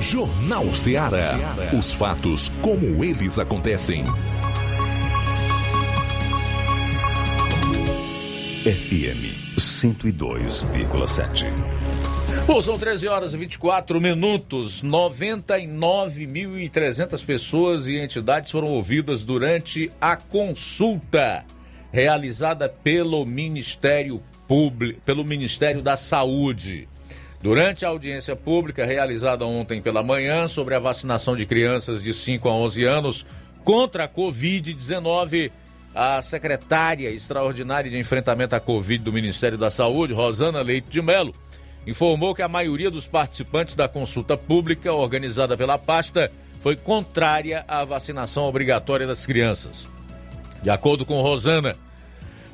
Jornal 0.00 0.72
Ceará. 0.72 1.56
Os 1.76 1.92
fatos 1.92 2.48
como 2.62 3.02
eles 3.02 3.40
acontecem. 3.40 4.04
FM 8.62 9.41
102,7. 9.56 11.46
Bom, 12.46 12.60
são 12.60 12.78
13 12.78 13.08
horas 13.08 13.32
e 13.34 13.36
24 13.36 14.00
minutos. 14.00 14.82
99.300 14.82 17.24
pessoas 17.24 17.86
e 17.86 17.96
entidades 17.96 18.50
foram 18.50 18.66
ouvidas 18.68 19.22
durante 19.22 19.92
a 20.00 20.16
consulta 20.16 21.44
realizada 21.92 22.68
pelo 22.68 23.24
Ministério 23.24 24.20
Público, 24.48 25.00
pelo 25.02 25.24
Ministério 25.24 25.80
da 25.82 25.96
Saúde. 25.96 26.88
Durante 27.40 27.84
a 27.84 27.88
audiência 27.88 28.34
pública 28.36 28.86
realizada 28.86 29.44
ontem 29.44 29.82
pela 29.82 30.02
manhã 30.02 30.48
sobre 30.48 30.74
a 30.74 30.78
vacinação 30.78 31.36
de 31.36 31.44
crianças 31.44 32.02
de 32.02 32.14
5 32.14 32.48
a 32.48 32.52
11 32.52 32.84
anos 32.84 33.26
contra 33.64 34.04
a 34.04 34.08
Covid-19, 34.08 35.50
a 35.94 36.22
secretária 36.22 37.10
extraordinária 37.10 37.90
de 37.90 37.98
enfrentamento 37.98 38.54
à 38.54 38.60
Covid 38.60 39.04
do 39.04 39.12
Ministério 39.12 39.58
da 39.58 39.70
Saúde, 39.70 40.12
Rosana 40.12 40.62
Leite 40.62 40.88
de 40.88 41.02
Mello, 41.02 41.34
informou 41.86 42.34
que 42.34 42.42
a 42.42 42.48
maioria 42.48 42.90
dos 42.90 43.06
participantes 43.06 43.74
da 43.74 43.88
consulta 43.88 44.36
pública 44.36 44.92
organizada 44.92 45.56
pela 45.56 45.76
pasta 45.76 46.30
foi 46.60 46.76
contrária 46.76 47.64
à 47.66 47.84
vacinação 47.84 48.44
obrigatória 48.44 49.06
das 49.06 49.26
crianças. 49.26 49.88
De 50.62 50.70
acordo 50.70 51.04
com 51.04 51.20
Rosana, 51.20 51.76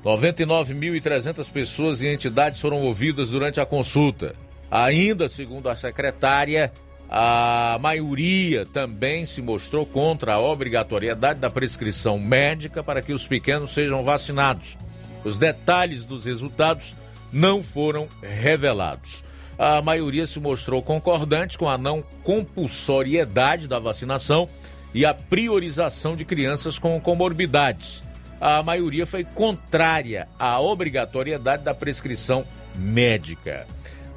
99.300 0.05 1.51
pessoas 1.53 2.01
e 2.01 2.07
entidades 2.09 2.61
foram 2.61 2.83
ouvidas 2.83 3.31
durante 3.31 3.61
a 3.61 3.67
consulta. 3.67 4.35
Ainda, 4.71 5.29
segundo 5.29 5.69
a 5.69 5.77
secretária, 5.77 6.73
a 7.09 7.79
maioria 7.81 8.67
também 8.67 9.25
se 9.25 9.41
mostrou 9.41 9.87
contra 9.87 10.35
a 10.35 10.41
obrigatoriedade 10.41 11.41
da 11.41 11.49
prescrição 11.49 12.19
médica 12.19 12.83
para 12.83 13.01
que 13.01 13.15
os 13.15 13.27
pequenos 13.27 13.73
sejam 13.73 14.05
vacinados. 14.05 14.77
Os 15.25 15.39
detalhes 15.39 16.05
dos 16.05 16.27
resultados 16.27 16.95
não 17.33 17.63
foram 17.63 18.09
revelados. 18.23 19.25
A 19.59 19.81
maioria 19.83 20.27
se 20.27 20.39
mostrou 20.39 20.83
concordante 20.83 21.57
com 21.57 21.69
a 21.69 21.79
não 21.79 22.05
compulsoriedade 22.23 23.67
da 23.67 23.79
vacinação 23.79 24.49
e 24.95 25.05
a 25.05 25.13
priorização 25.13 26.15
de 26.15 26.25
crianças 26.25 26.79
com 26.79 27.01
comorbidades. 27.01 28.03
A 28.41 28.63
maioria 28.63 29.05
foi 29.05 29.25
contrária 29.25 30.29
à 30.39 30.61
obrigatoriedade 30.61 31.65
da 31.65 31.75
prescrição 31.75 32.45
médica. 32.77 33.67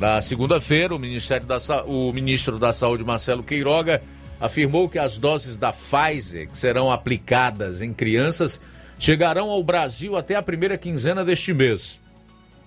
Na 0.02 0.20
segunda-feira, 0.20 0.96
o, 0.96 0.98
Ministério 0.98 1.46
da 1.46 1.60
o 1.86 2.12
ministro 2.12 2.58
da 2.58 2.74
Saúde, 2.74 3.04
Marcelo 3.04 3.44
Queiroga, 3.44 4.02
afirmou 4.40 4.90
que 4.90 4.98
as 4.98 5.20
doses 5.20 5.56
da 5.56 5.72
Pfizer, 5.72 6.50
que 6.50 6.58
serão 6.58 6.92
aplicadas 6.92 7.84
em 7.84 7.94
crianças, 7.94 8.64
chegarão 8.98 9.52
ao 9.52 9.64
Brasil 9.64 10.18
até 10.18 10.34
a 10.34 10.42
primeira 10.42 10.76
quinzena 10.76 11.24
deste 11.24 11.54
mês. 11.54 12.00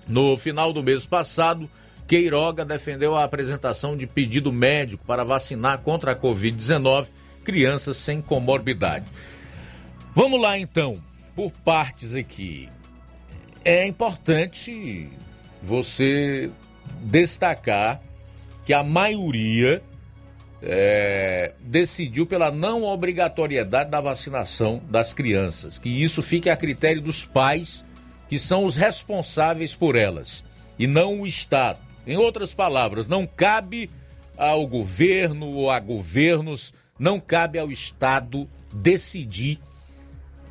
No 0.07 0.37
final 0.37 0.73
do 0.73 0.81
mês 0.81 1.07
passado, 1.07 1.69
Queiroga 2.07 2.65
defendeu 2.65 3.17
a 3.17 3.25
apresentação 3.25 3.97
de 3.97 4.07
pedido 4.07 4.53
médico 4.53 5.05
para 5.05 5.25
vacinar 5.25 5.79
contra 5.79 6.13
a 6.13 6.17
Covid-19 6.17 7.09
crianças 7.43 7.97
sem 7.97 8.23
comorbidade. 8.23 9.07
Vamos 10.15 10.41
lá 10.41 10.57
então, 10.57 11.03
por 11.35 11.51
partes 11.51 12.15
aqui. 12.15 12.69
É 13.65 13.85
importante 13.89 15.09
você 15.61 16.49
destacar 17.05 18.01
que 18.65 18.73
a 18.73 18.83
maioria 18.83 19.83
é, 20.63 21.53
decidiu 21.61 22.27
pela 22.27 22.51
não 22.51 22.83
obrigatoriedade 22.83 23.91
da 23.91 24.01
vacinação 24.01 24.83
das 24.89 25.13
crianças, 25.13 25.79
que 25.79 25.91
isso 25.91 26.23
fique 26.23 26.49
a 26.49 26.57
critério 26.57 27.03
dos 27.03 27.25
pais, 27.25 27.85
que 28.29 28.39
são 28.39 28.65
os 28.65 28.75
responsáveis 28.75 29.75
por 29.75 29.95
elas, 29.95 30.43
e 30.79 30.87
não 30.87 31.21
o 31.21 31.27
Estado. 31.27 31.79
Em 32.07 32.17
outras 32.17 32.55
palavras, 32.55 33.07
não 33.07 33.27
cabe 33.27 33.91
ao 34.37 34.67
governo 34.67 35.51
ou 35.51 35.71
a 35.71 35.79
governos, 35.79 36.73
não 36.99 37.21
cabe 37.21 37.59
ao 37.59 37.71
Estado 37.71 38.49
decidir 38.73 39.61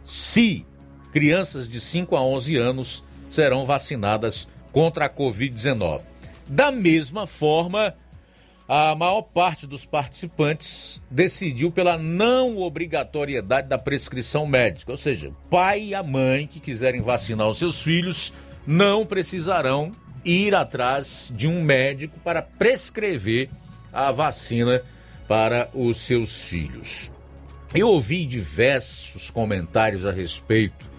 se 0.06 0.66
crianças 1.12 1.68
de 1.68 1.82
5 1.82 2.16
a 2.16 2.22
11 2.22 2.58
anos 2.58 3.04
serão 3.30 3.66
vacinadas 3.66 4.48
contra 4.72 5.06
a 5.06 5.10
Covid-19. 5.10 6.13
Da 6.48 6.72
mesma 6.72 7.26
forma, 7.26 7.96
a 8.68 8.96
maior 8.96 9.22
parte 9.22 9.68
dos 9.68 9.86
participantes 9.86 11.02
decidiu 11.10 11.72
pela 11.72 11.98
não 11.98 12.58
obrigatoriedade 12.58 13.68
da 13.68 13.78
prescrição 13.78 14.46
médica, 14.46 14.92
ou 14.92 14.98
seja, 14.98 15.30
o 15.30 15.34
pai 15.50 15.84
e 15.86 15.96
a 15.96 16.04
mãe 16.04 16.48
que 16.48 16.60
quiserem 16.60 17.02
vacinar 17.02 17.48
os 17.48 17.58
seus 17.58 17.82
filhos 17.82 18.34
não 18.66 19.06
precisarão 19.06 19.92
ir 20.24 20.56
atrás 20.56 21.32
de 21.36 21.48
um 21.48 21.62
médico 21.62 22.20
para 22.22 22.42
prescrever 22.42 23.50
a 23.92 24.12
vacina 24.12 24.82
para 25.28 25.70
os 25.74 25.98
seus 25.98 26.42
filhos. 26.42 27.12
Eu 27.76 27.90
ouvi 27.90 28.26
diversos 28.26 29.30
comentários 29.30 30.06
a 30.06 30.12
respeito 30.12 30.90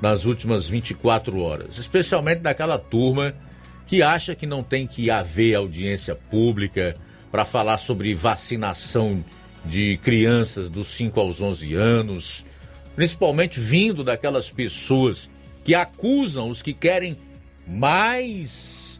nas 0.00 0.24
últimas 0.24 0.66
24 0.66 1.38
horas, 1.40 1.78
especialmente 1.78 2.40
daquela 2.40 2.78
turma 2.78 3.34
que 3.92 4.02
acha 4.02 4.34
que 4.34 4.46
não 4.46 4.62
tem 4.62 4.86
que 4.86 5.10
haver 5.10 5.54
audiência 5.54 6.14
pública 6.14 6.96
para 7.30 7.44
falar 7.44 7.76
sobre 7.76 8.14
vacinação 8.14 9.22
de 9.66 9.98
crianças 9.98 10.70
dos 10.70 10.86
5 10.96 11.20
aos 11.20 11.42
11 11.42 11.74
anos, 11.74 12.42
principalmente 12.96 13.60
vindo 13.60 14.02
daquelas 14.02 14.50
pessoas 14.50 15.30
que 15.62 15.74
acusam 15.74 16.48
os 16.48 16.62
que 16.62 16.72
querem 16.72 17.18
mais 17.68 18.98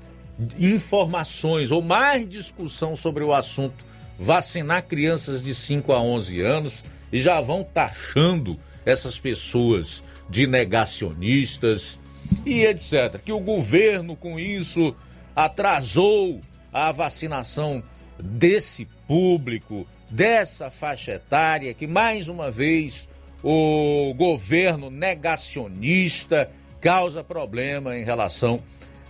informações 0.59 1.71
ou 1.71 1.81
mais 1.81 2.29
discussão 2.29 2.95
sobre 2.95 3.25
o 3.25 3.33
assunto 3.33 3.87
vacinar 4.19 4.87
crianças 4.87 5.43
de 5.43 5.55
5 5.55 5.91
a 5.91 6.03
11 6.03 6.43
anos 6.43 6.85
e 7.11 7.19
já 7.19 7.41
vão 7.41 7.65
taxando 7.65 8.61
essas 8.85 9.19
pessoas 9.19 10.05
de 10.29 10.47
negacionistas 10.47 11.99
e 12.45 12.65
etc. 12.65 13.21
Que 13.25 13.33
o 13.33 13.41
governo, 13.41 14.17
com 14.17 14.39
isso, 14.39 14.95
atrasou 15.35 16.41
a 16.73 16.91
vacinação 16.93 17.83
desse 18.23 18.87
público, 19.07 19.87
dessa 20.09 20.71
faixa 20.71 21.13
etária, 21.13 21.75
que 21.75 21.87
mais 21.87 22.29
uma 22.29 22.51
vez 22.51 23.09
o 23.43 24.15
governo 24.15 24.91
negacionista 24.91 26.51
causa 26.81 27.25
problema 27.25 27.97
em 27.97 28.05
relação 28.05 28.63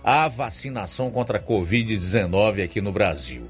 à 0.03 0.27
vacinação 0.27 1.11
contra 1.11 1.37
a 1.37 1.41
Covid-19 1.41 2.63
aqui 2.63 2.81
no 2.81 2.91
Brasil. 2.91 3.49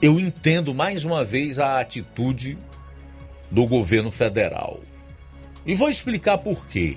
Eu 0.00 0.18
entendo 0.18 0.74
mais 0.74 1.04
uma 1.04 1.24
vez 1.24 1.58
a 1.58 1.80
atitude 1.80 2.56
do 3.50 3.66
governo 3.66 4.10
federal. 4.10 4.80
E 5.66 5.74
vou 5.74 5.90
explicar 5.90 6.38
por 6.38 6.66
quê. 6.66 6.96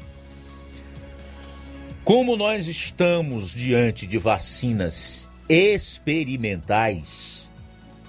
Como 2.03 2.35
nós 2.35 2.67
estamos 2.67 3.53
diante 3.53 4.07
de 4.07 4.17
vacinas 4.17 5.29
experimentais, 5.47 7.47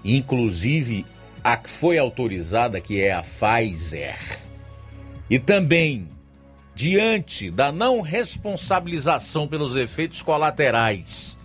inclusive 0.05 1.05
a 1.45 1.57
que 1.57 1.69
foi 1.69 1.99
autorizada, 1.99 2.81
que 2.81 3.01
é 3.01 3.13
a 3.13 3.23
Pfizer, 3.23 4.17
e 5.29 5.39
também 5.39 6.09
diante 6.75 7.51
da 7.51 7.71
não 7.71 8.01
responsabilização 8.01 9.47
pelos 9.47 9.77
efeitos 9.77 10.23
colaterais 10.23 11.37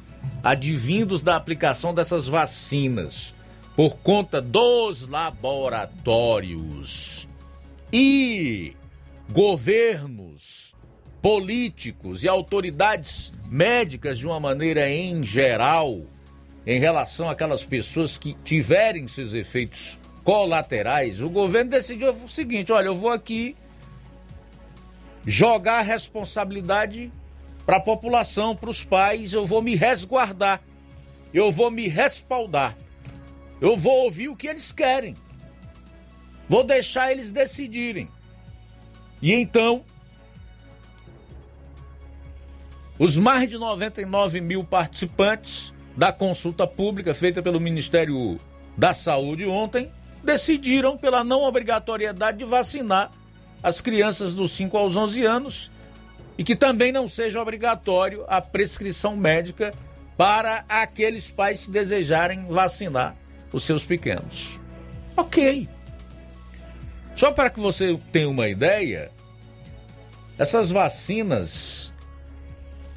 advindos 0.44 1.22
da 1.22 1.36
aplicação 1.36 1.94
dessas 1.94 2.28
vacinas 2.28 3.34
por 3.76 3.98
conta 3.98 4.42
dos 4.42 5.08
laboratórios 5.08 7.30
e 7.92 8.74
governos, 9.30 10.67
políticos 11.28 12.24
e 12.24 12.28
autoridades 12.30 13.34
médicas 13.50 14.18
de 14.18 14.26
uma 14.26 14.40
maneira 14.40 14.90
em 14.90 15.22
geral, 15.26 16.06
em 16.66 16.80
relação 16.80 17.30
àquelas 17.30 17.66
pessoas 17.66 18.18
que 18.18 18.34
tiverem 18.46 19.10
seus 19.10 19.34
efeitos 19.34 20.00
colaterais, 20.24 21.20
o 21.20 21.30
governo 21.30 21.72
decidiu 21.72 22.12
o 22.12 22.30
seguinte: 22.30 22.72
olha, 22.72 22.88
eu 22.88 22.96
vou 22.96 23.10
aqui 23.10 23.58
jogar 25.26 25.80
a 25.80 25.82
responsabilidade 25.82 27.12
para 27.66 27.76
a 27.76 27.82
população, 27.82 28.56
para 28.56 28.70
os 28.70 28.86
pais, 28.86 29.34
eu 29.34 29.46
vou 29.46 29.62
me 29.62 29.76
resguardar, 29.76 30.62
eu 31.34 31.52
vou 31.52 31.70
me 31.70 31.90
respaldar, 31.90 32.74
eu 33.60 33.76
vou 33.76 34.06
ouvir 34.06 34.30
o 34.30 34.36
que 34.38 34.48
eles 34.48 34.72
querem, 34.72 35.14
vou 36.48 36.64
deixar 36.64 37.12
eles 37.12 37.32
decidirem. 37.32 38.08
E 39.22 39.34
então, 39.34 39.84
os 43.00 43.18
mais 43.18 43.50
de 43.50 43.58
99 43.58 44.42
mil 44.42 44.64
participantes 44.64 45.74
da 45.96 46.12
consulta 46.12 46.66
pública 46.66 47.14
feita 47.14 47.42
pelo 47.42 47.60
Ministério 47.60 48.40
da 48.76 48.94
Saúde 48.94 49.46
ontem 49.46 49.92
decidiram 50.24 50.98
pela 50.98 51.24
não 51.24 51.44
obrigatoriedade 51.44 52.40
de 52.40 52.46
vacinar 52.46 53.12
as 53.62 53.82
crianças 53.82 54.34
dos 54.34 54.52
5 54.52 54.78
aos 54.78 54.96
11 54.96 55.24
anos 55.26 55.72
e 56.38 56.44
que 56.44 56.56
também 56.56 56.92
não 56.92 57.08
seja 57.08 57.42
obrigatório 57.42 58.24
a 58.28 58.42
prescrição 58.42 59.16
médica 59.16 59.74
para 60.16 60.66
aqueles 60.68 61.30
pais 61.30 61.66
que 61.66 61.72
desejarem 61.72 62.48
vacinar 62.48 63.16
os 63.52 63.64
seus 63.64 63.84
pequenos. 63.84 64.60
Ok. 65.16 65.68
Só 67.16 67.32
para 67.32 67.50
que 67.50 67.60
você 67.60 68.00
tenha 68.12 68.30
uma 68.30 68.48
ideia, 68.48 69.12
essas 70.38 70.70
vacinas 70.70 71.94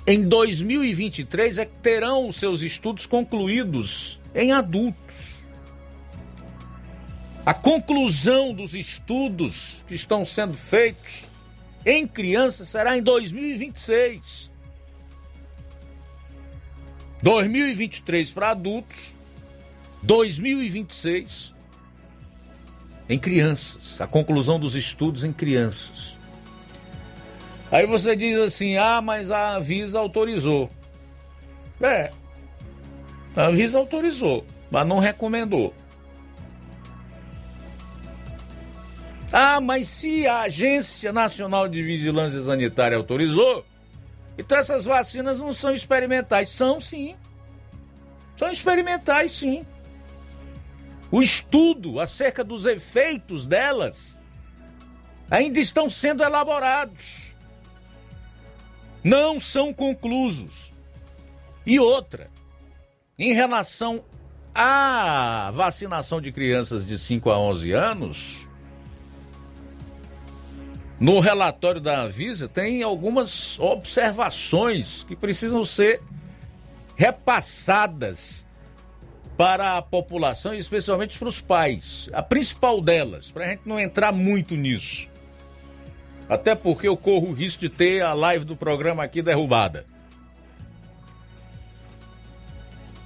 em 0.07 0.29
2023 0.29 1.59
é 1.59 1.67
que 1.67 1.77
terão 1.83 2.29
os 2.29 2.37
seus 2.37 2.63
estudos 2.63 3.07
concluídos 3.07 4.19
em 4.35 4.53
adultos. 4.53 5.41
A 7.45 7.55
conclusão 7.55 8.53
dos 8.53 8.75
estudos 8.75 9.85
que 9.87 9.95
estão 9.95 10.25
sendo 10.25 10.55
feitos 10.55 11.25
em 11.85 12.07
crianças 12.07 12.69
será 12.69 12.97
em 12.97 13.03
2026. 13.03 14.51
2023 17.23 18.31
para 18.31 18.51
adultos, 18.51 19.15
2026 20.03 21.55
em 23.09 23.19
crianças. 23.19 24.01
A 24.01 24.07
conclusão 24.07 24.61
dos 24.61 24.77
estudos 24.77 25.25
em 25.25 25.33
crianças. 25.33 26.20
Aí 27.71 27.87
você 27.87 28.17
diz 28.17 28.39
assim: 28.39 28.77
ah, 28.77 29.01
mas 29.01 29.31
a 29.31 29.57
Anvisa 29.57 29.99
autorizou. 29.99 30.71
É, 31.81 32.11
a 33.37 33.47
Anvisa 33.47 33.79
autorizou, 33.79 34.45
mas 34.71 34.87
não 34.87 34.99
recomendou. 34.99 35.75
Ah, 39.33 39.61
mas 39.61 39.89
se 39.89 40.27
a 40.27 40.41
Agência 40.41 41.13
Nacional 41.13 41.69
de 41.69 41.83
Vigilância 41.83 42.43
Sanitária 42.43 42.97
autorizou, 42.97 43.65
então 44.37 44.59
essas 44.59 44.85
vacinas 44.85 45.39
não 45.39 45.55
são 45.55 45.73
experimentais. 45.73 46.49
São 46.49 46.81
sim. 46.81 47.15
São 48.37 48.51
experimentais 48.51 49.33
sim. 49.33 49.65
O 51.13 51.23
estudo 51.23 52.01
acerca 52.01 52.43
dos 52.43 52.67
efeitos 52.67 53.47
delas 53.47 54.19
ainda 55.31 55.61
estão 55.61 55.89
sendo 55.89 56.23
elaborados. 56.23 57.37
Não 59.03 59.41
são 59.41 59.73
conclusos. 59.73 60.73
E 61.67 61.79
outra, 61.79 62.31
em 63.19 63.33
relação 63.33 64.05
à 64.55 65.51
vacinação 65.55 66.21
de 66.21 66.33
crianças 66.33 66.85
de 66.85 66.99
5 66.99 67.31
a 67.31 67.39
11 67.39 67.73
anos, 67.73 68.49
no 70.99 71.19
relatório 71.21 71.81
da 71.81 72.03
Anvisa 72.03 72.47
tem 72.47 72.83
algumas 72.83 73.59
observações 73.59 75.05
que 75.09 75.17
precisam 75.17 75.65
ser 75.65 76.03
repassadas 76.95 78.47
para 79.37 79.79
a 79.79 79.83
população 79.83 80.53
especialmente 80.53 81.19
para 81.19 81.29
os 81.29 81.41
pais. 81.41 82.11
A 82.13 82.23
principal 82.23 82.79
delas, 82.83 83.31
para 83.31 83.47
a 83.47 83.49
gente 83.49 83.63
não 83.65 83.81
entrar 83.81 84.13
muito 84.13 84.55
nisso. 84.55 85.10
Até 86.31 86.55
porque 86.55 86.87
eu 86.87 86.97
corro 86.97 87.31
o 87.31 87.33
risco 87.33 87.63
de 87.63 87.69
ter 87.69 88.03
a 88.03 88.13
live 88.13 88.45
do 88.45 88.55
programa 88.55 89.03
aqui 89.03 89.21
derrubada. 89.21 89.85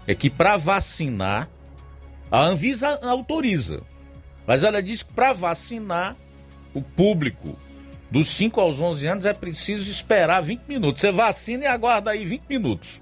É 0.07 0.15
que 0.15 0.29
para 0.29 0.59
vacinar, 0.59 1.49
a 2.31 2.41
Anvisa 2.43 3.01
autoriza. 3.03 3.81
Mas 4.47 4.63
ela 4.63 4.83
diz 4.83 5.03
que 5.03 5.15
para 5.15 5.33
vacinar 5.33 6.15
o 6.75 6.83
público 6.83 7.59
dos 8.11 8.29
5 8.29 8.61
aos 8.61 8.79
11 8.79 9.07
anos 9.07 9.25
é 9.25 9.33
preciso 9.33 9.91
esperar 9.91 10.43
20 10.43 10.61
minutos. 10.69 11.01
Você 11.01 11.11
vacina 11.11 11.65
e 11.65 11.67
aguarda 11.67 12.11
aí 12.11 12.27
20 12.27 12.43
minutos. 12.47 13.01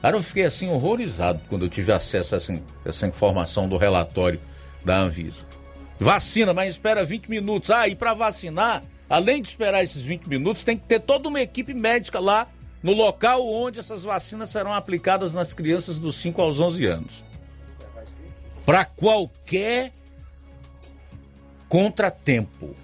Cara, 0.00 0.16
eu 0.16 0.22
fiquei 0.22 0.44
assim 0.44 0.68
horrorizado 0.68 1.40
quando 1.48 1.64
eu 1.64 1.68
tive 1.68 1.90
acesso 1.90 2.36
a 2.36 2.38
essa, 2.38 2.62
essa 2.84 3.06
informação 3.08 3.68
do 3.68 3.76
relatório 3.76 4.40
da 4.84 4.96
Anvisa. 5.00 5.44
Vacina, 5.98 6.54
mas 6.54 6.70
espera 6.70 7.04
20 7.04 7.28
minutos. 7.28 7.70
Ah, 7.70 7.88
e 7.88 7.96
para 7.96 8.14
vacinar, 8.14 8.84
além 9.12 9.42
de 9.42 9.48
esperar 9.48 9.84
esses 9.84 10.02
20 10.04 10.26
minutos, 10.26 10.64
tem 10.64 10.74
que 10.74 10.84
ter 10.84 10.98
toda 10.98 11.28
uma 11.28 11.38
equipe 11.38 11.74
médica 11.74 12.18
lá 12.18 12.48
no 12.82 12.94
local 12.94 13.46
onde 13.46 13.78
essas 13.78 14.04
vacinas 14.04 14.48
serão 14.48 14.72
aplicadas 14.72 15.34
nas 15.34 15.52
crianças 15.52 15.98
dos 15.98 16.16
5 16.16 16.40
aos 16.40 16.58
11 16.58 16.86
anos. 16.86 17.24
Para 18.64 18.86
qualquer 18.86 19.92
contratempo 21.68 22.74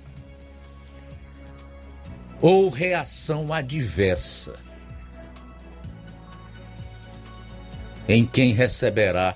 ou 2.43 2.69
reação 2.69 3.51
adversa 3.51 4.61
em 8.07 8.27
quem 8.27 8.53
receberá 8.53 9.35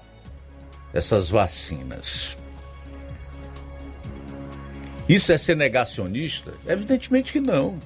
essas 0.92 1.30
vacinas. 1.30 2.36
Isso 5.12 5.30
é 5.30 5.36
ser 5.36 5.54
negacionista? 5.58 6.54
Evidentemente 6.66 7.34
que 7.34 7.40
não. 7.40 7.78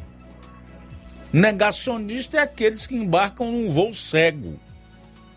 Negacionista 1.33 2.37
é 2.37 2.41
aqueles 2.41 2.87
que 2.87 2.95
embarcam 2.95 3.51
num 3.51 3.69
voo 3.69 3.93
cego, 3.93 4.61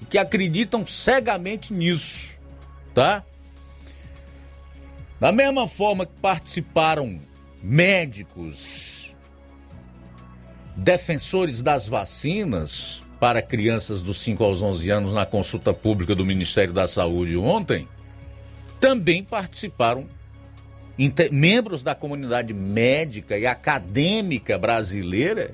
que 0.08 0.20
acreditam 0.20 0.86
cegamente 0.86 1.74
nisso, 1.74 2.38
tá? 2.94 3.24
Da 5.20 5.32
mesma 5.32 5.68
forma 5.68 6.06
que 6.06 6.14
participaram 6.22 7.20
médicos, 7.64 9.16
defensores 10.76 11.60
das 11.64 11.88
vacinas 11.88 13.02
para 13.20 13.42
crianças 13.42 14.00
dos 14.00 14.22
5 14.22 14.44
aos 14.44 14.62
11 14.62 14.92
anos 14.92 15.14
na 15.16 15.26
consulta 15.26 15.74
pública 15.74 16.14
do 16.14 16.24
Ministério 16.24 16.72
da 16.72 16.88
Saúde 16.88 17.36
ontem, 17.36 17.88
também 18.80 19.24
participaram 19.24 20.08
membros 21.32 21.82
da 21.82 21.96
comunidade 21.96 22.54
médica 22.54 23.38
e 23.38 23.46
acadêmica 23.46 24.58
brasileira 24.58 25.52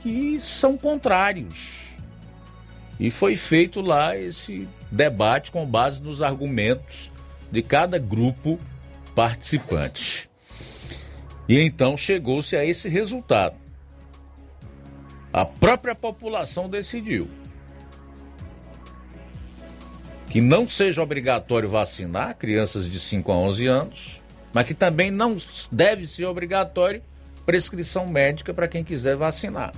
que 0.00 0.38
são 0.40 0.76
contrários. 0.76 1.86
E 3.00 3.10
foi 3.10 3.34
feito 3.34 3.80
lá 3.80 4.16
esse 4.16 4.68
debate 4.90 5.50
com 5.50 5.66
base 5.66 6.02
nos 6.02 6.20
argumentos 6.22 7.10
de 7.50 7.62
cada 7.62 7.98
grupo 7.98 8.60
participante. 9.14 10.28
E 11.48 11.60
então 11.60 11.96
chegou-se 11.96 12.56
a 12.56 12.64
esse 12.64 12.88
resultado. 12.88 13.56
A 15.32 15.44
própria 15.44 15.94
população 15.94 16.68
decidiu 16.68 17.28
que 20.28 20.40
não 20.40 20.68
seja 20.68 21.02
obrigatório 21.02 21.68
vacinar 21.68 22.36
crianças 22.36 22.90
de 22.90 22.98
5 22.98 23.32
a 23.32 23.36
11 23.36 23.66
anos, 23.66 24.22
mas 24.56 24.66
que 24.66 24.72
também 24.72 25.10
não 25.10 25.36
deve 25.70 26.06
ser 26.06 26.24
obrigatório 26.24 27.02
prescrição 27.44 28.06
médica 28.06 28.54
para 28.54 28.66
quem 28.66 28.82
quiser 28.82 29.14
vacinar. 29.14 29.74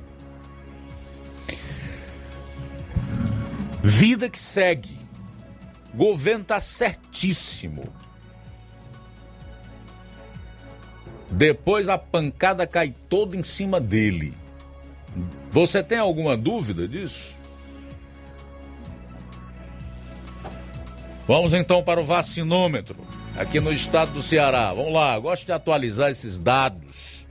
Vida 3.82 4.30
que 4.30 4.38
segue. 4.38 4.96
Governo 5.92 6.42
está 6.42 6.60
certíssimo. 6.60 7.92
Depois 11.28 11.88
a 11.88 11.98
pancada 11.98 12.64
cai 12.64 12.94
toda 13.08 13.36
em 13.36 13.42
cima 13.42 13.80
dele. 13.80 14.32
Você 15.50 15.82
tem 15.82 15.98
alguma 15.98 16.36
dúvida 16.36 16.86
disso? 16.86 17.34
Vamos 21.26 21.52
então 21.52 21.82
para 21.82 22.00
o 22.00 22.04
vacinômetro 22.04 23.17
aqui 23.38 23.60
no 23.60 23.72
estado 23.72 24.10
do 24.12 24.22
Ceará. 24.22 24.74
Vamos 24.74 24.92
lá, 24.92 25.16
gosto 25.18 25.46
de 25.46 25.52
atualizar 25.52 26.10
esses 26.10 26.38
dados. 26.38 27.26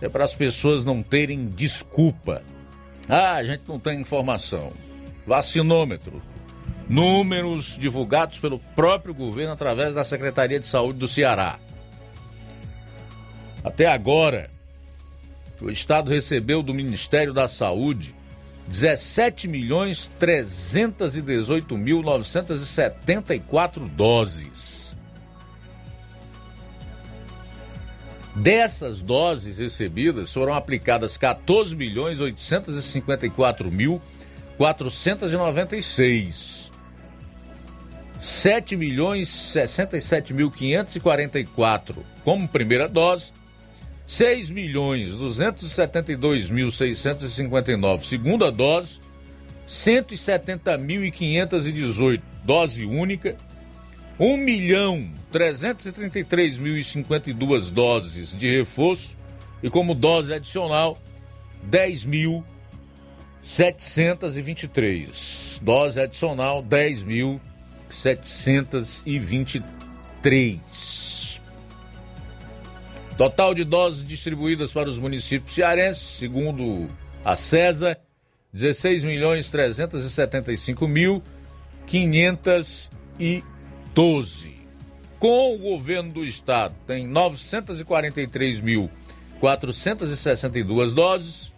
É 0.00 0.08
para 0.08 0.24
as 0.24 0.34
pessoas 0.34 0.84
não 0.84 1.02
terem 1.02 1.48
desculpa. 1.48 2.42
Ah, 3.08 3.34
a 3.34 3.44
gente 3.44 3.62
não 3.68 3.78
tem 3.78 4.00
informação. 4.00 4.72
Vacinômetro. 5.26 6.22
Números 6.88 7.76
divulgados 7.78 8.38
pelo 8.38 8.58
próprio 8.58 9.14
governo 9.14 9.52
através 9.52 9.94
da 9.94 10.04
Secretaria 10.04 10.60
de 10.60 10.66
Saúde 10.66 10.98
do 10.98 11.08
Ceará. 11.08 11.58
Até 13.64 13.86
agora, 13.86 14.50
o 15.60 15.70
Estado 15.70 16.10
recebeu 16.10 16.62
do 16.62 16.74
Ministério 16.74 17.32
da 17.32 17.46
Saúde 17.48 18.14
17 18.68 19.48
milhões 19.48 20.10
318 20.18 21.76
mil 21.76 22.02
974 22.02 23.88
doses. 23.88 24.91
Dessas 28.34 29.00
doses 29.00 29.58
recebidas 29.58 30.32
foram 30.32 30.54
aplicadas 30.54 31.16
14 31.16 31.76
milhões 31.76 32.20
854 32.20 33.70
mil 33.70 34.02
496. 34.56 36.70
7 38.20 38.76
milhões 38.76 39.28
67 39.28 40.32
mil 40.32 40.50
544 40.50 42.04
como 42.24 42.46
primeira 42.46 42.88
dose 42.88 43.32
6 44.06 44.50
milhões 44.50 45.10
272 45.12 46.50
mil 46.50 46.70
659 46.70 48.06
segunda 48.06 48.52
dose, 48.52 49.00
170.518 49.66 52.20
dose 52.44 52.84
única, 52.84 53.34
1 54.18 54.36
milhão 54.38 55.08
333 55.30 56.58
mil 56.58 56.76
e 56.76 56.82
52 56.84 57.70
doses 57.70 58.36
de 58.36 58.50
reforço 58.50 59.16
e 59.62 59.70
como 59.70 59.94
dose 59.94 60.34
adicional 60.34 61.00
10 61.64 62.04
mil 62.04 62.44
723 63.42 65.60
dose 65.62 66.00
adicional 66.00 66.60
10 66.62 67.04
mil 67.04 67.40
723 67.88 70.60
Total 73.16 73.54
de 73.54 73.64
doses 73.64 74.02
distribuídas 74.02 74.72
para 74.72 74.88
os 74.88 74.98
municípios 74.98 75.54
cearenses, 75.54 76.18
segundo 76.18 76.88
a 77.24 77.36
CESA, 77.36 77.96
16 78.52 79.04
milhões 79.04 79.48
375 79.50 80.88
mil 80.88 81.22
512. 83.94 84.54
Com 85.18 85.54
o 85.54 85.58
governo 85.58 86.12
do 86.12 86.24
estado, 86.24 86.74
tem 86.86 87.06
943 87.06 88.60
mil 88.60 88.90
462 89.38 90.94
doses 90.94 91.52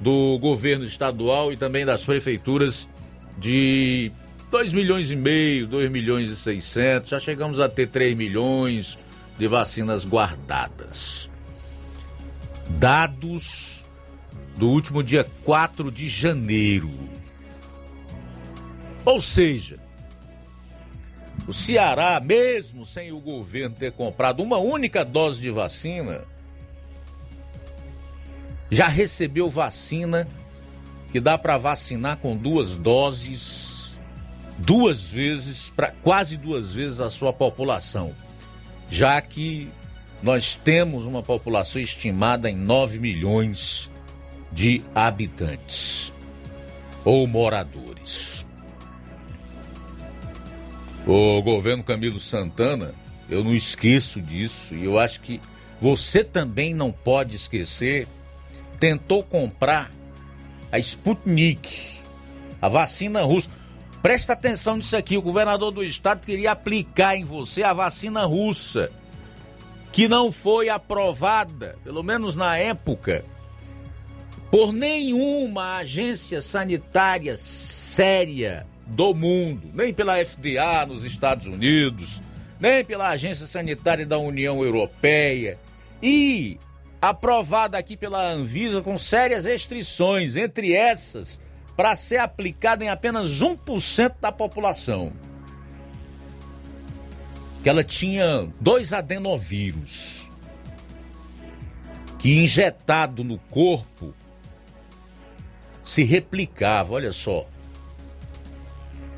do 0.00 0.38
governo 0.38 0.84
estadual 0.84 1.52
e 1.52 1.56
também 1.56 1.84
das 1.84 2.04
prefeituras 2.04 2.88
de 3.38 4.10
2 4.50 4.72
milhões 4.72 5.10
e 5.10 5.16
meio, 5.16 5.66
2 5.66 5.90
milhões 5.90 6.30
e 6.30 6.36
600, 6.36 7.10
já 7.10 7.20
chegamos 7.20 7.58
a 7.60 7.68
ter 7.68 7.88
3 7.88 8.16
milhões 8.16 8.98
de 9.38 9.46
vacinas 9.48 10.04
guardadas. 10.04 11.30
Dados 12.68 13.86
do 14.56 14.68
último 14.68 15.02
dia 15.02 15.26
4 15.44 15.90
de 15.90 16.08
janeiro. 16.08 16.90
Ou 19.04 19.20
seja, 19.20 19.78
o 21.46 21.52
Ceará, 21.52 22.20
mesmo 22.20 22.84
sem 22.84 23.12
o 23.12 23.20
governo 23.20 23.76
ter 23.76 23.92
comprado 23.92 24.42
uma 24.42 24.58
única 24.58 25.04
dose 25.04 25.40
de 25.40 25.50
vacina, 25.50 26.24
já 28.70 28.88
recebeu 28.88 29.48
vacina 29.48 30.28
que 31.12 31.20
dá 31.20 31.38
para 31.38 31.56
vacinar 31.56 32.18
com 32.18 32.36
duas 32.36 32.76
doses, 32.76 33.98
duas 34.58 35.04
vezes, 35.04 35.72
para 35.74 35.90
quase 35.90 36.36
duas 36.36 36.74
vezes 36.74 37.00
a 37.00 37.10
sua 37.10 37.32
população, 37.32 38.14
já 38.90 39.20
que 39.20 39.70
nós 40.22 40.56
temos 40.56 41.06
uma 41.06 41.22
população 41.22 41.80
estimada 41.80 42.50
em 42.50 42.56
9 42.56 42.98
milhões 42.98 43.90
de 44.52 44.82
habitantes 44.94 46.12
ou 47.04 47.26
moradores. 47.26 48.46
O 51.06 51.40
governo 51.40 51.84
Camilo 51.84 52.18
Santana, 52.18 52.92
eu 53.30 53.44
não 53.44 53.54
esqueço 53.54 54.20
disso 54.20 54.74
e 54.74 54.84
eu 54.84 54.98
acho 54.98 55.20
que 55.20 55.40
você 55.78 56.24
também 56.24 56.74
não 56.74 56.90
pode 56.90 57.36
esquecer, 57.36 58.08
tentou 58.78 59.22
comprar 59.22 59.90
a 60.70 60.78
Sputnik, 60.78 61.98
a 62.60 62.68
vacina 62.68 63.22
russa. 63.22 63.50
Presta 64.02 64.34
atenção 64.34 64.76
nisso 64.76 64.96
aqui, 64.96 65.16
o 65.16 65.22
governador 65.22 65.72
do 65.72 65.82
estado 65.82 66.24
queria 66.24 66.52
aplicar 66.52 67.16
em 67.16 67.24
você 67.24 67.62
a 67.62 67.72
vacina 67.72 68.24
russa, 68.24 68.90
que 69.90 70.06
não 70.06 70.30
foi 70.30 70.68
aprovada, 70.68 71.76
pelo 71.82 72.02
menos 72.02 72.36
na 72.36 72.56
época, 72.56 73.24
por 74.50 74.72
nenhuma 74.72 75.78
agência 75.78 76.40
sanitária 76.40 77.36
séria 77.36 78.66
do 78.86 79.12
mundo, 79.12 79.70
nem 79.74 79.92
pela 79.92 80.24
FDA 80.24 80.86
nos 80.86 81.02
Estados 81.02 81.48
Unidos, 81.48 82.22
nem 82.60 82.84
pela 82.84 83.08
Agência 83.08 83.46
Sanitária 83.46 84.06
da 84.06 84.18
União 84.18 84.62
Europeia 84.62 85.58
e 86.02 86.58
aprovada 87.10 87.78
aqui 87.78 87.96
pela 87.96 88.30
Anvisa 88.30 88.82
com 88.82 88.96
sérias 88.96 89.44
restrições, 89.44 90.36
entre 90.36 90.72
essas, 90.72 91.40
para 91.76 91.94
ser 91.94 92.18
aplicada 92.18 92.84
em 92.84 92.88
apenas 92.88 93.42
1% 93.42 94.14
da 94.20 94.32
população. 94.32 95.12
Que 97.62 97.68
ela 97.68 97.84
tinha 97.84 98.48
dois 98.60 98.92
adenovírus 98.92 100.28
que 102.18 102.42
injetado 102.42 103.22
no 103.22 103.38
corpo 103.38 104.14
se 105.84 106.02
replicava, 106.02 106.94
olha 106.94 107.12
só 107.12 107.46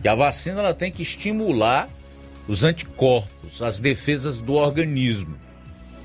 que 0.01 0.09
a 0.09 0.15
vacina 0.15 0.61
ela 0.61 0.75
tem 0.75 0.93
que 0.93 1.03
estimular 1.03 1.89
os 2.47 2.65
anticorpos, 2.65 3.61
as 3.61 3.79
defesas 3.79 4.39
do 4.39 4.55
organismo 4.55 5.37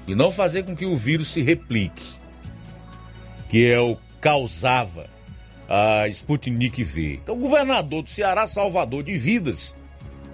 e 0.07 0.15
não 0.15 0.31
fazer 0.31 0.63
com 0.63 0.75
que 0.75 0.85
o 0.85 0.95
vírus 0.95 1.29
se 1.29 1.41
replique, 1.41 2.05
que 3.49 3.65
é 3.65 3.79
o 3.79 3.97
causava 4.19 5.09
a 5.67 6.07
Sputnik 6.07 6.83
V. 6.83 7.19
Então, 7.23 7.35
o 7.35 7.39
governador 7.39 8.03
do 8.03 8.09
Ceará, 8.09 8.47
salvador 8.47 9.03
de 9.03 9.15
vidas, 9.17 9.75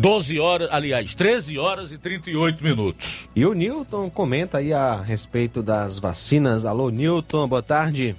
12 0.00 0.40
horas, 0.40 0.70
aliás, 0.72 1.14
13 1.14 1.58
horas 1.58 1.92
e 1.92 1.98
38 1.98 2.64
minutos. 2.64 3.28
E 3.36 3.44
o 3.44 3.52
Newton 3.52 4.08
comenta 4.08 4.56
aí 4.56 4.72
a 4.72 4.96
respeito 4.96 5.62
das 5.62 5.98
vacinas. 5.98 6.64
Alô, 6.64 6.88
Newton, 6.88 7.46
boa 7.46 7.62
tarde. 7.62 8.16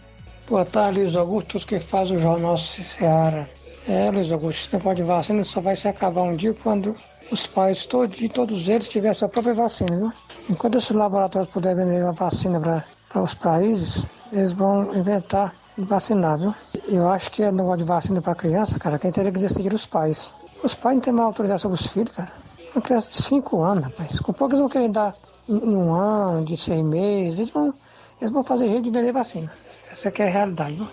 Boa 0.48 0.64
tarde, 0.64 1.00
Luiz 1.00 1.16
Augusto, 1.16 1.58
que 1.66 1.80
faz 1.80 2.12
o 2.12 2.20
Jornal 2.20 2.56
Ceará. 2.56 3.48
É, 3.88 4.12
Luiz 4.12 4.32
Augusto, 4.32 4.68
esse 4.68 4.74
negócio 4.74 4.98
de 4.98 5.04
vacina 5.04 5.44
só 5.44 5.60
vai 5.60 5.76
se 5.76 5.88
acabar 5.88 6.22
um 6.22 6.36
dia 6.36 6.54
quando 6.54 6.96
os 7.32 7.48
pais 7.48 7.84
todos, 7.88 8.16
de 8.16 8.30
todos 8.30 8.68
eles 8.68 8.88
tiverem 8.88 9.16
sua 9.16 9.28
própria 9.28 9.56
vacina, 9.56 9.98
viu? 9.98 10.14
Enquanto 10.52 10.78
esses 10.78 10.92
laboratórios 10.92 11.52
puderem 11.52 11.84
vender 11.84 12.04
uma 12.04 12.14
vacina 12.14 12.60
para 12.60 13.24
os 13.24 13.34
países, 13.34 14.06
eles 14.32 14.54
vão 14.54 14.96
inventar 14.96 15.52
e 15.76 15.82
vacinar, 15.82 16.38
viu? 16.38 16.54
Eu 16.88 17.10
acho 17.10 17.32
que 17.32 17.42
é 17.42 17.52
negócio 17.52 17.80
de 17.80 17.86
vacina 17.86 18.22
para 18.22 18.36
criança, 18.36 18.78
cara, 18.78 19.00
quem 19.00 19.12
teria 19.12 19.32
que 19.32 19.40
decidir 19.40 19.74
os 19.74 19.88
pais. 19.88 20.32
Os 20.64 20.76
pais 20.76 20.96
não 20.96 21.02
têm 21.02 21.14
mais 21.14 21.28
autorização 21.28 21.72
sobre 21.72 21.80
os 21.80 21.92
filhos, 21.92 22.16
cara. 22.16 22.32
Uma 22.76 22.82
criança 22.82 23.10
de 23.10 23.22
5 23.22 23.62
anos, 23.62 23.86
rapaz. 23.86 24.20
Com 24.20 24.34
pouco 24.34 24.54
eles 24.54 24.62
vão 24.62 24.70
querer 24.70 24.90
dar 24.90 25.16
em 25.50 25.76
um 25.76 25.94
ano, 25.94 26.46
de 26.46 26.56
seis 26.56 26.82
meses. 26.82 27.40
Eles 27.40 27.52
vão, 27.52 27.74
eles 28.20 28.32
vão 28.32 28.44
fazer 28.44 28.70
jeito 28.70 28.84
de 28.84 28.92
vender 28.92 29.12
vacina. 29.12 29.52
Essa 29.92 30.10
aqui 30.10 30.22
é 30.22 30.28
a 30.28 30.32
realidade, 30.32 30.76
viu? 30.76 30.88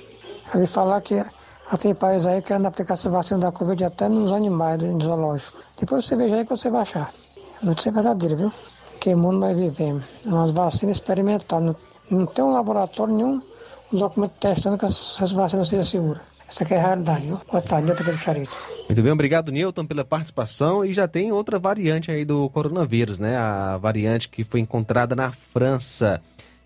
Eu 0.55 0.61
vi 0.61 0.66
falar 0.66 1.01
que 1.03 1.23
tem 1.81 1.95
países 1.95 2.27
aí 2.27 2.40
querendo 2.40 2.66
aplicar 2.66 2.95
essa 2.95 3.11
vacina 3.11 3.40
da 3.40 3.53
Covid 3.53 3.85
até 3.85 4.09
nos 4.09 4.32
animais 4.32 4.78
do 4.78 5.05
zoológico. 5.05 5.59
Depois 5.78 6.05
você 6.05 6.16
veja 6.16 6.36
aí 6.36 6.45
que 6.45 6.51
você 6.51 6.70
vai 6.70 6.82
achar. 6.82 7.12
Não 7.62 7.77
sei 7.77 7.93
verdadeiro, 7.93 8.36
viu? 8.36 8.53
Que 8.99 9.15
mundo 9.15 9.39
nós 9.39 9.57
vivemos. 9.57 10.05
Umas 10.24 10.51
vacinas 10.51 10.97
experimentais. 10.97 11.62
Não, 11.62 11.77
não 12.11 12.27
tem 12.27 12.45
um 12.45 12.53
laboratório 12.53 13.15
nenhum 13.15 13.43
um 13.93 13.99
documento 13.99 14.32
testando 14.39 14.77
que 14.77 14.85
essas 14.85 15.32
vacinas 15.32 15.69
sejam 15.69 15.85
seguras. 15.85 16.23
Essa 16.49 16.65
aqui 16.65 16.73
é 16.73 16.79
a 16.79 16.87
realidade, 16.87 17.27
viu? 17.27 17.39
Boa 17.51 17.62
tarde, 17.62 17.87
Nilton 17.87 18.05
pelo 18.05 18.19
Charito. 18.19 18.57
Muito 18.89 19.03
bem, 19.03 19.12
obrigado, 19.12 19.53
Newton, 19.53 19.85
pela 19.85 20.03
participação. 20.03 20.83
E 20.83 20.95
já 20.95 21.07
tem 21.07 21.31
outra 21.31 21.59
variante 21.59 22.11
aí 22.11 22.25
do 22.25 22.49
coronavírus, 22.49 23.19
né? 23.19 23.37
A 23.37 23.77
variante 23.77 24.31
que 24.31 24.43
foi 24.45 24.61
encontrada 24.61 25.15
na 25.15 25.31
França. 25.31 26.23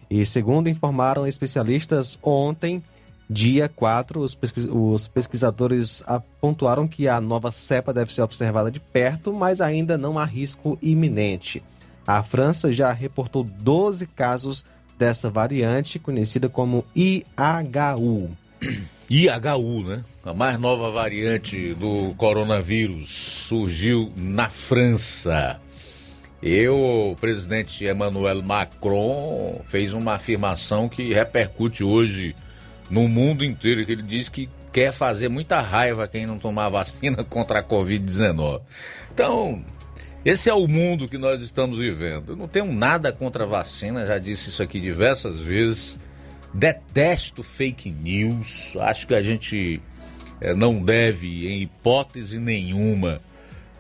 E 0.09 0.25
segundo 0.25 0.69
informaram 0.69 1.27
especialistas 1.27 2.17
ontem, 2.23 2.81
dia 3.29 3.69
4, 3.69 4.21
os, 4.21 4.37
pesquis 4.37 4.69
os 4.71 5.09
pesquisadores 5.09 6.05
pontuaram 6.41 6.87
que 6.87 7.09
a 7.09 7.21
nova 7.21 7.51
cepa 7.51 7.93
deve 7.93 8.15
ser 8.15 8.23
observada 8.23 8.71
de 8.71 8.79
perto, 8.79 9.33
mas 9.33 9.61
ainda 9.61 9.99
não 9.99 10.17
há 10.17 10.25
risco 10.25 10.79
iminente. 10.81 11.61
A 12.07 12.23
França 12.23 12.73
já 12.73 12.93
reportou 12.93 13.43
12 13.43 14.07
casos 14.07 14.65
dessa 14.97 15.29
variante, 15.29 15.99
conhecida 15.99 16.49
como 16.49 16.85
IHU. 16.95 18.31
IHU, 19.13 19.85
né? 19.85 20.03
A 20.25 20.33
mais 20.33 20.59
nova 20.59 20.91
variante 20.91 21.75
do 21.75 22.15
coronavírus 22.17 23.11
surgiu 23.11 24.11
na 24.17 24.49
França. 24.49 25.61
E 26.43 26.67
o 26.67 27.15
presidente 27.21 27.85
Emmanuel 27.85 28.43
Macron 28.43 29.61
fez 29.67 29.93
uma 29.93 30.15
afirmação 30.15 30.89
que 30.89 31.13
repercute 31.13 31.85
hoje 31.85 32.35
no 32.89 33.07
mundo 33.07 33.45
inteiro, 33.45 33.85
que 33.85 33.93
ele 33.93 34.03
diz 34.03 34.31
que 34.31 34.49
quer 34.73 34.93
fazer 34.93 35.29
muita 35.29 35.61
raiva 35.61 36.09
quem 36.09 36.25
não 36.25 36.39
tomar 36.39 36.71
vacina 36.71 37.23
contra 37.29 37.59
a 37.59 37.63
Covid-19. 37.63 38.63
Então, 39.13 39.63
esse 40.25 40.49
é 40.49 40.55
o 40.55 40.67
mundo 40.67 41.07
que 41.07 41.19
nós 41.19 41.43
estamos 41.43 41.79
vivendo. 41.79 42.31
Eu 42.31 42.37
não 42.37 42.49
tenho 42.49 42.73
nada 42.73 43.13
contra 43.13 43.45
a 43.45 43.47
vacina, 43.47 44.07
já 44.07 44.19
disse 44.19 44.49
isso 44.49 44.63
aqui 44.63 44.81
diversas 44.81 45.39
vezes. 45.39 46.01
Detesto 46.55 47.43
fake 47.43 47.91
news. 47.91 48.77
Acho 48.81 49.07
que 49.07 49.15
a 49.15 49.23
gente 49.23 49.81
é, 50.41 50.55
não 50.55 50.83
deve, 50.83 51.49
em 51.49 51.63
hipótese 51.63 52.39
nenhuma, 52.39 53.21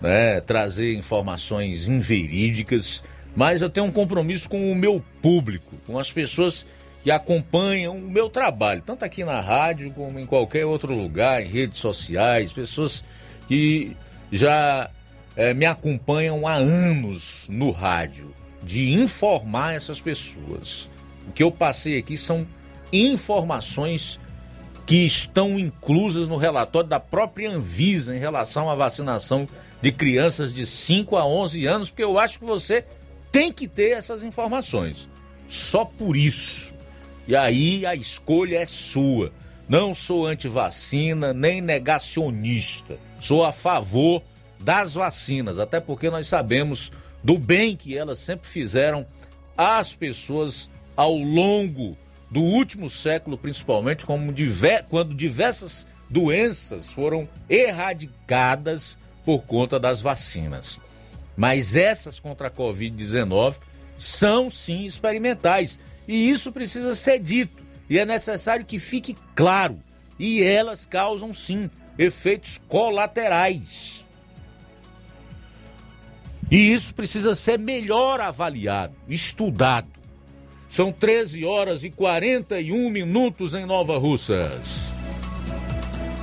né, 0.00 0.40
trazer 0.40 0.94
informações 0.94 1.88
inverídicas. 1.88 3.02
Mas 3.34 3.62
eu 3.62 3.70
tenho 3.70 3.86
um 3.86 3.92
compromisso 3.92 4.48
com 4.48 4.70
o 4.70 4.74
meu 4.74 5.04
público, 5.20 5.76
com 5.86 5.98
as 5.98 6.10
pessoas 6.10 6.66
que 7.02 7.10
acompanham 7.10 7.96
o 7.96 8.10
meu 8.10 8.30
trabalho, 8.30 8.80
tanto 8.80 9.04
aqui 9.04 9.24
na 9.24 9.40
rádio 9.40 9.90
como 9.92 10.18
em 10.20 10.26
qualquer 10.26 10.64
outro 10.64 10.94
lugar, 10.94 11.42
em 11.42 11.48
redes 11.48 11.78
sociais, 11.78 12.52
pessoas 12.52 13.02
que 13.48 13.96
já 14.30 14.88
é, 15.34 15.52
me 15.52 15.66
acompanham 15.66 16.46
há 16.46 16.54
anos 16.54 17.48
no 17.50 17.70
rádio, 17.70 18.32
de 18.62 18.92
informar 18.92 19.74
essas 19.74 20.00
pessoas. 20.00 20.88
O 21.26 21.32
que 21.32 21.42
eu 21.42 21.50
passei 21.50 21.98
aqui 21.98 22.16
são 22.16 22.46
informações 22.92 24.20
que 24.84 25.06
estão 25.06 25.58
inclusas 25.58 26.28
no 26.28 26.36
relatório 26.36 26.88
da 26.88 27.00
própria 27.00 27.50
Anvisa 27.50 28.14
em 28.14 28.18
relação 28.18 28.68
à 28.68 28.74
vacinação 28.74 29.48
de 29.80 29.92
crianças 29.92 30.52
de 30.52 30.66
5 30.66 31.16
a 31.16 31.26
11 31.26 31.66
anos, 31.66 31.90
porque 31.90 32.04
eu 32.04 32.18
acho 32.18 32.38
que 32.38 32.44
você 32.44 32.84
tem 33.30 33.52
que 33.52 33.66
ter 33.66 33.92
essas 33.92 34.22
informações. 34.22 35.08
Só 35.48 35.84
por 35.84 36.16
isso. 36.16 36.74
E 37.26 37.36
aí 37.36 37.86
a 37.86 37.94
escolha 37.94 38.58
é 38.58 38.66
sua. 38.66 39.32
Não 39.68 39.94
sou 39.94 40.26
anti-vacina 40.26 41.32
nem 41.32 41.60
negacionista. 41.60 42.98
Sou 43.18 43.44
a 43.44 43.52
favor 43.52 44.22
das 44.58 44.94
vacinas, 44.94 45.58
até 45.58 45.80
porque 45.80 46.10
nós 46.10 46.26
sabemos 46.26 46.92
do 47.22 47.38
bem 47.38 47.76
que 47.76 47.96
elas 47.96 48.18
sempre 48.18 48.48
fizeram 48.48 49.06
às 49.56 49.94
pessoas 49.94 50.70
ao 50.96 51.16
longo 51.16 51.96
do 52.32 52.40
último 52.40 52.88
século, 52.88 53.36
principalmente, 53.36 54.06
diver, 54.32 54.86
quando 54.88 55.14
diversas 55.14 55.86
doenças 56.08 56.90
foram 56.90 57.28
erradicadas 57.48 58.96
por 59.22 59.42
conta 59.42 59.78
das 59.78 60.00
vacinas. 60.00 60.80
Mas 61.36 61.76
essas 61.76 62.18
contra 62.18 62.48
a 62.48 62.50
Covid-19 62.50 63.56
são 63.98 64.50
sim 64.50 64.86
experimentais 64.86 65.78
e 66.08 66.30
isso 66.30 66.50
precisa 66.50 66.94
ser 66.94 67.18
dito 67.20 67.62
e 67.88 67.98
é 67.98 68.06
necessário 68.06 68.64
que 68.64 68.78
fique 68.78 69.14
claro. 69.34 69.78
E 70.18 70.42
elas 70.42 70.86
causam 70.86 71.34
sim 71.34 71.68
efeitos 71.98 72.56
colaterais. 72.66 74.06
E 76.50 76.72
isso 76.72 76.94
precisa 76.94 77.34
ser 77.34 77.58
melhor 77.58 78.20
avaliado, 78.22 78.94
estudado. 79.06 80.01
São 80.72 80.90
13 80.90 81.44
horas 81.44 81.84
e 81.84 81.90
41 81.90 82.88
minutos 82.88 83.52
em 83.52 83.66
Nova 83.66 83.98
Russas. 83.98 84.94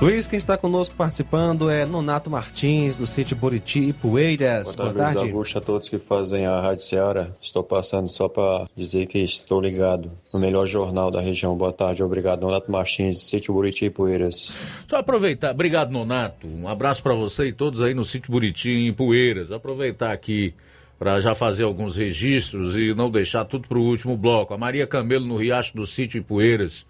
Luiz, 0.02 0.26
quem 0.26 0.38
está 0.38 0.58
conosco 0.58 0.96
participando 0.96 1.70
é 1.70 1.86
Nonato 1.86 2.28
Martins, 2.28 2.96
do 2.96 3.06
sítio 3.06 3.36
Buriti 3.36 3.78
e 3.78 3.92
Poeiras. 3.92 4.74
Boa 4.74 4.76
tarde, 4.76 4.92
Boa 4.92 5.04
tarde. 5.04 5.18
Luiz 5.20 5.32
Augusto, 5.32 5.58
a 5.58 5.60
todos 5.60 5.88
que 5.88 6.00
fazem 6.00 6.46
a 6.46 6.60
Rádio 6.60 6.82
Ceará. 6.82 7.28
Estou 7.40 7.62
passando 7.62 8.08
só 8.08 8.28
para 8.28 8.68
dizer 8.74 9.06
que 9.06 9.20
estou 9.20 9.60
ligado 9.60 10.10
no 10.32 10.40
melhor 10.40 10.66
jornal 10.66 11.12
da 11.12 11.20
região. 11.20 11.56
Boa 11.56 11.72
tarde, 11.72 12.02
obrigado. 12.02 12.40
Nonato 12.40 12.72
Martins, 12.72 13.22
sítio 13.22 13.54
Buriti 13.54 13.84
e 13.84 13.90
Poeiras. 13.90 14.52
Só 14.88 14.96
aproveitar, 14.96 15.52
obrigado 15.52 15.92
Nonato, 15.92 16.48
um 16.48 16.66
abraço 16.66 17.04
para 17.04 17.14
você 17.14 17.46
e 17.46 17.52
todos 17.52 17.82
aí 17.82 17.94
no 17.94 18.04
sítio 18.04 18.32
Buriti 18.32 18.68
e 18.68 18.90
Poeiras. 18.90 19.52
Aproveitar 19.52 20.10
aqui 20.10 20.52
para 21.00 21.20
já 21.20 21.34
fazer 21.34 21.64
alguns 21.64 21.96
registros 21.96 22.76
e 22.76 22.94
não 22.94 23.10
deixar 23.10 23.44
tudo 23.44 23.66
para 23.66 23.78
o 23.78 23.82
último 23.82 24.16
bloco. 24.16 24.54
A 24.54 24.58
Maria 24.58 24.86
Camelo 24.86 25.26
no 25.26 25.36
Riacho 25.36 25.74
do 25.74 25.84
Sítio 25.84 26.18
e 26.18 26.22
Poeiras 26.22 26.86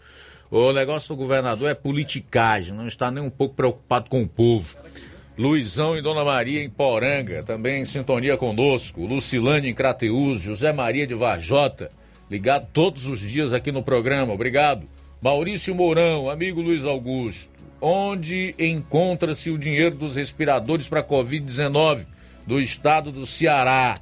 o 0.51 0.73
negócio 0.73 1.11
do 1.11 1.16
governador 1.16 1.70
é 1.70 1.74
politicagem, 1.74 2.74
não 2.74 2.89
está 2.89 3.09
nem 3.09 3.23
um 3.23 3.31
pouco 3.31 3.55
preocupado 3.55 4.11
com 4.11 4.20
o 4.20 4.28
povo. 4.28 4.77
Luizão 5.39 5.97
e 5.97 6.03
Dona 6.03 6.24
Maria 6.24 6.61
em 6.61 6.69
Poranga, 6.69 7.45
também 7.45 7.82
em 7.82 7.85
sintonia 7.85 8.37
conosco. 8.37 9.07
Lucilane 9.07 9.69
em 9.69 9.74
Crateus, 9.74 10.41
José 10.41 10.73
Maria 10.73 11.07
de 11.07 11.15
Varjota, 11.15 11.93
ligado 12.28 12.66
todos 12.73 13.07
os 13.07 13.20
dias 13.20 13.53
aqui 13.53 13.70
no 13.70 13.81
programa, 13.81 14.32
obrigado. 14.32 14.89
Maurício 15.23 15.73
Mourão, 15.73 16.28
amigo 16.28 16.61
Luiz 16.61 16.85
Augusto, 16.85 17.49
onde 17.81 18.53
encontra-se 18.59 19.51
o 19.51 19.59
dinheiro 19.59 19.95
dos 19.95 20.16
respiradores 20.16 20.89
para 20.89 21.05
Covid-19 21.05 22.07
do 22.51 22.61
estado 22.61 23.13
do 23.13 23.25
Ceará? 23.27 23.97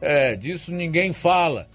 É, 0.00 0.36
disso 0.36 0.70
ninguém 0.70 1.12
fala. 1.12 1.66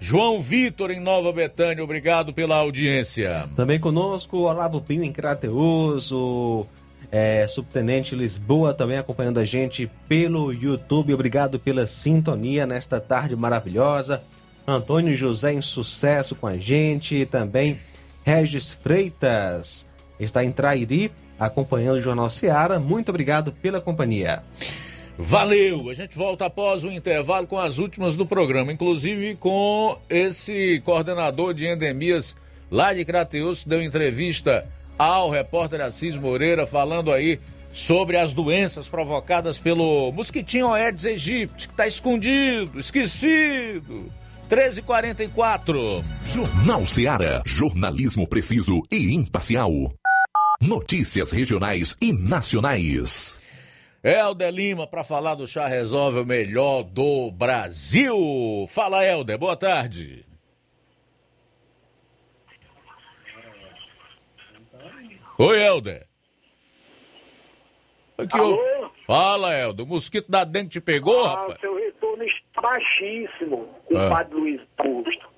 João 0.00 0.40
Vitor 0.40 0.90
em 0.90 0.98
Nova 0.98 1.32
Betânia, 1.32 1.82
obrigado 1.82 2.32
pela 2.32 2.56
audiência. 2.56 3.48
Também 3.54 3.78
conosco 3.78 4.38
Olavo 4.38 4.80
Pinho 4.80 5.04
em 5.04 5.12
Crateus, 5.12 6.10
o 6.10 6.66
é, 7.12 7.46
Subtenente 7.46 8.16
Lisboa 8.16 8.74
também 8.74 8.98
acompanhando 8.98 9.38
a 9.38 9.44
gente 9.44 9.88
pelo 10.08 10.52
YouTube. 10.52 11.14
Obrigado 11.14 11.56
pela 11.60 11.86
sintonia 11.86 12.66
nesta 12.66 13.00
tarde 13.00 13.36
maravilhosa. 13.36 14.24
Antônio 14.66 15.16
José 15.16 15.52
em 15.52 15.62
sucesso 15.62 16.34
com 16.34 16.48
a 16.48 16.56
gente. 16.56 17.24
Também 17.26 17.78
Regis 18.24 18.72
Freitas 18.72 19.86
está 20.18 20.42
em 20.42 20.50
Trairi 20.50 21.12
acompanhando 21.38 21.98
o 21.98 22.02
Jornal 22.02 22.28
Seara. 22.28 22.80
Muito 22.80 23.10
obrigado 23.10 23.52
pela 23.52 23.80
companhia. 23.80 24.42
Valeu! 25.20 25.90
A 25.90 25.94
gente 25.94 26.16
volta 26.16 26.46
após 26.46 26.84
o 26.84 26.92
intervalo 26.92 27.44
com 27.44 27.58
as 27.58 27.78
últimas 27.78 28.14
do 28.14 28.24
programa, 28.24 28.72
inclusive 28.72 29.34
com 29.34 29.98
esse 30.08 30.80
coordenador 30.84 31.52
de 31.52 31.66
endemias 31.66 32.36
lá 32.70 32.94
de 32.94 33.04
Crateus, 33.04 33.64
deu 33.64 33.82
entrevista 33.82 34.64
ao 34.96 35.28
repórter 35.28 35.80
Assis 35.80 36.16
Moreira, 36.16 36.68
falando 36.68 37.10
aí 37.10 37.40
sobre 37.72 38.16
as 38.16 38.32
doenças 38.32 38.88
provocadas 38.88 39.58
pelo 39.58 40.12
mosquitinho 40.12 40.72
Aedes 40.72 41.04
aegypti, 41.04 41.66
que 41.66 41.74
está 41.74 41.86
escondido, 41.88 42.78
esquecido. 42.78 44.12
1344. 44.48 46.04
Jornal 46.26 46.86
Seara. 46.86 47.42
Jornalismo 47.44 48.26
preciso 48.26 48.82
e 48.90 49.14
imparcial. 49.14 49.72
Notícias 50.60 51.32
regionais 51.32 51.96
e 52.00 52.12
nacionais. 52.12 53.40
Helder 54.08 54.50
Lima 54.50 54.86
para 54.86 55.04
falar 55.04 55.34
do 55.34 55.46
Chá 55.46 55.66
Resolve 55.66 56.20
o 56.20 56.24
melhor 56.26 56.82
do 56.82 57.30
Brasil. 57.30 58.14
Fala, 58.68 59.04
Helder, 59.04 59.36
boa 59.36 59.54
tarde. 59.56 60.24
Oi, 65.38 65.60
Helder. 65.62 66.06
Aqui, 68.16 68.36
Alô? 68.38 68.90
Fala, 69.06 69.54
Helder. 69.54 69.84
O 69.84 69.88
mosquito 69.88 70.30
da 70.30 70.42
dengue 70.44 70.70
te 70.70 70.80
pegou, 70.80 71.24
ah, 71.24 71.28
rapaz? 71.34 71.60
seu 71.60 71.76
retorno 71.76 72.24
está 72.24 72.60
baixíssimo, 72.62 73.68
com 73.84 73.96
Ah. 73.96 74.06
o 74.06 74.10
padre 74.10 74.34
Luiz 74.34 74.60
Augusto. 74.78 75.28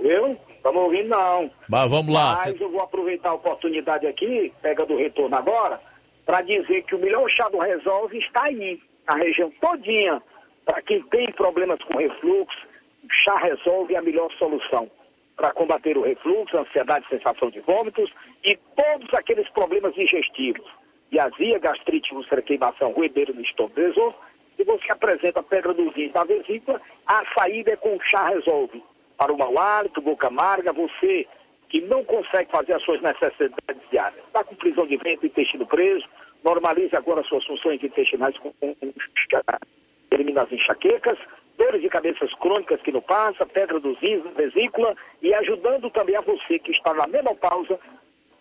Viu? 0.00 0.38
Estamos 0.56 0.82
ouvindo, 0.82 1.08
não. 1.08 1.50
Mas 1.68 1.90
vamos 1.90 2.14
lá. 2.14 2.34
Mas 2.44 2.60
eu 2.60 2.70
vou 2.70 2.80
aproveitar 2.82 3.30
a 3.30 3.34
oportunidade 3.34 4.06
aqui, 4.06 4.52
pega 4.62 4.86
do 4.86 4.96
retorno 4.96 5.34
agora, 5.36 5.80
para 6.24 6.42
dizer 6.42 6.82
que 6.82 6.94
o 6.94 6.98
melhor 6.98 7.28
chá 7.28 7.48
do 7.48 7.58
Resolve 7.58 8.18
está 8.18 8.44
aí, 8.44 8.80
na 9.06 9.16
região 9.16 9.50
todinha. 9.60 10.22
Para 10.64 10.80
quem 10.82 11.02
tem 11.04 11.30
problemas 11.32 11.78
com 11.84 11.98
refluxo, 11.98 12.66
o 13.04 13.10
chá 13.10 13.36
Resolve 13.36 13.94
é 13.94 13.98
a 13.98 14.02
melhor 14.02 14.32
solução 14.32 14.90
para 15.36 15.52
combater 15.52 15.96
o 15.96 16.02
refluxo, 16.02 16.56
ansiedade, 16.56 17.06
sensação 17.08 17.50
de 17.50 17.60
vômitos 17.60 18.10
e 18.44 18.56
todos 18.76 19.12
aqueles 19.14 19.48
problemas 19.50 19.94
digestivos. 19.94 20.66
Diazia, 21.10 21.58
gastrite, 21.58 22.14
úlcera, 22.14 22.42
queimação, 22.42 22.92
ruedeiro 22.92 23.34
no 23.34 23.40
estômago, 23.40 23.80
esôfago. 23.80 24.24
Se 24.56 24.64
você 24.64 24.92
apresenta 24.92 25.42
pedra 25.42 25.74
do 25.74 25.88
rim 25.90 26.08
da 26.10 26.24
vesícula, 26.24 26.80
a 27.06 27.24
saída 27.36 27.72
é 27.72 27.76
com 27.76 27.96
o 27.96 28.00
chá 28.02 28.28
Resolve. 28.28 28.82
Para 29.16 29.32
o 29.32 29.38
mau 29.38 29.58
hálito, 29.58 30.00
boca 30.00 30.28
amarga, 30.28 30.72
você 30.72 31.26
que 31.68 31.80
não 31.82 32.04
consegue 32.04 32.50
fazer 32.50 32.74
as 32.74 32.82
suas 32.82 33.00
necessidades 33.00 33.82
diárias. 33.90 34.24
Está 34.26 34.44
com 34.44 34.54
prisão 34.54 34.86
de 34.86 34.96
ventre, 34.96 35.26
intestino 35.26 35.66
preso, 35.66 36.06
normalize 36.44 36.94
agora 36.94 37.22
suas 37.24 37.44
funções 37.44 37.82
intestinais 37.82 38.36
com, 38.38 38.52
com, 38.54 38.74
com 38.74 38.92
elimina 40.10 40.42
as 40.42 40.52
enxaquecas, 40.52 41.18
dores 41.58 41.82
de 41.82 41.88
cabeças 41.88 42.32
crônicas 42.34 42.80
que 42.82 42.92
não 42.92 43.00
passa, 43.00 43.46
pedra 43.46 43.80
dos 43.80 43.98
rins, 43.98 44.22
vesícula 44.36 44.96
e 45.22 45.34
ajudando 45.34 45.90
também 45.90 46.16
a 46.16 46.20
você 46.20 46.58
que 46.58 46.70
está 46.70 46.94
na 46.94 47.06
menopausa 47.06 47.78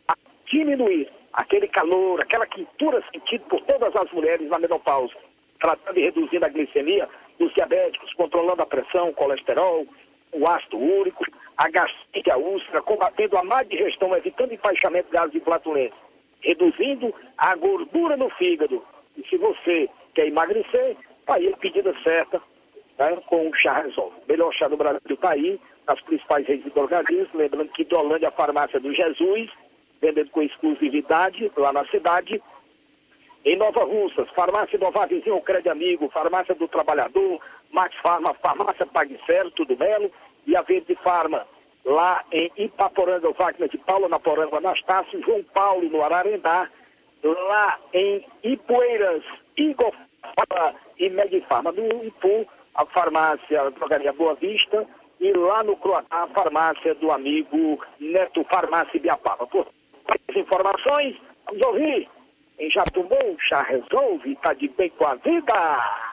a 0.08 0.16
diminuir 0.46 1.10
aquele 1.34 1.68
calor, 1.68 2.22
aquela 2.22 2.46
quintura 2.46 3.04
sentida 3.12 3.44
por 3.50 3.62
todas 3.62 3.96
as 3.96 4.12
mulheres 4.12 4.48
na 4.50 4.60
menopausa, 4.60 5.14
tratando 5.60 5.98
e 5.98 6.04
reduzindo 6.04 6.46
a 6.46 6.50
glicemia 6.50 7.10
dos 7.40 7.54
diabéticos, 7.54 8.14
controlando 8.14 8.62
a 8.62 8.66
pressão, 8.66 9.12
colesterol, 9.14 9.86
o 10.34 10.48
ácido 10.48 10.78
úrico, 10.78 11.26
a 11.58 11.70
gastrite, 11.70 12.32
a 12.32 12.38
úlcera, 12.38 12.82
combatendo 12.82 13.38
a 13.38 13.44
má 13.44 13.64
digestão, 13.64 14.16
evitando 14.16 14.54
empaixamento, 14.54 15.12
gases 15.12 15.36
e 15.36 15.40
flatulência, 15.40 15.98
reduzindo 16.42 17.14
a 17.38 17.56
gordura 17.56 18.18
no 18.18 18.30
fígado. 18.32 18.84
E 19.18 19.28
se 19.28 19.38
você 19.38 19.90
quer 20.14 20.28
emagrecer, 20.28 20.98
tá 21.26 21.36
aí 21.36 21.52
a 21.52 21.58
pedida 21.58 21.94
certa 22.04 22.42
né, 22.98 23.18
com 23.28 23.50
o 23.50 23.54
chá 23.54 23.82
Resolve. 23.82 24.16
Melhor 24.28 24.54
chá 24.54 24.68
do 24.68 24.78
Brasil 24.78 25.00
está 25.10 25.32
aí, 25.32 25.60
nas 25.88 26.00
principais 26.02 26.46
redes 26.48 26.64
de 26.66 26.72
drogarias, 26.72 27.28
lembrando 27.34 27.72
que 27.72 27.84
Dolândia, 27.84 28.30
a 28.30 28.32
farmácia 28.32 28.80
do 28.80 28.94
Jesus, 28.94 29.50
vendendo 30.02 30.30
com 30.32 30.42
exclusividade 30.42 31.52
lá 31.58 31.74
na 31.74 31.86
cidade. 31.88 32.42
Em 33.46 33.58
Nova 33.58 33.84
Russas, 33.84 34.30
farmácia 34.30 34.80
Nova 34.80 35.06
Vizinho, 35.06 35.42
Crédito 35.42 35.70
Amigo, 35.70 36.10
farmácia 36.10 36.56
do 36.56 36.68
Trabalhador, 36.68 37.42
Max 37.74 37.96
Farma, 38.02 38.34
farmácia 38.36 38.86
Pagfero, 38.86 39.52
tudo 39.52 39.76
belo, 39.76 40.10
e 40.46 40.56
a 40.56 40.62
Verde 40.62 40.96
Farma, 41.04 41.46
lá 41.84 42.24
em 42.32 42.50
Ipaporanga, 42.56 43.30
o 43.30 43.34
Wagner 43.34 43.68
de 43.70 43.78
Paula, 43.80 44.08
na 44.08 44.20
Poranga, 44.20 44.58
Anastácio, 44.58 45.22
João 45.24 45.44
Paulo, 45.54 45.90
no 45.90 46.02
Ararendá, 46.04 46.70
lá 47.24 47.80
em 47.94 48.26
Ipueiras, 48.44 49.24
Igor 49.58 49.94
Farma 50.22 50.76
e 50.98 51.10
Medifarma 51.10 51.72
do 51.72 52.06
Ipu, 52.06 52.48
a 52.76 52.86
farmácia 52.86 53.62
a 53.62 53.70
Drogaria 53.70 54.14
Boa 54.14 54.36
Vista, 54.36 54.88
e 55.20 55.32
lá 55.34 55.64
no 55.64 55.76
Croatá, 55.78 56.24
a 56.24 56.28
farmácia 56.28 56.94
do 56.96 57.12
amigo 57.12 57.80
Neto 58.00 58.44
Farmácia 58.46 58.98
Ibiapaba. 58.98 59.48
Por 59.48 59.68
mais 60.08 60.38
informações, 60.38 61.16
vamos 61.46 61.66
ouvir. 61.66 62.10
Em 62.60 62.70
já 62.70 62.84
tomou, 62.84 63.38
já 63.50 63.62
resolve, 63.64 64.36
tá 64.38 64.54
de 64.54 64.68
bem 64.70 64.90
com 64.92 65.08
a 65.08 65.16
vida. 65.16 66.13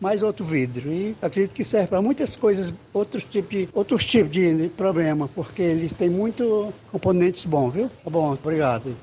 mais 0.00 0.22
outro 0.22 0.44
vidro. 0.44 0.92
E 0.92 1.16
acredito 1.22 1.54
que 1.54 1.64
serve 1.64 1.88
para 1.88 2.02
muitas 2.02 2.36
coisas, 2.36 2.72
outros 2.92 3.24
tipos 3.24 3.68
outros 3.72 4.04
tipos 4.04 4.30
de 4.30 4.68
problema, 4.76 5.28
porque 5.34 5.62
ele 5.62 5.88
tem 5.88 6.10
muito 6.10 6.72
componentes 6.90 7.44
bons, 7.44 7.72
viu? 7.72 7.90
Tá 8.02 8.10
bom, 8.10 8.32
obrigado. 8.32 8.96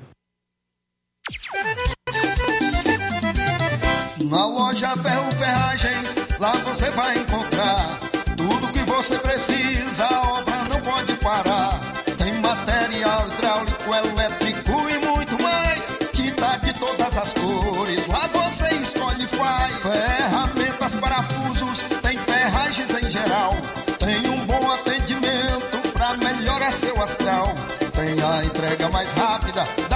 Na 4.30 4.46
loja 4.46 4.94
Ferro 4.96 5.32
Ferragens, 5.32 6.14
lá 6.38 6.52
você 6.64 6.90
vai 6.90 7.18
encontrar 7.18 7.98
tudo 8.36 8.72
que 8.72 8.80
você 8.90 9.18
precisa, 9.18 10.08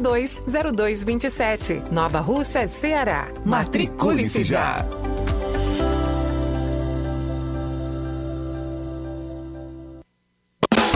0227. 0.00 1.82
Nova 1.90 2.20
Russa, 2.20 2.66
Ceará. 2.66 3.28
Matricule-se 3.44 4.44
já. 4.44 4.84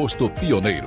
posto 0.00 0.30
Pioneiro. 0.30 0.86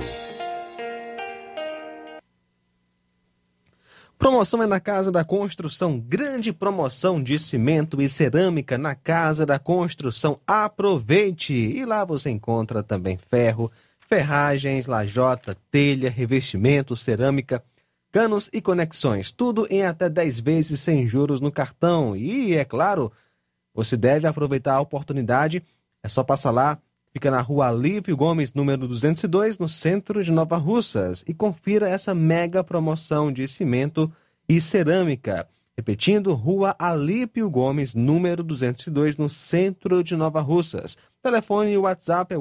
Promoção 4.18 4.60
é 4.60 4.66
na 4.66 4.80
Casa 4.80 5.12
da 5.12 5.24
Construção. 5.24 6.00
Grande 6.00 6.52
promoção 6.52 7.22
de 7.22 7.38
cimento 7.38 8.02
e 8.02 8.08
cerâmica 8.08 8.76
na 8.76 8.96
Casa 8.96 9.46
da 9.46 9.56
Construção. 9.56 10.40
Aproveite! 10.44 11.54
E 11.54 11.84
lá 11.84 12.04
você 12.04 12.28
encontra 12.28 12.82
também 12.82 13.16
ferro, 13.16 13.70
ferragens, 14.00 14.88
lajota, 14.88 15.56
telha, 15.70 16.10
revestimento, 16.10 16.96
cerâmica, 16.96 17.62
canos 18.10 18.50
e 18.52 18.60
conexões. 18.60 19.30
Tudo 19.30 19.64
em 19.70 19.84
até 19.84 20.08
10 20.10 20.40
vezes 20.40 20.80
sem 20.80 21.06
juros 21.06 21.40
no 21.40 21.52
cartão. 21.52 22.16
E, 22.16 22.56
é 22.56 22.64
claro, 22.64 23.12
você 23.72 23.96
deve 23.96 24.26
aproveitar 24.26 24.74
a 24.74 24.80
oportunidade. 24.80 25.62
É 26.02 26.08
só 26.08 26.24
passar 26.24 26.50
lá 26.50 26.80
Fica 27.16 27.30
na 27.30 27.40
rua 27.40 27.68
Alípio 27.68 28.16
Gomes, 28.16 28.52
número 28.52 28.88
202, 28.88 29.60
no 29.60 29.68
centro 29.68 30.24
de 30.24 30.32
Nova 30.32 30.56
Russas. 30.56 31.22
E 31.28 31.32
confira 31.32 31.88
essa 31.88 32.12
mega 32.12 32.64
promoção 32.64 33.30
de 33.30 33.46
cimento 33.46 34.12
e 34.48 34.60
cerâmica. 34.60 35.46
Repetindo, 35.76 36.34
rua 36.34 36.74
Alípio 36.76 37.48
Gomes, 37.48 37.94
número 37.94 38.42
202, 38.42 39.16
no 39.16 39.28
centro 39.28 40.02
de 40.02 40.16
Nova 40.16 40.40
Russas. 40.40 40.98
Telefone 41.22 41.70
e 41.70 41.78
WhatsApp 41.78 42.34
é 42.34 42.36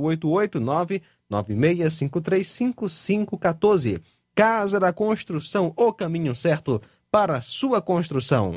889-96535514. 1.30 4.02
Casa 4.34 4.80
da 4.80 4.91
Construção, 4.91 5.72
o 5.78 5.94
caminho 5.94 6.34
certo 6.34 6.82
para 7.12 7.41
sua 7.41 7.80
construção. 7.80 8.56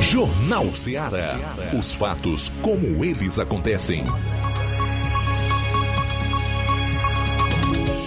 Jornal 0.00 0.72
Ceará. 0.72 1.36
Os 1.76 1.92
fatos 1.92 2.48
como 2.62 3.04
eles 3.04 3.40
acontecem. 3.40 4.04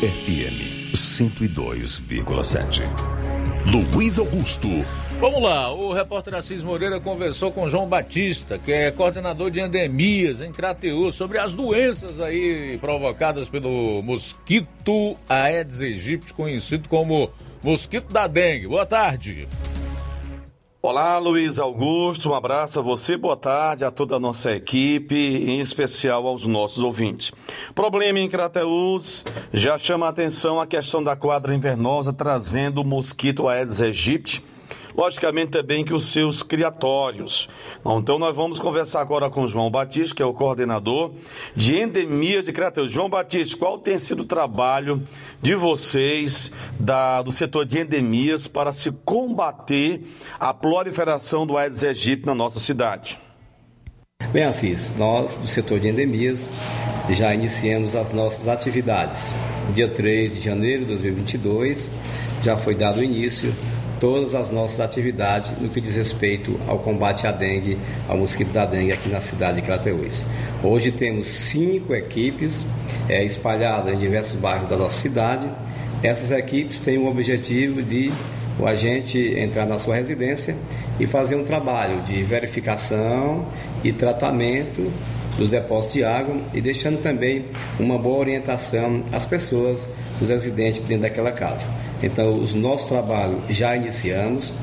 FM 0.05 0.93
102,7. 0.93 2.83
Luiz 3.65 4.19
Augusto. 4.19 4.69
Vamos 5.19 5.41
lá, 5.41 5.73
o 5.73 5.91
repórter 5.93 6.35
Assis 6.35 6.61
Moreira 6.63 6.99
conversou 6.99 7.51
com 7.51 7.67
João 7.67 7.87
Batista, 7.87 8.59
que 8.59 8.71
é 8.71 8.91
coordenador 8.91 9.49
de 9.49 9.59
endemias 9.59 10.41
em 10.41 10.51
Crateus, 10.51 11.15
sobre 11.15 11.39
as 11.39 11.55
doenças 11.55 12.19
aí 12.19 12.77
provocadas 12.79 13.49
pelo 13.49 14.03
mosquito 14.03 15.17
Aedes 15.27 15.81
aegypti, 15.81 16.35
conhecido 16.35 16.87
como 16.87 17.31
mosquito 17.63 18.13
da 18.13 18.27
dengue. 18.27 18.67
Boa 18.67 18.85
tarde. 18.85 19.47
Olá, 20.87 21.17
Luiz 21.17 21.59
Augusto, 21.59 22.29
um 22.29 22.35
abraço 22.35 22.79
a 22.79 22.83
você, 22.83 23.17
boa 23.17 23.35
tarde 23.35 23.83
a 23.83 23.89
toda 23.89 24.17
a 24.17 24.19
nossa 24.19 24.51
equipe, 24.51 25.15
em 25.15 25.59
especial 25.59 26.27
aos 26.27 26.45
nossos 26.45 26.83
ouvintes. 26.83 27.31
Problema 27.73 28.19
em 28.19 28.29
Crateus, 28.29 29.25
já 29.51 29.79
chama 29.79 30.05
a 30.05 30.09
atenção 30.09 30.61
a 30.61 30.67
questão 30.67 31.03
da 31.03 31.15
quadra 31.15 31.55
invernosa 31.55 32.13
trazendo 32.13 32.81
o 32.81 32.85
mosquito 32.85 33.47
Aedes 33.47 33.81
aegypti, 33.81 34.43
logicamente 34.95 35.51
também 35.51 35.83
que 35.83 35.93
os 35.93 36.11
seus 36.11 36.41
criatórios. 36.41 37.49
Então 37.85 38.17
nós 38.17 38.35
vamos 38.35 38.59
conversar 38.59 39.01
agora 39.01 39.29
com 39.29 39.47
João 39.47 39.69
Batista, 39.69 40.15
que 40.15 40.23
é 40.23 40.25
o 40.25 40.33
coordenador 40.33 41.11
de 41.55 41.77
endemias 41.77 42.45
de 42.45 42.53
Crateus. 42.53 42.91
João 42.91 43.09
Batista, 43.09 43.57
qual 43.57 43.77
tem 43.77 43.99
sido 43.99 44.21
o 44.21 44.25
trabalho 44.25 45.03
de 45.41 45.55
vocês 45.55 46.51
da, 46.79 47.21
do 47.21 47.31
setor 47.31 47.65
de 47.65 47.79
endemias 47.79 48.47
para 48.47 48.71
se 48.71 48.91
combater 49.03 50.01
a 50.39 50.53
proliferação 50.53 51.45
do 51.45 51.57
Aedes 51.57 51.83
aegypti 51.83 52.25
na 52.25 52.35
nossa 52.35 52.59
cidade? 52.59 53.19
Bem, 54.31 54.45
Assis, 54.45 54.93
nós 54.97 55.37
do 55.37 55.47
setor 55.47 55.79
de 55.79 55.89
endemias 55.89 56.49
já 57.09 57.33
iniciamos 57.33 57.95
as 57.95 58.11
nossas 58.11 58.47
atividades. 58.47 59.31
Dia 59.73 59.87
3 59.87 60.35
de 60.35 60.41
janeiro 60.41 60.81
de 60.81 60.87
2022 60.87 61.89
já 62.43 62.57
foi 62.57 62.75
dado 62.75 63.03
início 63.03 63.53
todas 64.05 64.35
as 64.35 64.51
nossas 64.51 64.79
atividades 64.79 65.59
no 65.59 65.67
que 65.67 65.81
diz 65.81 65.95
respeito 65.95 66.59
ao 66.67 66.77
combate 66.77 67.25
à 67.25 67.31
dengue, 67.31 67.75
ao 68.07 68.15
mosquito 68.15 68.51
da 68.51 68.63
dengue 68.63 68.91
aqui 68.91 69.09
na 69.09 69.19
cidade 69.19 69.55
de 69.55 69.61
Crateús. 69.63 70.23
Hoje 70.63 70.91
temos 70.91 71.25
cinco 71.25 71.95
equipes 71.95 72.63
é, 73.09 73.23
espalhadas 73.23 73.91
em 73.91 73.97
diversos 73.97 74.35
bairros 74.35 74.69
da 74.69 74.77
nossa 74.77 75.01
cidade. 75.01 75.49
Essas 76.03 76.29
equipes 76.29 76.77
têm 76.77 76.99
o 76.99 77.07
objetivo 77.07 77.81
de 77.81 78.13
o 78.59 78.67
agente 78.67 79.17
entrar 79.39 79.65
na 79.65 79.79
sua 79.79 79.95
residência 79.95 80.55
e 80.99 81.07
fazer 81.07 81.35
um 81.35 81.43
trabalho 81.43 82.03
de 82.03 82.21
verificação 82.21 83.47
e 83.83 83.91
tratamento 83.91 84.91
dos 85.37 85.49
depósitos 85.51 85.93
de 85.93 86.03
água 86.03 86.37
e 86.53 86.61
deixando 86.61 87.01
também 87.01 87.45
uma 87.79 87.97
boa 87.97 88.19
orientação 88.19 89.03
às 89.11 89.25
pessoas, 89.25 89.89
os 90.21 90.29
residentes 90.29 90.79
dentro 90.81 91.03
daquela 91.03 91.31
casa. 91.31 91.71
Então, 92.01 92.35
os 92.35 92.53
nossos 92.53 92.87
trabalhos 92.87 93.41
já 93.49 93.75
iniciamos. 93.75 94.53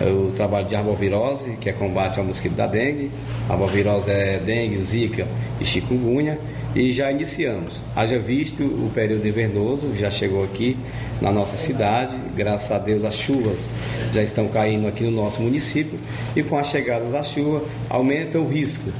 É 0.00 0.06
o 0.06 0.32
trabalho 0.32 0.66
de 0.66 0.74
arbovirose, 0.74 1.58
que 1.60 1.68
é 1.68 1.74
combate 1.74 2.18
ao 2.18 2.24
mosquito 2.24 2.54
da 2.54 2.66
dengue. 2.66 3.10
A 3.46 3.52
arbovirose 3.52 4.10
é 4.10 4.38
dengue, 4.38 4.78
zika 4.78 5.28
e 5.60 5.64
chikungunya. 5.64 6.38
E 6.74 6.90
já 6.90 7.10
iniciamos. 7.10 7.82
Haja 7.94 8.18
visto 8.18 8.62
o 8.62 8.90
período 8.94 9.28
invernoso, 9.28 9.94
já 9.94 10.10
chegou 10.10 10.42
aqui 10.42 10.78
na 11.20 11.30
nossa 11.30 11.56
cidade. 11.58 12.16
Graças 12.34 12.70
a 12.70 12.78
Deus, 12.78 13.04
as 13.04 13.14
chuvas 13.14 13.68
já 14.10 14.22
estão 14.22 14.48
caindo 14.48 14.88
aqui 14.88 15.04
no 15.04 15.10
nosso 15.10 15.42
município. 15.42 15.98
E 16.34 16.42
com 16.42 16.56
a 16.56 16.62
chegada 16.62 17.04
da 17.10 17.22
chuva, 17.22 17.62
aumenta 17.90 18.38
o 18.38 18.48
risco 18.48 18.90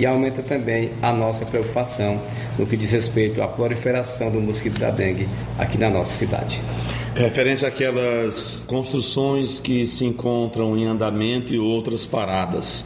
e 0.00 0.06
aumenta 0.06 0.42
também 0.42 0.92
a 1.02 1.12
nossa 1.12 1.44
preocupação 1.44 2.22
no 2.58 2.66
que 2.66 2.74
diz 2.74 2.90
respeito 2.90 3.42
à 3.42 3.46
proliferação 3.46 4.30
do 4.30 4.40
mosquito 4.40 4.78
da 4.78 4.90
dengue 4.90 5.28
aqui 5.58 5.76
na 5.76 5.90
nossa 5.90 6.12
cidade. 6.12 6.58
Referente 7.14 7.66
àquelas 7.66 8.64
construções 8.66 9.60
que 9.60 9.86
se 9.86 10.06
encontram 10.06 10.74
em 10.74 10.86
andamento 10.86 11.52
e 11.52 11.58
outras 11.58 12.06
paradas, 12.06 12.82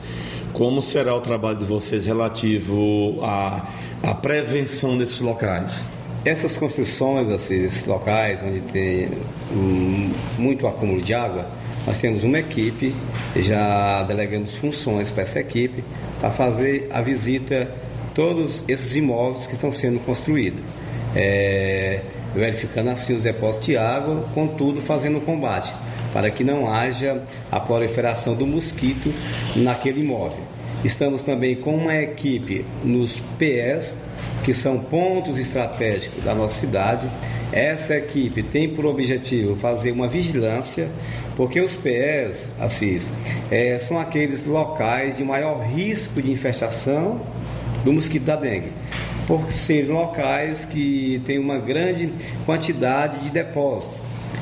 como 0.52 0.82
será 0.82 1.14
o 1.14 1.20
trabalho 1.20 1.58
de 1.58 1.64
vocês 1.64 2.04
relativo 2.04 3.20
à, 3.22 3.64
à 4.02 4.12
prevenção 4.12 4.98
desses 4.98 5.20
locais? 5.20 5.86
Essas 6.24 6.56
construções, 6.56 7.30
assim, 7.30 7.64
esses 7.64 7.86
locais 7.86 8.42
onde 8.42 8.60
tem 8.60 9.08
muito 10.36 10.66
acúmulo 10.66 11.00
de 11.00 11.14
água, 11.14 11.46
nós 11.86 11.98
temos 11.98 12.22
uma 12.22 12.38
equipe, 12.38 12.94
já 13.36 14.02
delegamos 14.04 14.54
funções 14.54 15.10
para 15.10 15.22
essa 15.22 15.40
equipe, 15.40 15.84
para 16.20 16.30
fazer 16.30 16.88
a 16.90 17.02
visita 17.02 17.70
todos 18.14 18.64
esses 18.66 18.94
imóveis 18.94 19.46
que 19.46 19.52
estão 19.52 19.70
sendo 19.70 20.00
construídos. 20.00 20.62
É, 21.14 22.00
verificando 22.34 22.90
assim 22.90 23.14
os 23.14 23.22
depósitos 23.22 23.66
de 23.66 23.76
água, 23.76 24.24
contudo 24.34 24.80
fazendo 24.80 25.18
o 25.18 25.20
combate, 25.20 25.72
para 26.12 26.30
que 26.30 26.42
não 26.42 26.70
haja 26.72 27.22
a 27.50 27.60
proliferação 27.60 28.34
do 28.34 28.46
mosquito 28.46 29.12
naquele 29.56 30.00
imóvel. 30.00 30.40
Estamos 30.84 31.22
também 31.22 31.54
com 31.54 31.76
uma 31.76 31.94
equipe 31.94 32.64
nos 32.82 33.22
PS, 33.38 33.96
que 34.44 34.52
são 34.52 34.78
pontos 34.78 35.38
estratégicos 35.38 36.22
da 36.22 36.34
nossa 36.34 36.58
cidade. 36.58 37.08
Essa 37.50 37.96
equipe 37.96 38.42
tem 38.42 38.68
por 38.68 38.84
objetivo 38.84 39.56
fazer 39.56 39.92
uma 39.92 40.06
vigilância, 40.06 40.90
porque 41.36 41.60
os 41.60 41.74
PS, 41.74 42.50
Assis, 42.60 43.08
é, 43.50 43.78
são 43.78 43.98
aqueles 43.98 44.44
locais 44.44 45.16
de 45.16 45.24
maior 45.24 45.60
risco 45.60 46.22
de 46.22 46.30
infestação 46.30 47.20
do 47.84 47.92
mosquito 47.92 48.24
da 48.24 48.36
dengue 48.36 48.72
por 49.26 49.50
serem 49.50 49.90
locais 49.90 50.64
que 50.64 51.20
têm 51.24 51.38
uma 51.38 51.58
grande 51.58 52.12
quantidade 52.44 53.20
de 53.20 53.30
depósito. 53.30 53.94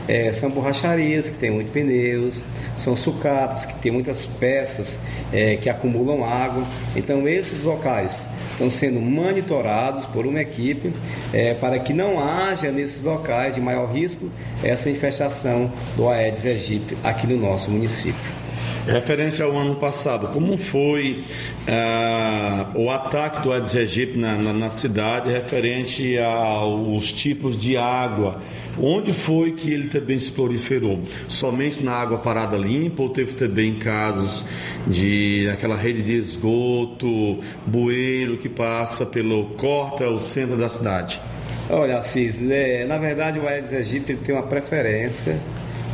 É, 0.09 0.32
são 0.32 0.51
borracharias 0.51 1.28
que 1.28 1.36
têm 1.36 1.51
muitos 1.51 1.73
pneus, 1.73 2.44
são 2.74 2.97
sucatas 2.97 3.64
que 3.64 3.74
têm 3.77 3.93
muitas 3.93 4.27
peças 4.27 4.98
é, 5.32 5.56
que 5.56 5.70
acumulam 5.70 6.24
água. 6.24 6.64
Então 6.97 7.28
esses 7.28 7.62
locais 7.62 8.28
estão 8.62 8.70
sendo 8.70 9.01
monitorados 9.01 10.05
por 10.06 10.26
uma 10.26 10.40
equipe 10.40 10.93
é, 11.32 11.55
para 11.55 11.78
que 11.78 11.93
não 11.93 12.20
haja 12.20 12.70
nesses 12.70 13.02
locais 13.02 13.55
de 13.55 13.60
maior 13.60 13.90
risco 13.90 14.30
essa 14.62 14.89
infestação 14.89 15.72
do 15.97 16.09
Aedes 16.09 16.47
aegypti 16.47 16.97
aqui 17.02 17.26
no 17.26 17.36
nosso 17.36 17.70
município. 17.70 18.41
Referente 18.86 19.40
ao 19.40 19.56
ano 19.56 19.76
passado, 19.76 20.26
como 20.28 20.56
foi 20.56 21.22
uh, 21.68 22.80
o 22.80 22.90
ataque 22.90 23.40
do 23.40 23.52
Aedes 23.52 23.76
aegypti 23.76 24.18
na, 24.18 24.36
na, 24.36 24.52
na, 24.52 24.70
cidade, 24.70 25.30
referente 25.30 26.18
aos 26.18 27.12
tipos 27.12 27.56
de 27.56 27.76
água? 27.76 28.40
Onde 28.80 29.12
foi 29.12 29.52
que 29.52 29.72
ele 29.72 29.86
também 29.86 30.18
se 30.18 30.32
proliferou? 30.32 31.00
Somente 31.28 31.80
na 31.84 31.92
água 31.92 32.18
parada 32.18 32.56
limpa 32.56 33.04
ou 33.04 33.09
teve 33.09 33.34
também 33.34 33.78
casos 33.78 34.44
de 34.84 35.48
aquela 35.52 35.76
rede 35.76 36.02
de 36.02 36.14
esgoto, 36.16 37.38
bueiro 37.64 38.36
que 38.36 38.48
passa 38.48 39.06
pelo 39.06 39.44
corta 39.50 40.09
o 40.09 40.18
centro 40.18 40.56
da 40.56 40.68
cidade? 40.68 41.22
Olha, 41.70 41.98
Assis, 41.98 42.40
é, 42.50 42.84
na 42.84 42.98
verdade 42.98 43.38
o 43.38 43.46
Aedes 43.46 43.72
aegypti 43.72 44.16
tem 44.16 44.34
uma 44.34 44.42
preferência 44.42 45.38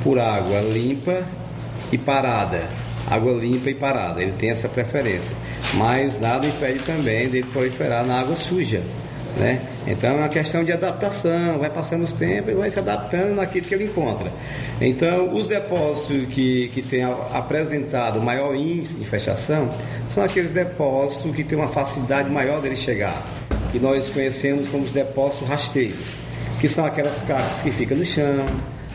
por 0.03 0.19
água 0.19 0.61
limpa 0.63 1.23
e 1.93 1.99
parada. 1.99 2.69
Água 3.11 3.33
limpa 3.33 3.71
e 3.71 3.75
parada, 3.75 4.23
ele 4.23 4.33
tem 4.33 4.51
essa 4.51 4.69
preferência. 4.69 5.35
Mas 5.75 6.21
nada 6.21 6.47
impede 6.47 6.81
também 6.81 7.29
dele 7.29 7.47
proliferar 7.51 8.05
na 8.05 8.21
água 8.21 8.37
suja. 8.37 8.83
Né? 9.37 9.61
Então 9.87 10.11
é 10.11 10.15
uma 10.15 10.29
questão 10.29 10.65
de 10.65 10.73
adaptação, 10.73 11.59
vai 11.59 11.71
passando 11.71 12.03
os 12.03 12.13
tempos 12.13 12.53
e 12.53 12.57
vai 12.57 12.69
se 12.71 12.79
adaptando 12.79 13.37
naquilo 13.37 13.67
que 13.67 13.75
ele 13.75 13.85
encontra. 13.85 14.33
Então, 14.81 15.33
os 15.33 15.47
depósitos 15.47 16.27
que, 16.35 16.69
que 16.69 16.83
têm 16.83 17.05
apresentado 17.05 18.21
maior 18.21 18.55
índice 18.55 18.95
de 18.95 19.03
infestação 19.03 19.71
são 20.09 20.25
aqueles 20.25 20.51
depósitos 20.51 21.35
que 21.35 21.45
têm 21.45 21.57
uma 21.57 21.69
facilidade 21.69 22.29
maior 22.29 22.61
dele 22.61 22.75
chegar, 22.75 23.23
que 23.71 23.79
nós 23.79 24.11
conhecemos 24.11 24.67
como 24.69 24.83
os 24.83 24.93
depósitos 24.93 25.47
rasteiros, 25.47 26.17
que 26.61 26.69
são 26.69 26.85
aquelas 26.85 27.23
caixas 27.23 27.63
que 27.63 27.71
ficam 27.71 27.97
no 27.97 28.05
chão, 28.05 28.45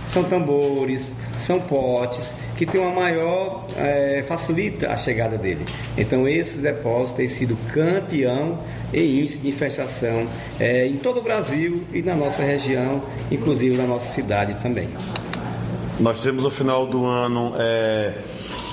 são 0.05 0.23
tambores, 0.23 1.13
são 1.37 1.59
potes, 1.59 2.35
que 2.55 2.65
tem 2.65 2.79
uma 2.79 2.91
maior, 2.91 3.65
é, 3.77 4.23
facilita 4.27 4.91
a 4.91 4.97
chegada 4.97 5.37
dele. 5.37 5.65
Então 5.97 6.27
esses 6.27 6.61
depósitos 6.61 7.13
têm 7.13 7.27
sido 7.27 7.57
campeão 7.73 8.59
em 8.93 9.19
índice 9.19 9.39
de 9.39 9.49
infestação 9.49 10.27
é, 10.59 10.87
em 10.87 10.97
todo 10.97 11.19
o 11.19 11.23
Brasil 11.23 11.83
e 11.93 12.01
na 12.01 12.15
nossa 12.15 12.43
região, 12.43 13.01
inclusive 13.31 13.75
na 13.77 13.85
nossa 13.85 14.11
cidade 14.11 14.55
também. 14.61 14.89
Nós 15.99 16.21
temos 16.21 16.43
no 16.43 16.51
final 16.51 16.87
do 16.87 17.05
ano 17.05 17.53
é, 17.57 18.13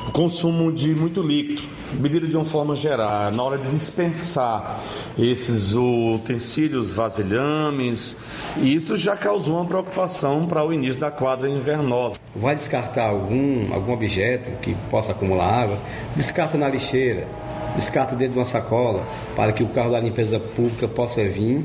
o 0.08 0.12
consumo 0.12 0.72
de 0.72 0.94
muito 0.94 1.22
líquido 1.22 1.79
bebida 1.92 2.26
de 2.26 2.36
uma 2.36 2.44
forma 2.44 2.74
geral, 2.74 3.30
na 3.30 3.42
hora 3.42 3.58
de 3.58 3.68
dispensar 3.68 4.80
esses 5.18 5.74
utensílios, 5.74 6.92
vasilhames, 6.92 8.16
isso 8.58 8.96
já 8.96 9.16
causou 9.16 9.56
uma 9.56 9.64
preocupação 9.64 10.46
para 10.46 10.64
o 10.64 10.72
início 10.72 11.00
da 11.00 11.10
quadra 11.10 11.48
invernosa. 11.48 12.16
Vai 12.34 12.54
descartar 12.54 13.08
algum, 13.08 13.72
algum 13.72 13.92
objeto 13.92 14.50
que 14.60 14.74
possa 14.90 15.12
acumular 15.12 15.62
água, 15.62 15.78
descarta 16.14 16.56
na 16.56 16.68
lixeira, 16.68 17.26
descarta 17.74 18.14
dentro 18.14 18.34
de 18.34 18.38
uma 18.38 18.44
sacola, 18.44 19.06
para 19.34 19.52
que 19.52 19.62
o 19.62 19.68
carro 19.68 19.92
da 19.92 20.00
limpeza 20.00 20.38
pública 20.38 20.86
possa 20.86 21.22
vir 21.24 21.64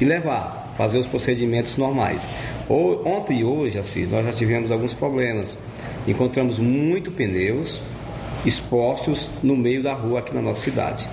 e 0.00 0.04
levar, 0.04 0.72
fazer 0.76 0.98
os 0.98 1.06
procedimentos 1.06 1.76
normais. 1.76 2.28
Ontem 2.68 3.40
e 3.40 3.44
hoje, 3.44 3.78
Assis, 3.78 4.10
nós 4.10 4.24
já 4.24 4.32
tivemos 4.32 4.70
alguns 4.70 4.92
problemas. 4.92 5.56
Encontramos 6.06 6.58
muito 6.58 7.10
pneus, 7.10 7.80
expostos 8.46 9.28
no 9.42 9.56
meio 9.56 9.82
da 9.82 9.92
rua 9.92 10.20
aqui 10.20 10.34
na 10.34 10.40
nossa 10.40 10.60
cidade. 10.62 11.08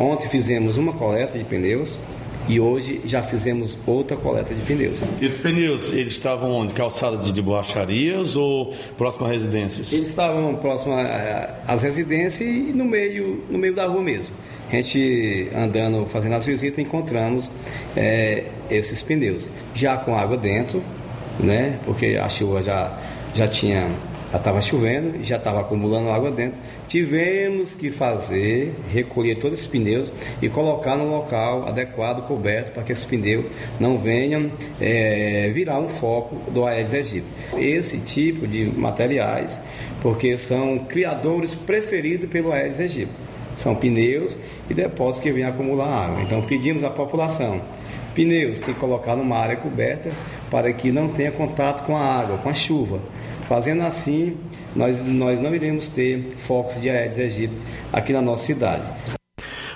Ontem 0.00 0.28
fizemos 0.28 0.76
uma 0.76 0.92
coleta 0.92 1.38
de 1.38 1.44
pneus 1.44 1.98
e 2.48 2.58
hoje 2.58 3.02
já 3.04 3.22
fizemos 3.22 3.76
outra 3.86 4.16
coleta 4.16 4.54
de 4.54 4.62
pneus. 4.62 5.02
Esses 5.20 5.38
pneus, 5.38 5.92
eles 5.92 6.14
estavam 6.14 6.50
onde? 6.50 6.72
Calçada 6.72 7.18
de, 7.18 7.30
de 7.30 7.42
borracharias 7.42 8.36
ou 8.36 8.74
próximo 8.96 9.26
a 9.26 9.28
residências? 9.28 9.92
Eles 9.92 10.08
estavam 10.08 10.56
próximo 10.56 10.94
às 11.66 11.82
residências 11.82 12.48
e 12.48 12.72
no 12.72 12.86
meio, 12.86 13.44
no 13.50 13.58
meio 13.58 13.74
da 13.74 13.86
rua 13.86 14.02
mesmo. 14.02 14.34
A 14.70 14.76
gente 14.76 15.50
andando, 15.54 16.06
fazendo 16.06 16.34
as 16.34 16.46
visitas, 16.46 16.78
encontramos 16.78 17.50
é, 17.94 18.44
esses 18.70 19.02
pneus. 19.02 19.48
Já 19.74 19.98
com 19.98 20.16
água 20.16 20.36
dentro, 20.36 20.82
né? 21.38 21.78
Porque 21.84 22.18
a 22.20 22.28
chuva 22.30 22.62
já, 22.62 22.98
já 23.34 23.46
tinha 23.46 23.90
já 24.30 24.38
estava 24.38 24.60
chovendo 24.60 25.16
e 25.16 25.24
já 25.24 25.36
estava 25.36 25.60
acumulando 25.60 26.10
água 26.10 26.30
dentro. 26.30 26.58
Tivemos 26.86 27.74
que 27.74 27.90
fazer, 27.90 28.74
recolher 28.92 29.36
todos 29.36 29.58
esses 29.58 29.70
pneus 29.70 30.12
e 30.40 30.48
colocar 30.48 30.96
no 30.96 31.08
local 31.08 31.66
adequado, 31.66 32.26
coberto, 32.26 32.72
para 32.72 32.82
que 32.82 32.92
esses 32.92 33.04
pneus 33.04 33.46
não 33.80 33.96
venham 33.96 34.50
é, 34.80 35.50
virar 35.54 35.78
um 35.78 35.88
foco 35.88 36.36
do 36.50 36.66
Aedes 36.66 36.94
aegypti. 36.94 37.26
Esse 37.56 37.98
tipo 37.98 38.46
de 38.46 38.64
materiais, 38.64 39.60
porque 40.00 40.36
são 40.36 40.78
criadores 40.80 41.54
preferidos 41.54 42.28
pelo 42.28 42.52
Aedes 42.52 42.80
aegypti 42.80 43.12
São 43.54 43.74
pneus 43.74 44.38
e 44.68 44.74
depósitos 44.74 45.20
que 45.20 45.32
vêm 45.32 45.44
acumular 45.44 46.04
água. 46.04 46.22
Então 46.22 46.42
pedimos 46.42 46.84
à 46.84 46.90
população, 46.90 47.62
pneus 48.14 48.58
tem 48.58 48.74
que 48.74 48.80
colocar 48.80 49.16
numa 49.16 49.36
área 49.36 49.56
coberta 49.56 50.10
para 50.50 50.72
que 50.72 50.92
não 50.92 51.08
tenha 51.08 51.30
contato 51.30 51.84
com 51.84 51.96
a 51.96 52.00
água, 52.00 52.38
com 52.38 52.48
a 52.48 52.54
chuva. 52.54 53.00
Fazendo 53.48 53.80
assim, 53.80 54.36
nós, 54.76 55.02
nós 55.02 55.40
não 55.40 55.54
iremos 55.54 55.88
ter 55.88 56.34
focos 56.36 56.82
de 56.82 56.90
Aedes 56.90 57.18
aegypti 57.18 57.56
aqui 57.90 58.12
na 58.12 58.20
nossa 58.20 58.44
cidade. 58.44 58.84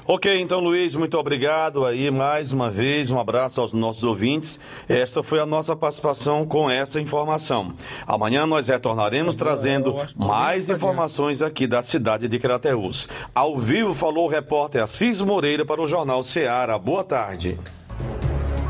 Ok, 0.05 0.40
então 0.40 0.61
Luiz, 0.61 0.94
muito 0.94 1.16
obrigado 1.16 1.86
aí 1.86 2.11
mais 2.11 2.53
uma 2.53 2.69
vez, 2.69 3.11
um 3.11 3.19
abraço 3.19 3.62
aos 3.62 3.73
nossos 3.73 4.05
ouvintes. 4.05 4.61
Esta 4.86 5.23
foi 5.23 5.40
a 5.40 5.47
nossa 5.47 5.74
participação 5.74 6.44
com 6.44 6.69
essa 6.69 7.01
informação. 7.01 7.73
Amanhã 8.07 8.44
nós 8.44 8.69
retornaremos 8.69 9.36
trazendo 9.36 9.94
mais 10.15 10.69
informações 10.69 11.40
aqui 11.40 11.66
da 11.66 11.81
cidade 11.81 12.28
de 12.28 12.39
Crateús. 12.39 13.09
Ao 13.35 13.57
vivo 13.57 13.94
falou 13.94 14.27
o 14.27 14.31
repórter 14.31 14.82
Assis 14.82 15.23
Moreira 15.23 15.65
para 15.65 15.81
o 15.81 15.86
Jornal 15.86 16.23
Ceará. 16.23 16.78
Boa 16.78 17.05
tarde. 17.05 17.59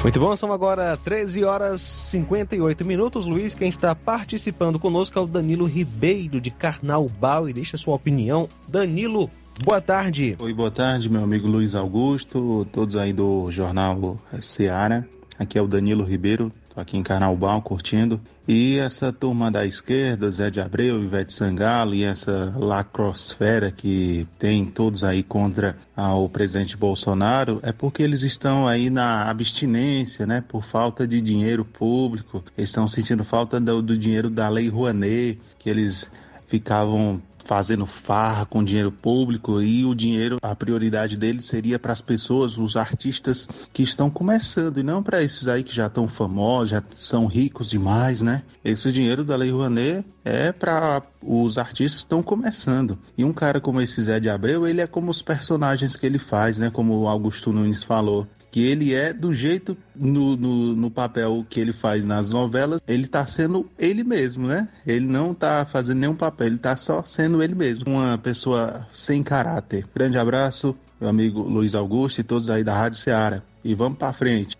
Muito 0.02 0.18
bom, 0.18 0.34
são 0.34 0.52
agora 0.52 0.96
13 0.96 1.44
horas 1.44 1.80
58 1.80 2.84
minutos. 2.84 3.24
Luiz, 3.24 3.54
quem 3.54 3.68
está 3.68 3.94
participando 3.94 4.76
conosco 4.76 5.16
é 5.16 5.22
o 5.22 5.28
Danilo 5.28 5.64
Ribeiro 5.64 6.40
de 6.40 6.50
Carnaubal 6.50 7.48
e 7.48 7.52
deixa 7.52 7.76
sua 7.76 7.94
opinião. 7.94 8.48
Danilo, 8.66 9.30
boa 9.62 9.80
tarde. 9.80 10.34
Oi, 10.40 10.52
boa 10.52 10.72
tarde, 10.72 11.08
meu 11.08 11.22
amigo 11.22 11.46
Luiz 11.46 11.76
Augusto, 11.76 12.66
todos 12.72 12.96
aí 12.96 13.12
do 13.12 13.48
Jornal 13.52 14.18
Seara. 14.40 15.08
Aqui 15.38 15.56
é 15.56 15.62
o 15.62 15.68
Danilo 15.68 16.02
Ribeiro, 16.02 16.50
tô 16.74 16.80
aqui 16.80 16.96
em 16.96 17.02
Carnaubal 17.04 17.62
curtindo. 17.62 18.20
E 18.46 18.78
essa 18.78 19.12
turma 19.12 19.52
da 19.52 19.64
esquerda, 19.64 20.28
Zé 20.30 20.50
de 20.50 20.60
Abreu, 20.60 21.02
Ivete 21.02 21.32
Sangalo 21.32 21.94
e 21.94 22.02
essa 22.02 22.52
lacrosfera 22.56 23.70
que 23.70 24.26
tem 24.36 24.64
todos 24.64 25.04
aí 25.04 25.22
contra 25.22 25.76
ah, 25.96 26.16
o 26.16 26.28
presidente 26.28 26.76
Bolsonaro, 26.76 27.60
é 27.62 27.70
porque 27.70 28.02
eles 28.02 28.22
estão 28.22 28.66
aí 28.66 28.90
na 28.90 29.30
abstinência, 29.30 30.26
né? 30.26 30.42
Por 30.46 30.64
falta 30.64 31.06
de 31.06 31.20
dinheiro 31.20 31.64
público. 31.64 32.44
Eles 32.58 32.70
estão 32.70 32.88
sentindo 32.88 33.22
falta 33.22 33.60
do, 33.60 33.80
do 33.80 33.96
dinheiro 33.96 34.28
da 34.28 34.48
Lei 34.48 34.68
Rouanet, 34.68 35.38
que 35.56 35.70
eles 35.70 36.10
ficavam 36.46 37.22
fazendo 37.44 37.86
farra 37.86 38.46
com 38.46 38.62
dinheiro 38.64 38.92
público 38.92 39.60
e 39.60 39.84
o 39.84 39.94
dinheiro, 39.94 40.38
a 40.42 40.54
prioridade 40.54 41.16
deles 41.16 41.44
seria 41.44 41.78
para 41.78 41.92
as 41.92 42.00
pessoas, 42.00 42.58
os 42.58 42.76
artistas 42.76 43.48
que 43.72 43.82
estão 43.82 44.10
começando 44.10 44.78
e 44.78 44.82
não 44.82 45.02
para 45.02 45.22
esses 45.22 45.48
aí 45.48 45.62
que 45.62 45.74
já 45.74 45.86
estão 45.86 46.08
famosos, 46.08 46.70
já 46.70 46.82
são 46.94 47.26
ricos 47.26 47.70
demais, 47.70 48.22
né? 48.22 48.42
Esse 48.64 48.92
dinheiro 48.92 49.24
da 49.24 49.36
Lei 49.36 49.50
Rouanet 49.50 50.04
é 50.24 50.52
para 50.52 51.02
os 51.22 51.58
artistas 51.58 52.00
que 52.00 52.06
estão 52.06 52.22
começando. 52.22 52.98
E 53.16 53.24
um 53.24 53.32
cara 53.32 53.60
como 53.60 53.80
esse 53.80 54.00
Zé 54.02 54.20
de 54.20 54.28
Abreu, 54.28 54.66
ele 54.66 54.80
é 54.80 54.86
como 54.86 55.10
os 55.10 55.22
personagens 55.22 55.96
que 55.96 56.06
ele 56.06 56.18
faz, 56.18 56.58
né? 56.58 56.70
Como 56.70 56.98
o 56.98 57.08
Augusto 57.08 57.52
Nunes 57.52 57.82
falou 57.82 58.26
que 58.52 58.62
ele 58.62 58.94
é 58.94 59.14
do 59.14 59.32
jeito 59.34 59.74
no, 59.96 60.36
no, 60.36 60.76
no, 60.76 60.90
papel 60.90 61.44
que 61.48 61.58
ele 61.58 61.72
faz 61.72 62.04
nas 62.04 62.28
novelas, 62.28 62.82
ele 62.86 63.08
tá 63.08 63.26
sendo 63.26 63.68
ele 63.78 64.04
mesmo, 64.04 64.46
né? 64.46 64.68
Ele 64.86 65.06
não 65.06 65.32
tá 65.32 65.64
fazendo 65.64 66.00
nenhum 66.00 66.14
papel, 66.14 66.48
ele 66.48 66.58
tá 66.58 66.76
só 66.76 67.02
sendo 67.02 67.42
ele 67.42 67.54
mesmo. 67.54 67.84
Uma 67.86 68.18
pessoa 68.18 68.86
sem 68.92 69.22
caráter. 69.22 69.86
Grande 69.94 70.18
abraço, 70.18 70.76
meu 71.00 71.08
amigo 71.08 71.40
Luiz 71.40 71.74
Augusto 71.74 72.20
e 72.20 72.22
todos 72.22 72.50
aí 72.50 72.62
da 72.62 72.74
Rádio 72.74 72.98
Ceará. 72.98 73.42
E 73.64 73.74
vamos 73.74 73.96
para 73.96 74.12
frente. 74.12 74.54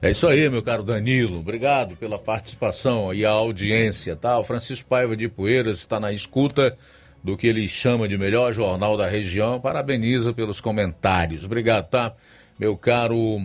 É 0.00 0.12
isso 0.12 0.28
aí, 0.28 0.48
meu 0.48 0.62
caro 0.62 0.84
Danilo. 0.84 1.40
Obrigado 1.40 1.96
pela 1.96 2.20
participação 2.20 3.12
e 3.12 3.26
a 3.26 3.30
audiência, 3.30 4.14
tá? 4.14 4.38
O 4.38 4.44
Francisco 4.44 4.88
Paiva 4.88 5.16
de 5.16 5.28
Poeiras 5.28 5.78
está 5.78 5.98
na 5.98 6.12
escuta 6.12 6.78
do 7.24 7.36
que 7.36 7.48
ele 7.48 7.66
chama 7.66 8.06
de 8.06 8.16
melhor 8.16 8.52
jornal 8.52 8.96
da 8.96 9.08
região. 9.08 9.60
Parabeniza 9.60 10.32
pelos 10.32 10.60
comentários. 10.60 11.44
Obrigado, 11.44 11.88
tá? 11.88 12.14
Meu 12.58 12.76
caro 12.76 13.40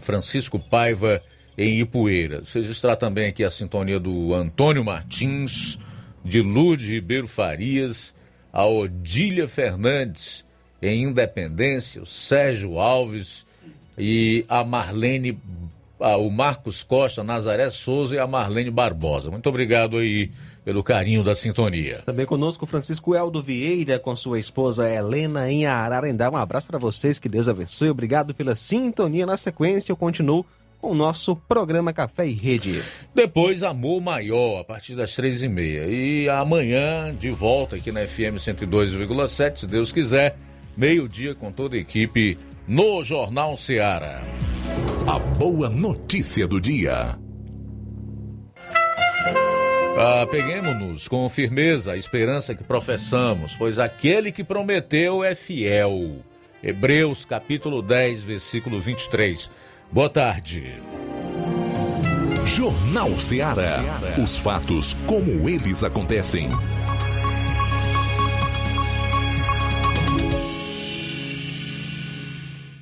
Francisco 0.00 0.58
Paiva 0.58 1.22
em 1.56 1.80
Ipueiras. 1.80 2.52
Registrar 2.52 2.96
também 2.96 3.28
aqui 3.28 3.44
a 3.44 3.50
sintonia 3.50 4.00
do 4.00 4.34
Antônio 4.34 4.84
Martins, 4.84 5.78
de 6.24 6.42
Lourdes 6.42 6.88
Ribeiro 6.88 7.28
Farias, 7.28 8.14
a 8.52 8.66
Odília 8.66 9.46
Fernandes 9.46 10.44
em 10.82 11.04
Independência, 11.04 12.02
o 12.02 12.06
Sérgio 12.06 12.78
Alves 12.78 13.46
e 13.96 14.44
a 14.48 14.64
Marlene, 14.64 15.40
a, 16.00 16.16
o 16.16 16.30
Marcos 16.30 16.82
Costa, 16.82 17.22
Nazaré 17.22 17.70
Souza 17.70 18.16
e 18.16 18.18
a 18.18 18.26
Marlene 18.26 18.70
Barbosa. 18.70 19.30
Muito 19.30 19.48
obrigado 19.48 19.98
aí 19.98 20.30
pelo 20.66 20.82
carinho 20.82 21.22
da 21.22 21.32
sintonia. 21.32 22.02
Também 22.04 22.26
conosco 22.26 22.66
Francisco 22.66 23.14
Eldo 23.14 23.40
Vieira 23.40 24.00
com 24.00 24.16
sua 24.16 24.36
esposa 24.36 24.90
Helena 24.90 25.48
em 25.48 25.64
Ararendá. 25.64 26.28
Um 26.28 26.36
abraço 26.36 26.66
para 26.66 26.76
vocês, 26.76 27.20
que 27.20 27.28
Deus 27.28 27.48
abençoe. 27.48 27.88
Obrigado 27.88 28.34
pela 28.34 28.56
sintonia. 28.56 29.24
Na 29.24 29.36
sequência, 29.36 29.92
eu 29.92 29.96
continuo 29.96 30.44
com 30.80 30.90
o 30.90 30.94
nosso 30.94 31.36
programa 31.36 31.92
Café 31.92 32.26
e 32.26 32.32
Rede. 32.32 32.82
Depois, 33.14 33.62
Amor 33.62 34.00
Maior, 34.00 34.58
a 34.58 34.64
partir 34.64 34.96
das 34.96 35.14
três 35.14 35.40
e 35.40 35.48
meia. 35.48 35.86
E 35.86 36.28
amanhã, 36.28 37.14
de 37.14 37.30
volta 37.30 37.76
aqui 37.76 37.92
na 37.92 38.04
FM 38.04 38.34
102,7, 38.34 39.58
se 39.58 39.66
Deus 39.68 39.92
quiser, 39.92 40.36
meio-dia 40.76 41.32
com 41.36 41.52
toda 41.52 41.76
a 41.76 41.78
equipe 41.78 42.36
no 42.66 43.04
Jornal 43.04 43.56
Seara. 43.56 44.24
A 45.06 45.16
boa 45.16 45.70
notícia 45.70 46.44
do 46.44 46.60
dia. 46.60 47.16
Ah, 49.98 50.26
Peguemos-nos 50.30 51.08
com 51.08 51.26
firmeza 51.26 51.92
a 51.92 51.96
esperança 51.96 52.54
que 52.54 52.62
professamos, 52.62 53.54
pois 53.56 53.78
aquele 53.78 54.30
que 54.30 54.44
prometeu 54.44 55.24
é 55.24 55.34
fiel. 55.34 56.18
Hebreus 56.62 57.24
capítulo 57.24 57.80
10, 57.80 58.22
versículo 58.22 58.78
23. 58.78 59.50
Boa 59.90 60.10
tarde. 60.10 60.74
Jornal 62.44 63.18
Ceará. 63.18 63.82
Os 64.22 64.36
fatos 64.36 64.94
como 65.06 65.48
eles 65.48 65.82
acontecem. 65.82 66.50